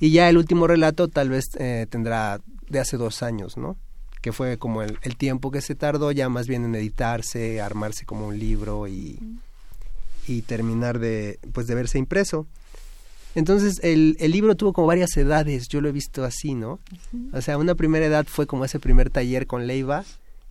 Y 0.00 0.10
ya 0.10 0.28
el 0.28 0.38
último 0.38 0.66
relato 0.66 1.08
tal 1.08 1.30
vez 1.30 1.46
eh, 1.58 1.86
tendrá 1.90 2.40
de 2.68 2.80
hace 2.80 2.96
dos 2.96 3.22
años, 3.22 3.56
¿no? 3.56 3.76
Que 4.20 4.32
fue 4.32 4.58
como 4.58 4.82
el, 4.82 4.98
el, 5.02 5.16
tiempo 5.16 5.50
que 5.50 5.60
se 5.60 5.74
tardó 5.74 6.12
ya 6.12 6.28
más 6.28 6.46
bien 6.46 6.64
en 6.64 6.74
editarse, 6.74 7.60
armarse 7.60 8.04
como 8.04 8.26
un 8.26 8.38
libro 8.38 8.88
y, 8.88 9.18
y 10.26 10.42
terminar 10.42 10.98
de, 10.98 11.38
pues, 11.52 11.66
de 11.66 11.74
verse 11.74 11.98
impreso. 11.98 12.46
Entonces 13.34 13.80
el, 13.82 14.16
el, 14.18 14.32
libro 14.32 14.56
tuvo 14.56 14.72
como 14.72 14.86
varias 14.86 15.16
edades, 15.16 15.68
yo 15.68 15.80
lo 15.80 15.88
he 15.88 15.92
visto 15.92 16.24
así, 16.24 16.54
¿no? 16.54 16.80
O 17.32 17.40
sea, 17.40 17.58
una 17.58 17.74
primera 17.74 18.06
edad 18.06 18.26
fue 18.26 18.46
como 18.46 18.64
ese 18.64 18.80
primer 18.80 19.10
taller 19.10 19.46
con 19.46 19.66
Leiva, 19.66 20.04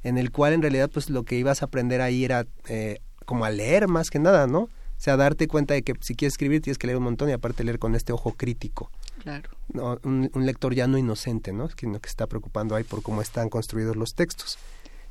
en 0.07 0.17
el 0.17 0.31
cual 0.31 0.53
en 0.53 0.61
realidad 0.61 0.89
pues 0.91 1.09
lo 1.09 1.23
que 1.23 1.37
ibas 1.37 1.61
a 1.61 1.65
aprender 1.65 2.01
ahí 2.01 2.23
era 2.23 2.45
eh, 2.69 2.99
como 3.25 3.45
a 3.45 3.49
leer 3.49 3.87
más 3.87 4.09
que 4.09 4.19
nada, 4.19 4.47
¿no? 4.47 4.61
O 4.61 4.99
sea, 4.99 5.17
darte 5.17 5.47
cuenta 5.47 5.73
de 5.73 5.83
que 5.83 5.93
si 6.01 6.15
quieres 6.15 6.33
escribir 6.33 6.61
tienes 6.61 6.77
que 6.77 6.87
leer 6.87 6.97
un 6.97 7.03
montón 7.03 7.29
y 7.29 7.33
aparte 7.33 7.63
leer 7.63 7.77
con 7.77 7.93
este 7.93 8.13
ojo 8.13 8.31
crítico. 8.31 8.89
Claro. 9.21 9.49
¿no? 9.73 9.99
Un, 10.03 10.29
lector 10.45 10.73
ya 10.73 10.87
no 10.87 10.97
inocente, 10.97 11.51
¿no? 11.51 11.67
Que, 11.67 11.91
que 11.91 12.09
está 12.09 12.25
preocupando 12.27 12.75
ahí 12.75 12.83
por 12.83 13.03
cómo 13.03 13.21
están 13.21 13.49
construidos 13.49 13.95
los 13.95 14.13
textos. 14.15 14.57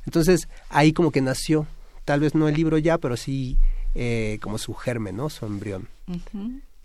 Entonces 0.05 0.47
ahí 0.69 0.93
como 0.93 1.11
que 1.11 1.21
nació, 1.21 1.67
tal 2.05 2.21
vez 2.21 2.33
no 2.33 2.47
el 2.47 2.55
libro 2.55 2.77
ya, 2.77 2.97
pero 2.97 3.15
sí 3.15 3.57
eh, 3.93 4.39
como 4.41 4.57
su 4.57 4.73
germen, 4.73 5.17
¿no? 5.17 5.29
Su 5.29 5.45
embrión. 5.45 5.87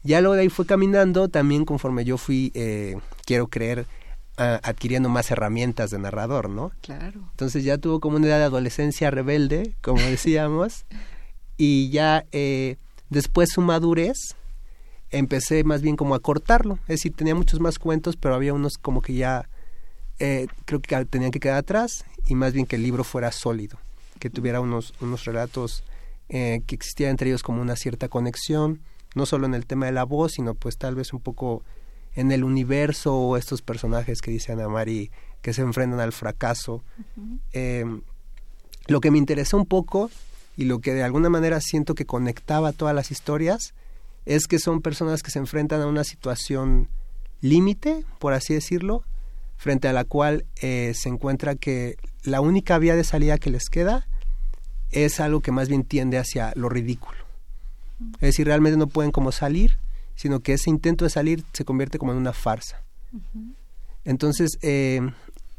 Ya 0.02 0.20
luego 0.20 0.34
de 0.34 0.42
ahí 0.42 0.48
fue 0.48 0.66
caminando, 0.66 1.28
también 1.28 1.64
conforme 1.64 2.04
yo 2.04 2.18
fui, 2.18 2.50
eh, 2.54 2.96
quiero 3.24 3.46
creer, 3.46 3.86
adquiriendo 4.36 5.08
más 5.08 5.30
herramientas 5.30 5.90
de 5.90 5.98
narrador, 5.98 6.48
¿no? 6.48 6.72
Claro. 6.80 7.20
Entonces 7.30 7.64
ya 7.64 7.78
tuvo 7.78 8.00
como 8.00 8.16
una 8.16 8.26
edad 8.26 8.38
de 8.38 8.44
adolescencia 8.44 9.10
rebelde, 9.10 9.74
como 9.82 10.00
decíamos, 10.00 10.86
y 11.56 11.90
ya 11.90 12.24
eh, 12.32 12.76
después 13.10 13.50
su 13.50 13.60
madurez 13.60 14.16
empecé 15.10 15.64
más 15.64 15.82
bien 15.82 15.96
como 15.96 16.14
a 16.14 16.20
cortarlo, 16.20 16.78
es 16.82 16.96
decir, 16.96 17.14
tenía 17.14 17.34
muchos 17.34 17.60
más 17.60 17.78
cuentos, 17.78 18.16
pero 18.16 18.34
había 18.34 18.54
unos 18.54 18.78
como 18.78 19.02
que 19.02 19.14
ya 19.14 19.48
eh, 20.18 20.46
creo 20.64 20.80
que 20.80 21.04
tenían 21.04 21.30
que 21.30 21.40
quedar 21.40 21.58
atrás 21.58 22.04
y 22.26 22.34
más 22.34 22.52
bien 22.52 22.66
que 22.66 22.76
el 22.76 22.82
libro 22.82 23.04
fuera 23.04 23.30
sólido, 23.30 23.78
que 24.18 24.30
tuviera 24.30 24.60
unos, 24.60 24.94
unos 25.00 25.24
relatos 25.24 25.84
eh, 26.28 26.62
que 26.66 26.74
existía 26.74 27.10
entre 27.10 27.28
ellos 27.28 27.42
como 27.42 27.60
una 27.60 27.76
cierta 27.76 28.08
conexión, 28.08 28.80
no 29.14 29.26
solo 29.26 29.46
en 29.46 29.54
el 29.54 29.66
tema 29.66 29.86
de 29.86 29.92
la 29.92 30.04
voz, 30.04 30.32
sino 30.32 30.54
pues 30.54 30.78
tal 30.78 30.94
vez 30.94 31.12
un 31.12 31.20
poco 31.20 31.62
en 32.14 32.32
el 32.32 32.44
universo 32.44 33.14
o 33.14 33.36
estos 33.36 33.62
personajes 33.62 34.20
que 34.20 34.30
dice 34.30 34.52
Ana 34.52 34.68
Mari 34.68 35.10
que 35.40 35.52
se 35.52 35.62
enfrentan 35.62 36.00
al 36.00 36.12
fracaso. 36.12 36.82
Em, 37.52 38.02
lo 38.86 39.00
que 39.00 39.10
me 39.10 39.18
interesó 39.18 39.56
un 39.56 39.66
poco 39.66 40.10
y 40.56 40.64
lo 40.64 40.80
que 40.80 40.94
de 40.94 41.02
alguna 41.02 41.28
manera 41.28 41.60
siento 41.60 41.94
que 41.94 42.06
conectaba 42.06 42.72
todas 42.72 42.94
las 42.94 43.10
historias 43.10 43.74
es 44.24 44.46
que 44.46 44.58
son 44.58 44.82
personas 44.82 45.22
que 45.22 45.30
se 45.30 45.40
enfrentan 45.40 45.80
a 45.80 45.86
una 45.86 46.04
situación 46.04 46.88
límite, 47.40 48.04
por 48.18 48.34
así 48.34 48.54
decirlo, 48.54 49.02
frente 49.56 49.88
a 49.88 49.92
la 49.92 50.04
cual 50.04 50.44
eh, 50.60 50.92
se 50.94 51.08
encuentra 51.08 51.56
que 51.56 51.96
la 52.22 52.40
única 52.40 52.78
vía 52.78 52.94
de 52.94 53.04
salida 53.04 53.38
que 53.38 53.50
les 53.50 53.68
queda 53.68 54.06
es 54.90 55.18
algo 55.20 55.40
que 55.40 55.50
más 55.50 55.68
bien 55.68 55.84
tiende 55.84 56.18
hacia 56.18 56.52
lo 56.54 56.68
ridículo. 56.68 57.18
Es 58.14 58.20
decir, 58.20 58.46
realmente 58.46 58.76
no 58.76 58.86
pueden 58.86 59.12
como 59.12 59.32
salir, 59.32 59.78
sino 60.14 60.40
que 60.40 60.54
ese 60.54 60.70
intento 60.70 61.04
de 61.04 61.10
salir 61.10 61.44
se 61.52 61.64
convierte 61.64 61.98
como 61.98 62.12
en 62.12 62.18
una 62.18 62.32
farsa. 62.32 62.82
Entonces, 64.04 64.58
eh, 64.62 65.00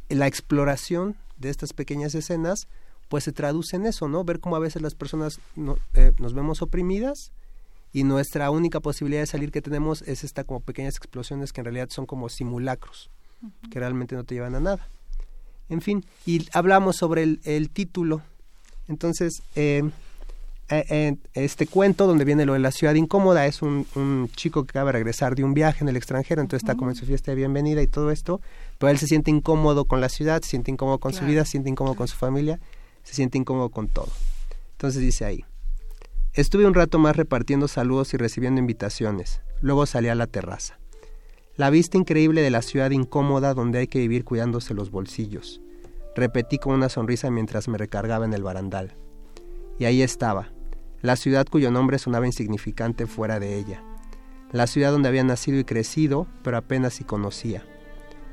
la 0.10 0.28
exploración 0.28 1.16
de 1.38 1.49
estas 1.49 1.74
pequeñas 1.74 2.16
escenas, 2.16 2.68
pues 3.10 3.24
se 3.24 3.32
traduce 3.32 3.76
en 3.76 3.86
eso, 3.86 4.08
¿no? 4.08 4.24
Ver 4.24 4.39
cómo 4.39 4.56
a 4.56 4.60
veces 4.60 4.82
las 4.82 4.95
personas 4.95 5.39
eh, 5.93 6.12
nos 6.20 6.34
vemos 6.34 6.62
oprimidas 6.62 7.32
y 7.91 8.04
nuestra 8.04 8.49
única 8.49 8.80
posibilidad 8.80 9.22
de 9.22 9.28
salir 9.28 9.51
que 9.51 9.62
tenemos 9.62 10.01
es 10.04 10.24
esta 10.24 10.43
como 10.43 10.62
pequeñas 10.62 10.95
explosiones 10.97 11.54
que 11.54 11.62
en 11.62 11.66
realidad 11.66 11.89
son 11.89 12.06
como 12.06 12.28
simulacros, 12.30 13.12
que 13.70 13.80
realmente 13.80 14.16
no 14.16 14.24
te 14.24 14.36
llevan 14.36 14.56
a 14.56 14.60
nada. 14.60 14.88
En 15.70 15.82
fin, 15.82 16.04
y 16.26 16.47
hablamos 16.54 16.97
sobre 16.97 17.24
el, 17.24 17.39
el 17.43 17.70
título. 17.70 18.22
Entonces, 18.88 19.43
eh, 19.56 19.89
este 20.70 21.68
cuento 21.68 22.07
donde 22.07 22.26
viene 22.26 22.45
lo 22.45 22.53
de 22.53 22.59
la 22.59 22.72
ciudad 22.72 22.95
incómoda 22.95 23.45
es 23.45 23.61
un, 23.61 23.86
chico 24.36 24.64
que 24.64 24.72
acaba 24.72 24.88
de 24.88 24.93
regresar 24.93 25.36
de 25.36 25.43
un 25.43 25.53
viaje 25.53 25.84
en 25.84 25.89
el 25.89 25.97
extranjero, 25.97 26.41
entonces 26.41 26.64
está 26.64 26.76
como 26.76 26.91
en 26.91 26.95
su 26.95 27.05
fiesta 27.05 27.32
de 27.32 27.36
bienvenida 27.36 27.82
y 27.82 27.88
todo 27.88 28.11
esto, 28.11 28.41
pero 28.78 28.89
él 28.89 28.97
se 28.97 29.07
siente 29.07 29.30
incómodo 29.30 29.86
con 29.86 30.01
la 30.01 30.09
ciudad, 30.09 30.41
se 30.41 30.49
siente 30.49 30.72
incómodo 30.72 30.99
con 30.99 31.14
su 31.14 31.26
vida, 31.26 31.45
se 31.45 31.51
siente 31.51 31.70
incómodo 31.70 31.95
con 31.95 32.07
su 32.07 32.16
familia, 32.16 32.59
se 33.03 33.14
siente 33.14 33.38
incómodo 33.38 33.70
con 33.70 33.88
todo. 33.88 34.09
Entonces 34.72 35.01
dice 35.01 35.26
ahí, 35.26 35.45
estuve 36.34 36.66
un 36.66 36.74
rato 36.74 36.97
más 36.97 37.16
repartiendo 37.16 37.68
saludos 37.68 38.14
y 38.14 38.18
recibiendo 38.18 38.59
invitaciones, 38.59 39.41
luego 39.61 39.86
salí 39.86 40.07
a 40.07 40.16
la 40.16 40.28
terraza. 40.28 40.80
La 41.55 41.70
vista 41.70 41.97
increíble 41.97 42.41
de 42.41 42.49
la 42.49 42.64
ciudad 42.64 42.89
incómoda 42.89 43.53
donde 43.53 43.78
hay 43.80 43.88
que 43.88 43.99
vivir 43.99 44.24
cuidándose 44.24 44.74
los 44.74 44.89
bolsillos. 44.89 45.61
Repetí 46.16 46.57
con 46.57 46.74
una 46.74 46.89
sonrisa 46.89 47.30
mientras 47.30 47.68
me 47.68 47.78
recargaba 47.78 48.26
en 48.26 48.34
el 48.34 48.41
barandal. 48.41 48.95
Y 49.78 49.86
ahí 49.86 50.01
estaba, 50.01 50.53
la 51.04 51.16
ciudad 51.18 51.45
cuyo 51.45 51.70
nombre 51.70 51.99
sonaba 51.99 52.26
insignificante 52.26 53.06
fuera 53.06 53.39
de 53.39 53.58
ella, 53.58 53.84
la 54.51 54.66
ciudad 54.66 54.91
donde 54.91 55.10
había 55.10 55.24
nacido 55.24 55.60
y 55.60 55.66
crecido, 55.66 56.28
pero 56.43 56.58
apenas 56.58 56.95
si 56.95 57.04
conocía. 57.04 57.64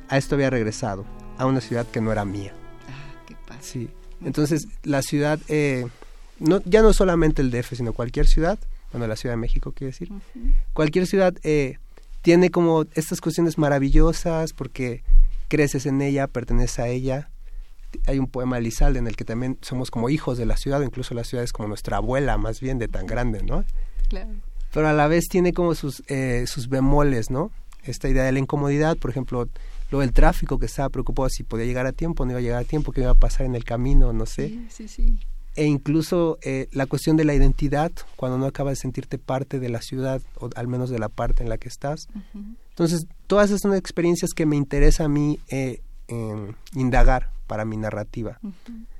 A 0.09 0.17
esto 0.17 0.37
había 0.37 0.49
regresado, 0.49 1.05
a 1.37 1.47
una 1.47 1.61
ciudad 1.61 1.87
que 1.87 2.01
no 2.01 2.13
era 2.13 2.25
mía. 2.25 2.55
Ah, 2.89 3.25
qué 3.27 3.37
pasa. 3.47 3.61
Sí. 3.61 3.91
Entonces, 4.25 4.69
la 4.83 5.03
ciudad, 5.03 5.41
eh, 5.49 5.87
no, 6.39 6.63
ya 6.65 6.83
no 6.83 6.93
solamente 6.93 7.43
el 7.43 7.51
DF, 7.51 7.75
sino 7.75 7.93
cualquier 7.93 8.27
ciudad, 8.27 8.59
bueno, 8.93 9.07
la 9.07 9.17
Ciudad 9.17 9.35
de 9.35 9.41
México 9.41 9.73
quiere 9.73 9.93
decir, 9.93 10.11
cualquier 10.73 11.07
ciudad 11.07 11.35
eh, 11.43 11.79
tiene 12.23 12.51
como 12.51 12.87
estas 12.95 13.21
cuestiones 13.21 13.57
maravillosas 13.57 14.53
porque 14.53 15.03
creces 15.49 15.87
en 15.87 16.03
ella, 16.03 16.27
perteneces 16.27 16.79
a 16.81 16.89
ella, 16.89 17.31
hay 18.07 18.19
un 18.19 18.27
poema 18.27 18.57
de 18.57 18.63
Lizalde 18.63 18.99
en 18.99 19.07
el 19.07 19.17
que 19.17 19.25
también 19.25 19.59
somos 19.61 19.91
como 19.91 20.11
hijos 20.11 20.39
de 20.39 20.47
la 20.47 20.57
ciudad, 20.57 20.81
incluso 20.83 21.15
la 21.15 21.25
ciudad 21.25 21.45
es 21.45 21.53
como 21.53 21.69
nuestra 21.69 21.99
abuela 21.99 22.39
más 22.39 22.61
bien 22.61 22.79
de 22.79 22.89
tan 22.89 23.07
grande, 23.07 23.43
¿no? 23.43 23.65
Claro. 24.09 24.31
Pero 24.73 24.89
a 24.89 24.93
la 24.93 25.09
vez 25.09 25.29
tiene 25.29 25.53
como 25.53 25.75
sus, 25.75 26.03
eh, 26.09 26.45
sus 26.47 26.69
bemoles, 26.69 27.31
¿no? 27.31 27.51
esta 27.85 28.09
idea 28.09 28.25
de 28.25 28.33
la 28.33 28.39
incomodidad, 28.39 28.97
por 28.97 29.11
ejemplo, 29.11 29.49
lo 29.91 30.01
del 30.01 30.13
tráfico 30.13 30.59
que 30.59 30.67
estaba 30.67 30.89
preocupado 30.89 31.29
si 31.29 31.43
podía 31.43 31.67
llegar 31.67 31.87
a 31.87 31.93
tiempo, 31.93 32.25
no 32.25 32.33
iba 32.33 32.39
a 32.39 32.43
llegar 32.43 32.61
a 32.61 32.65
tiempo, 32.65 32.93
qué 32.93 33.03
iba 33.03 33.11
a 33.11 33.15
pasar 33.15 33.47
en 33.47 33.55
el 33.55 33.65
camino, 33.65 34.13
no 34.13 34.27
sé. 34.27 34.49
Sí, 34.49 34.67
sí, 34.71 34.89
sí. 34.89 35.19
E 35.57 35.65
incluso 35.65 36.39
eh, 36.43 36.69
la 36.73 36.87
cuestión 36.87 37.17
de 37.17 37.25
la 37.25 37.35
identidad, 37.35 37.91
cuando 38.17 38.39
no 38.39 38.47
acabas 38.47 38.73
de 38.73 38.83
sentirte 38.83 39.19
parte 39.19 39.59
de 39.59 39.69
la 39.69 39.83
ciudad, 39.83 40.23
o 40.39 40.49
al 40.55 40.69
menos 40.69 40.91
de 40.91 40.99
la 40.99 41.09
parte 41.09 41.43
en 41.43 41.49
la 41.49 41.59
que 41.59 41.69
estás. 41.69 42.09
Entonces, 42.71 43.07
todas 43.27 43.51
esas 43.51 43.63
son 43.63 43.75
experiencias 43.75 44.31
que 44.33 44.47
me 44.47 44.57
interesa 44.57 45.05
a 45.05 45.09
mí 45.09 45.41
eh, 45.49 45.83
indagar 46.75 47.31
para 47.51 47.65
mi 47.65 47.77
narrativa. 47.77 48.39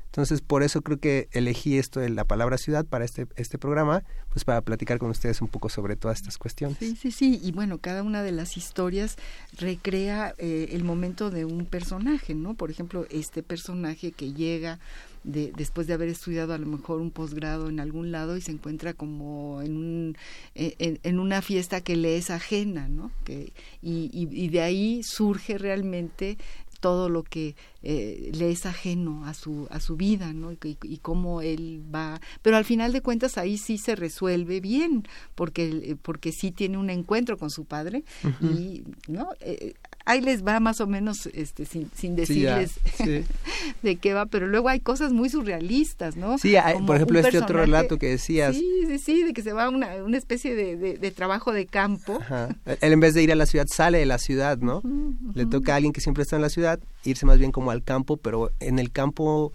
Entonces, 0.07 0.41
por 0.41 0.65
eso 0.65 0.83
creo 0.83 0.99
que 0.99 1.29
elegí 1.31 1.79
esto 1.79 2.01
de 2.01 2.09
la 2.09 2.25
palabra 2.25 2.59
ciudad 2.59 2.85
para 2.85 3.05
este, 3.05 3.29
este 3.37 3.59
programa, 3.59 4.03
pues 4.31 4.45
para 4.45 4.61
platicar 4.61 4.99
con 4.99 5.09
ustedes 5.09 5.41
un 5.41 5.47
poco 5.47 5.69
sobre 5.69 5.95
todas 5.95 6.19
estas 6.19 6.37
cuestiones. 6.37 6.79
Sí, 6.79 6.97
sí, 6.97 7.13
sí. 7.13 7.41
Y 7.41 7.53
bueno, 7.53 7.79
cada 7.79 8.03
una 8.03 8.25
de 8.25 8.33
las 8.33 8.57
historias 8.57 9.19
recrea 9.57 10.35
eh, 10.39 10.71
el 10.73 10.83
momento 10.83 11.31
de 11.31 11.45
un 11.45 11.65
personaje, 11.65 12.35
¿no? 12.35 12.55
Por 12.55 12.73
ejemplo, 12.73 13.07
este 13.09 13.45
personaje 13.45 14.11
que 14.11 14.33
llega 14.33 14.81
de, 15.23 15.53
después 15.57 15.87
de 15.87 15.93
haber 15.95 16.09
estudiado 16.09 16.55
a 16.55 16.59
lo 16.59 16.67
mejor 16.67 17.01
un 17.01 17.13
posgrado 17.13 17.69
en 17.69 17.79
algún 17.79 18.11
lado 18.11 18.37
y 18.37 18.41
se 18.41 18.51
encuentra 18.51 18.95
como 18.95 19.63
en, 19.63 19.77
un, 19.77 20.17
en, 20.57 20.99
en, 21.05 21.21
una 21.21 21.41
fiesta 21.41 21.83
que 21.83 21.95
le 21.95 22.17
es 22.17 22.31
ajena, 22.31 22.89
¿no? 22.89 23.13
Que, 23.23 23.53
y, 23.81 24.11
y, 24.13 24.29
y 24.33 24.49
de 24.49 24.63
ahí 24.63 25.03
surge 25.05 25.57
realmente 25.57 26.37
todo 26.81 27.09
lo 27.09 27.23
que 27.23 27.55
eh, 27.83 28.31
le 28.35 28.51
es 28.51 28.67
ajeno 28.67 29.25
a 29.27 29.35
su 29.35 29.69
a 29.71 29.81
su 29.81 29.97
vida 29.97 30.33
no 30.33 30.53
y, 30.53 30.59
y, 30.83 30.99
cómo 30.99 31.43
él 31.43 31.83
va. 31.95 32.21
Pero 32.43 32.57
al 32.57 32.65
final 32.65 32.93
de 32.93 33.03
cuentas 33.03 33.39
ahí 33.39 33.59
sí 33.59 33.79
se 33.79 33.95
resuelve 33.95 34.61
bien 34.61 35.07
porque 35.35 35.97
porque 36.03 36.33
sí 36.33 36.51
tiene 36.51 36.79
un 36.79 36.91
encuentro 36.91 37.39
con 37.39 37.51
su 37.51 37.65
padre 37.65 38.05
uh 38.25 38.29
-huh. 38.29 38.59
y 38.59 38.85
no 39.09 39.29
eh, 39.41 39.75
ahí 40.05 40.21
les 40.21 40.45
va 40.45 40.61
más 40.61 40.81
o 40.81 40.87
menos 40.87 41.27
este 41.35 41.65
sin, 41.65 41.91
sin 41.95 42.17
decirles 42.17 42.81
sí, 42.97 43.05
sí. 43.05 43.25
de 43.83 43.97
qué 43.97 44.15
va, 44.15 44.27
pero 44.27 44.47
luego 44.47 44.69
hay 44.69 44.81
cosas 44.81 45.13
muy 45.13 45.29
surrealistas, 45.29 46.17
¿no? 46.17 46.39
Sí, 46.39 46.57
hay, 46.57 46.81
por 46.83 46.97
ejemplo, 46.97 47.19
este 47.21 47.39
otro 47.39 47.61
relato 47.61 47.99
que 47.99 48.09
decías. 48.09 48.57
Sí, 48.57 48.67
sí, 48.87 48.99
sí, 48.99 49.23
de 49.25 49.33
que 49.33 49.43
se 49.43 49.53
va 49.53 49.65
a 49.65 49.69
una, 49.69 49.97
una 50.03 50.17
especie 50.17 50.55
de, 50.55 50.77
de, 50.77 50.95
de, 50.95 51.11
trabajo 51.11 51.53
de 51.53 51.67
campo. 51.67 52.19
Ajá. 52.21 52.49
Él 52.81 52.93
en 52.93 53.01
vez 53.01 53.15
de 53.15 53.23
ir 53.23 53.33
a 53.33 53.37
la 53.37 53.47
ciudad 53.47 53.67
sale 53.69 53.99
de 53.99 54.07
la 54.07 54.19
ciudad, 54.19 54.59
¿no? 54.59 54.79
Uh 54.79 54.83
-huh. 54.83 55.35
Le 55.35 55.47
toca 55.47 55.73
a 55.73 55.77
alguien 55.77 55.93
que 55.93 56.01
siempre 56.01 56.23
está 56.23 56.37
en 56.37 56.43
la 56.43 56.51
ciudad 56.51 56.81
irse 57.05 57.27
más 57.27 57.39
bien 57.39 57.53
como 57.53 57.71
al 57.71 57.83
campo, 57.83 58.17
pero 58.17 58.51
en 58.61 58.79
el 58.79 58.91
campo 58.91 59.53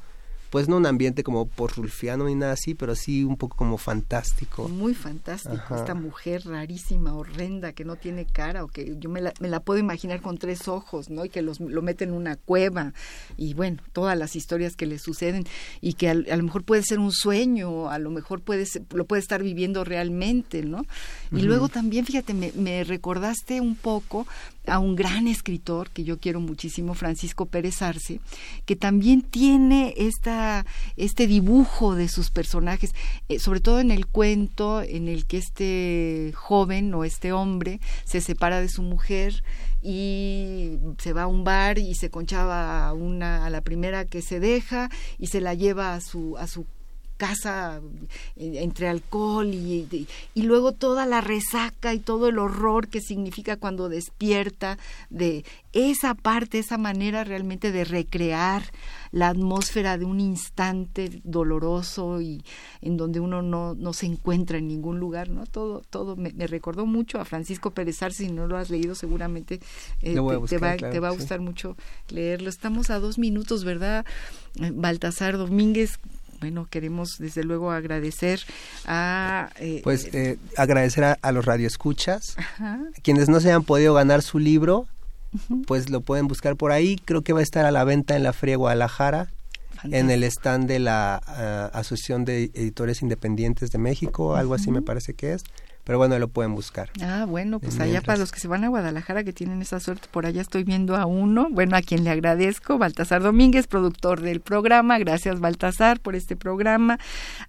pues 0.56 0.70
no 0.70 0.78
un 0.78 0.86
ambiente 0.86 1.22
como 1.22 1.50
por 1.50 1.76
rulfiano 1.76 2.24
ni 2.28 2.36
nada 2.36 2.54
así, 2.54 2.76
pero 2.76 2.96
sí 2.96 3.26
un 3.26 3.36
poco 3.36 3.58
como 3.58 3.78
fantástico. 3.78 4.70
Muy 4.70 4.94
fantástico, 4.94 5.54
Ajá. 5.58 5.80
esta 5.80 5.96
mujer 5.96 6.44
rarísima, 6.46 7.14
horrenda, 7.14 7.74
que 7.74 7.84
no 7.84 7.98
tiene 7.98 8.24
cara, 8.24 8.64
o 8.64 8.70
que 8.70 8.96
yo 8.98 9.10
me 9.10 9.20
la, 9.20 9.34
me 9.42 9.50
la 9.50 9.60
puedo 9.60 9.82
imaginar 9.82 10.22
con 10.22 10.38
tres 10.38 10.70
ojos, 10.70 11.10
¿no? 11.10 11.26
Y 11.26 11.30
que 11.30 11.42
los, 11.42 11.60
lo 11.60 11.82
mete 11.82 12.06
en 12.06 12.14
una 12.14 12.38
cueva, 12.38 12.94
y 13.36 13.54
bueno, 13.54 13.84
todas 13.92 14.18
las 14.18 14.38
historias 14.38 14.78
que 14.78 14.86
le 14.86 14.98
suceden, 14.98 15.44
y 15.82 15.96
que 15.96 16.08
a, 16.08 16.12
a 16.12 16.38
lo 16.38 16.44
mejor 16.44 16.64
puede 16.64 16.84
ser 16.84 17.00
un 17.00 17.12
sueño, 17.12 17.90
a 17.90 18.00
lo 18.00 18.10
mejor 18.10 18.40
puede 18.40 18.66
ser, 18.66 18.84
lo 18.94 19.04
puede 19.04 19.22
estar 19.22 19.44
viviendo 19.44 19.84
realmente, 19.84 20.64
¿no? 20.64 20.84
Y 21.34 21.36
uh 21.36 21.40
-huh. 21.40 21.44
luego 21.44 21.68
también, 21.68 22.06
fíjate, 22.06 22.34
me, 22.34 22.54
me 22.54 22.86
recordaste 22.86 23.60
un 23.60 23.76
poco 23.76 24.26
a 24.68 24.80
un 24.80 24.96
gran 24.96 25.28
escritor 25.28 25.90
que 25.92 26.04
yo 26.04 26.20
quiero 26.20 26.40
muchísimo, 26.40 26.94
Francisco 26.94 27.46
Pérez 27.46 27.82
Arce, 27.82 28.20
que 28.66 28.76
también 28.76 29.22
tiene 29.22 29.94
esta, 29.98 30.66
este 30.98 31.28
dibujo 31.28 31.96
de 31.96 32.08
sus 32.08 32.32
personajes, 32.32 32.94
eh, 33.30 33.40
sobre 33.40 33.60
todo 33.60 33.80
en 33.80 33.92
el 33.92 34.08
cuento 34.08 34.82
en 34.82 35.08
el 35.08 35.26
que 35.26 35.38
este 35.38 36.34
joven 36.36 36.94
o 36.94 37.04
este 37.04 37.32
hombre 37.32 37.80
se 38.06 38.22
separa 38.22 38.62
de 38.62 38.70
su 38.70 38.82
mujer 38.82 39.44
y 39.82 40.80
se 40.98 41.14
va 41.14 41.24
a 41.24 41.28
un 41.28 41.44
bar 41.44 41.78
y 41.78 41.94
se 41.94 42.10
conchaba 42.10 42.88
a 42.88 42.94
una 42.94 43.46
a 43.46 43.50
la 43.52 43.62
primera 43.62 44.06
que 44.06 44.24
se 44.24 44.40
deja 44.40 44.90
y 45.20 45.28
se 45.28 45.42
la 45.42 45.54
lleva 45.54 45.94
a 45.94 46.02
su 46.02 46.38
a 46.38 46.48
su 46.48 46.66
casa 47.18 47.82
entre 48.36 48.88
alcohol 48.88 49.48
y, 49.54 49.88
y, 49.92 50.08
y, 50.34 50.42
luego 50.44 50.72
toda 50.72 51.06
la 51.06 51.22
resaca 51.22 51.94
y 51.94 52.00
todo 52.00 52.28
el 52.28 52.40
horror 52.40 52.88
que 52.88 53.02
significa 53.02 53.58
cuando 53.58 53.90
despierta 53.90 54.78
de 55.10 55.46
esa 55.74 56.14
parte, 56.14 56.60
esa 56.60 56.78
manera 56.78 57.24
realmente 57.24 57.72
de 57.72 57.84
recrear 57.84 58.64
la 59.12 59.30
atmósfera 59.30 59.98
de 59.98 60.06
un 60.06 60.20
instante 60.20 61.22
doloroso 61.24 62.22
y 62.22 62.44
en 62.82 62.98
donde 62.98 63.20
uno 63.20 63.42
no, 63.42 63.76
no 63.76 63.94
se 63.94 64.06
encuentra 64.06 64.58
en 64.58 64.68
ningún 64.68 65.00
lugar, 65.00 65.30
¿no? 65.30 65.46
Todo, 65.46 65.82
todo 65.90 66.16
me, 66.16 66.32
me 66.34 66.48
recordó 66.48 66.86
mucho 66.86 67.20
a 67.20 67.26
Francisco 67.26 67.72
Pérez 67.72 68.02
Arce, 68.04 68.26
si 68.26 68.32
no 68.32 68.48
lo 68.48 68.58
has 68.58 68.70
leído 68.70 68.96
seguramente 68.96 69.60
eh, 70.02 70.14
te, 70.14 70.20
buscar, 70.20 70.48
te, 70.48 70.58
va, 70.58 70.76
claro, 70.76 70.94
te 70.94 71.00
va 71.00 71.08
a 71.10 71.12
gustar 71.12 71.40
sí. 71.40 71.46
mucho 71.46 71.78
leerlo. 72.10 72.50
Estamos 72.50 72.90
a 72.90 73.00
dos 73.00 73.18
minutos, 73.18 73.64
¿verdad? 73.64 74.06
Baltasar 74.74 75.38
Domínguez, 75.38 76.00
bueno, 76.40 76.68
queremos 76.70 77.18
desde 77.18 77.44
luego 77.44 77.72
agradecer 77.72 78.42
a... 78.86 79.50
Eh, 79.60 79.82
pues 79.84 80.10
eh, 80.14 80.38
agradecer 80.58 81.04
a, 81.04 81.18
a, 81.22 81.32
los 81.32 81.46
radioescuchas, 81.46 82.36
Ajá. 82.38 82.80
quienes 83.04 83.30
no 83.30 83.40
se 83.40 83.52
han 83.52 83.64
podido 83.64 83.94
ganar 83.94 84.22
su 84.22 84.40
libro, 84.40 84.88
uh 85.34 85.38
-huh. 85.50 85.66
pues 85.66 85.90
lo 85.90 86.02
pueden 86.02 86.28
buscar 86.28 86.56
por 86.56 86.72
ahí, 86.72 86.98
creo 87.06 87.22
que 87.22 87.34
va 87.34 87.40
a 87.40 87.44
estar 87.44 87.66
a 87.66 87.72
la 87.72 87.84
venta 87.84 88.16
en 88.16 88.24
la 88.24 88.34
Feria 88.34 88.58
Guadalajara, 88.58 89.30
Fantástico. 89.70 89.96
en 89.98 90.12
el 90.12 90.24
stand 90.24 90.68
de 90.68 90.80
la 90.80 91.22
uh, 91.74 91.78
Asociación 91.78 92.26
de 92.26 92.46
Editores 92.54 93.02
Independientes 93.02 93.72
de 93.72 93.78
México, 93.78 94.36
algo 94.36 94.54
uh 94.54 94.58
-huh. 94.58 94.62
así 94.62 94.72
me 94.72 94.82
parece 94.82 95.14
que 95.14 95.34
es 95.34 95.44
pero 95.86 96.00
bueno, 96.00 96.18
lo 96.20 96.28
pueden 96.28 96.56
buscar. 96.56 96.90
Ah, 97.02 97.26
bueno, 97.28 97.60
pues 97.60 97.80
allá 97.80 98.02
para 98.02 98.18
los 98.18 98.32
que 98.32 98.40
se 98.40 98.48
van 98.48 98.64
a 98.64 98.70
Guadalajara 98.70 99.24
que 99.24 99.34
tienen 99.34 99.62
esa 99.62 99.80
suerte, 99.80 100.08
por 100.12 100.26
allá 100.26 100.42
estoy 100.42 100.64
viendo 100.64 100.98
a 100.98 101.06
uno, 101.06 101.48
bueno, 101.52 101.78
a 101.78 101.82
quien 101.82 102.04
le 102.04 102.10
agradezco, 102.10 102.78
Baltasar 102.78 103.22
Domínguez, 103.22 103.68
productor 103.68 104.22
del 104.22 104.42
programa, 104.42 104.98
gracias 104.98 105.40
Baltasar 105.40 106.00
por 106.00 106.16
este 106.16 106.36
programa, 106.36 106.98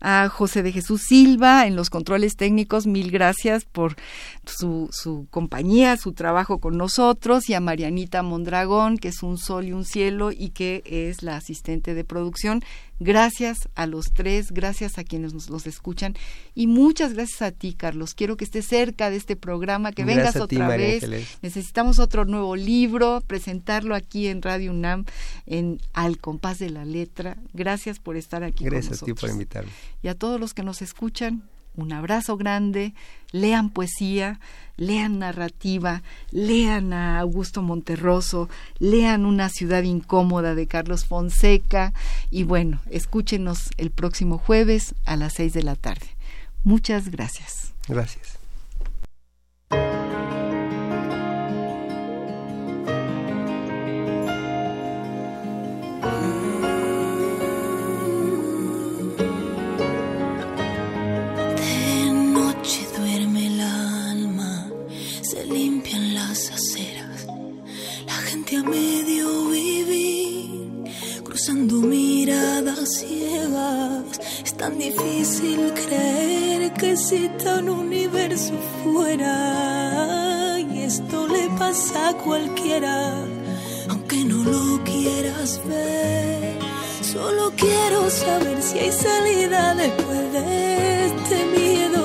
a 0.00 0.28
José 0.28 0.62
de 0.62 0.70
Jesús 0.70 1.02
Silva 1.02 1.66
en 1.66 1.76
los 1.76 1.88
controles 1.88 2.36
técnicos, 2.36 2.86
mil 2.86 3.10
gracias 3.10 3.64
por 3.64 3.96
su, 4.44 4.88
su 4.92 5.26
compañía, 5.30 5.96
su 5.96 6.12
trabajo 6.12 6.58
con 6.58 6.76
nosotros, 6.76 7.48
y 7.48 7.54
a 7.54 7.60
Marianita 7.60 8.22
Mondragón, 8.22 8.98
que 8.98 9.08
es 9.08 9.22
un 9.22 9.38
sol 9.38 9.64
y 9.64 9.72
un 9.72 9.86
cielo 9.86 10.30
y 10.30 10.50
que 10.50 10.82
es 10.84 11.22
la 11.22 11.36
asistente 11.36 11.94
de 11.94 12.04
producción. 12.04 12.62
Gracias 12.98 13.68
a 13.74 13.86
los 13.86 14.12
tres, 14.12 14.52
gracias 14.52 14.98
a 14.98 15.04
quienes 15.04 15.34
nos 15.34 15.50
los 15.50 15.66
escuchan 15.66 16.14
y 16.54 16.66
muchas 16.66 17.12
gracias 17.12 17.42
a 17.42 17.52
ti, 17.52 17.74
Carlos. 17.74 18.14
Quiero 18.14 18.36
que 18.36 18.44
estés 18.44 18.66
cerca 18.66 19.10
de 19.10 19.16
este 19.16 19.36
programa, 19.36 19.92
que 19.92 20.04
gracias 20.04 20.34
vengas 20.34 20.48
ti, 20.48 20.56
otra 20.56 20.68
María 20.68 20.86
vez. 20.86 21.04
Ángeles. 21.04 21.38
Necesitamos 21.42 21.98
otro 21.98 22.24
nuevo 22.24 22.56
libro, 22.56 23.22
presentarlo 23.26 23.94
aquí 23.94 24.28
en 24.28 24.40
Radio 24.40 24.70
UNAM 24.70 25.04
en 25.44 25.80
Al 25.92 26.18
compás 26.18 26.58
de 26.58 26.70
la 26.70 26.84
letra. 26.84 27.36
Gracias 27.52 27.98
por 27.98 28.16
estar 28.16 28.42
aquí 28.42 28.64
gracias 28.64 29.00
con 29.00 29.08
nosotros. 29.08 29.08
Gracias 29.08 29.08
a 29.08 29.14
ti 29.14 29.20
por 29.20 29.30
invitarme. 29.30 29.72
Y 30.02 30.08
a 30.08 30.14
todos 30.14 30.40
los 30.40 30.54
que 30.54 30.62
nos 30.62 30.80
escuchan, 30.80 31.42
un 31.76 31.92
abrazo 31.92 32.36
grande, 32.36 32.94
lean 33.32 33.70
poesía, 33.70 34.40
lean 34.76 35.18
narrativa, 35.18 36.02
lean 36.30 36.92
a 36.92 37.18
Augusto 37.20 37.62
Monterroso, 37.62 38.48
lean 38.78 39.26
Una 39.26 39.48
ciudad 39.48 39.82
incómoda 39.82 40.54
de 40.54 40.66
Carlos 40.66 41.04
Fonseca 41.04 41.92
y 42.30 42.44
bueno, 42.44 42.80
escúchenos 42.90 43.70
el 43.76 43.90
próximo 43.90 44.38
jueves 44.38 44.94
a 45.04 45.16
las 45.16 45.34
seis 45.34 45.52
de 45.52 45.62
la 45.62 45.76
tarde. 45.76 46.06
Muchas 46.64 47.10
gracias. 47.10 47.72
Gracias. 47.88 48.35
A 68.56 68.62
medio 68.62 69.48
vivir, 69.48 70.84
cruzando 71.24 71.76
miradas 71.76 72.98
ciegas. 72.98 74.20
Es 74.44 74.54
tan 74.54 74.78
difícil 74.78 75.72
creer 75.72 76.72
que 76.74 76.92
exista 76.92 77.58
un 77.60 77.70
universo 77.70 78.52
fuera. 78.84 80.58
Y 80.60 80.82
esto 80.82 81.26
le 81.26 81.48
pasa 81.58 82.10
a 82.10 82.12
cualquiera, 82.18 83.24
aunque 83.88 84.24
no 84.24 84.44
lo 84.44 84.84
quieras 84.84 85.60
ver. 85.66 86.58
Solo 87.02 87.52
quiero 87.56 88.10
saber 88.10 88.62
si 88.62 88.78
hay 88.78 88.92
salida 88.92 89.74
después 89.74 90.32
de 90.32 91.06
este 91.06 91.44
miedo. 91.58 92.04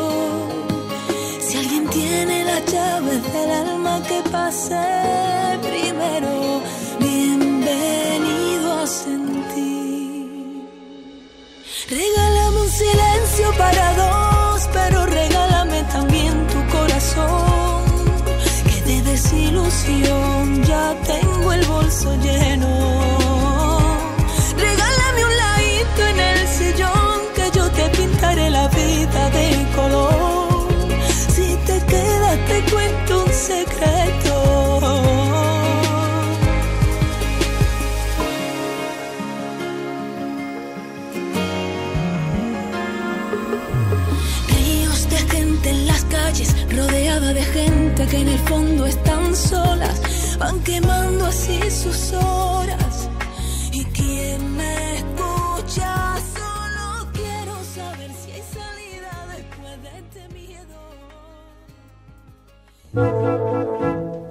Si 1.41 1.57
alguien 1.57 1.85
tiene 1.89 2.45
las 2.45 2.65
llaves 2.71 3.21
del 3.33 3.51
alma 3.51 3.80
que 3.99 4.21
pase 4.31 4.79
primero, 5.61 6.61
bienvenido 6.99 8.79
a 8.81 8.87
sentir. 8.87 10.69
Regálame 11.89 12.61
un 12.61 12.69
silencio 12.69 13.47
para 13.57 13.93
dos, 13.95 14.69
pero 14.71 15.05
regálame 15.05 15.83
también 15.91 16.47
tu 16.47 16.59
corazón. 16.77 17.83
Que 18.69 18.81
de 18.87 19.01
desilusión 19.01 19.97
ilusión, 19.97 20.63
ya 20.63 20.95
tengo 21.05 21.51
el 21.51 21.65
bolso 21.65 22.15
lleno. 22.15 22.71
Regálame 24.67 25.25
un 25.29 25.35
ladito 25.43 26.01
en 26.11 26.19
el 26.19 26.47
sillón 26.47 27.19
que 27.35 27.51
yo 27.57 27.69
te 27.71 27.89
pintaré 27.89 28.49
la 28.49 28.67
vida 28.69 29.29
de 29.31 29.67
color. 29.75 30.20
Secreto. 33.41 34.35
Ríos 44.47 45.09
de 45.09 45.17
gente 45.17 45.69
en 45.69 45.87
las 45.87 46.03
calles, 46.05 46.55
rodeada 46.69 47.33
de 47.33 47.41
gente 47.41 48.05
que 48.05 48.17
en 48.17 48.27
el 48.29 48.39
fondo 48.39 48.85
están 48.85 49.35
solas, 49.35 50.01
van 50.37 50.59
quemando 50.61 51.25
así 51.25 51.59
sus 51.71 52.13
horas. 52.13 52.40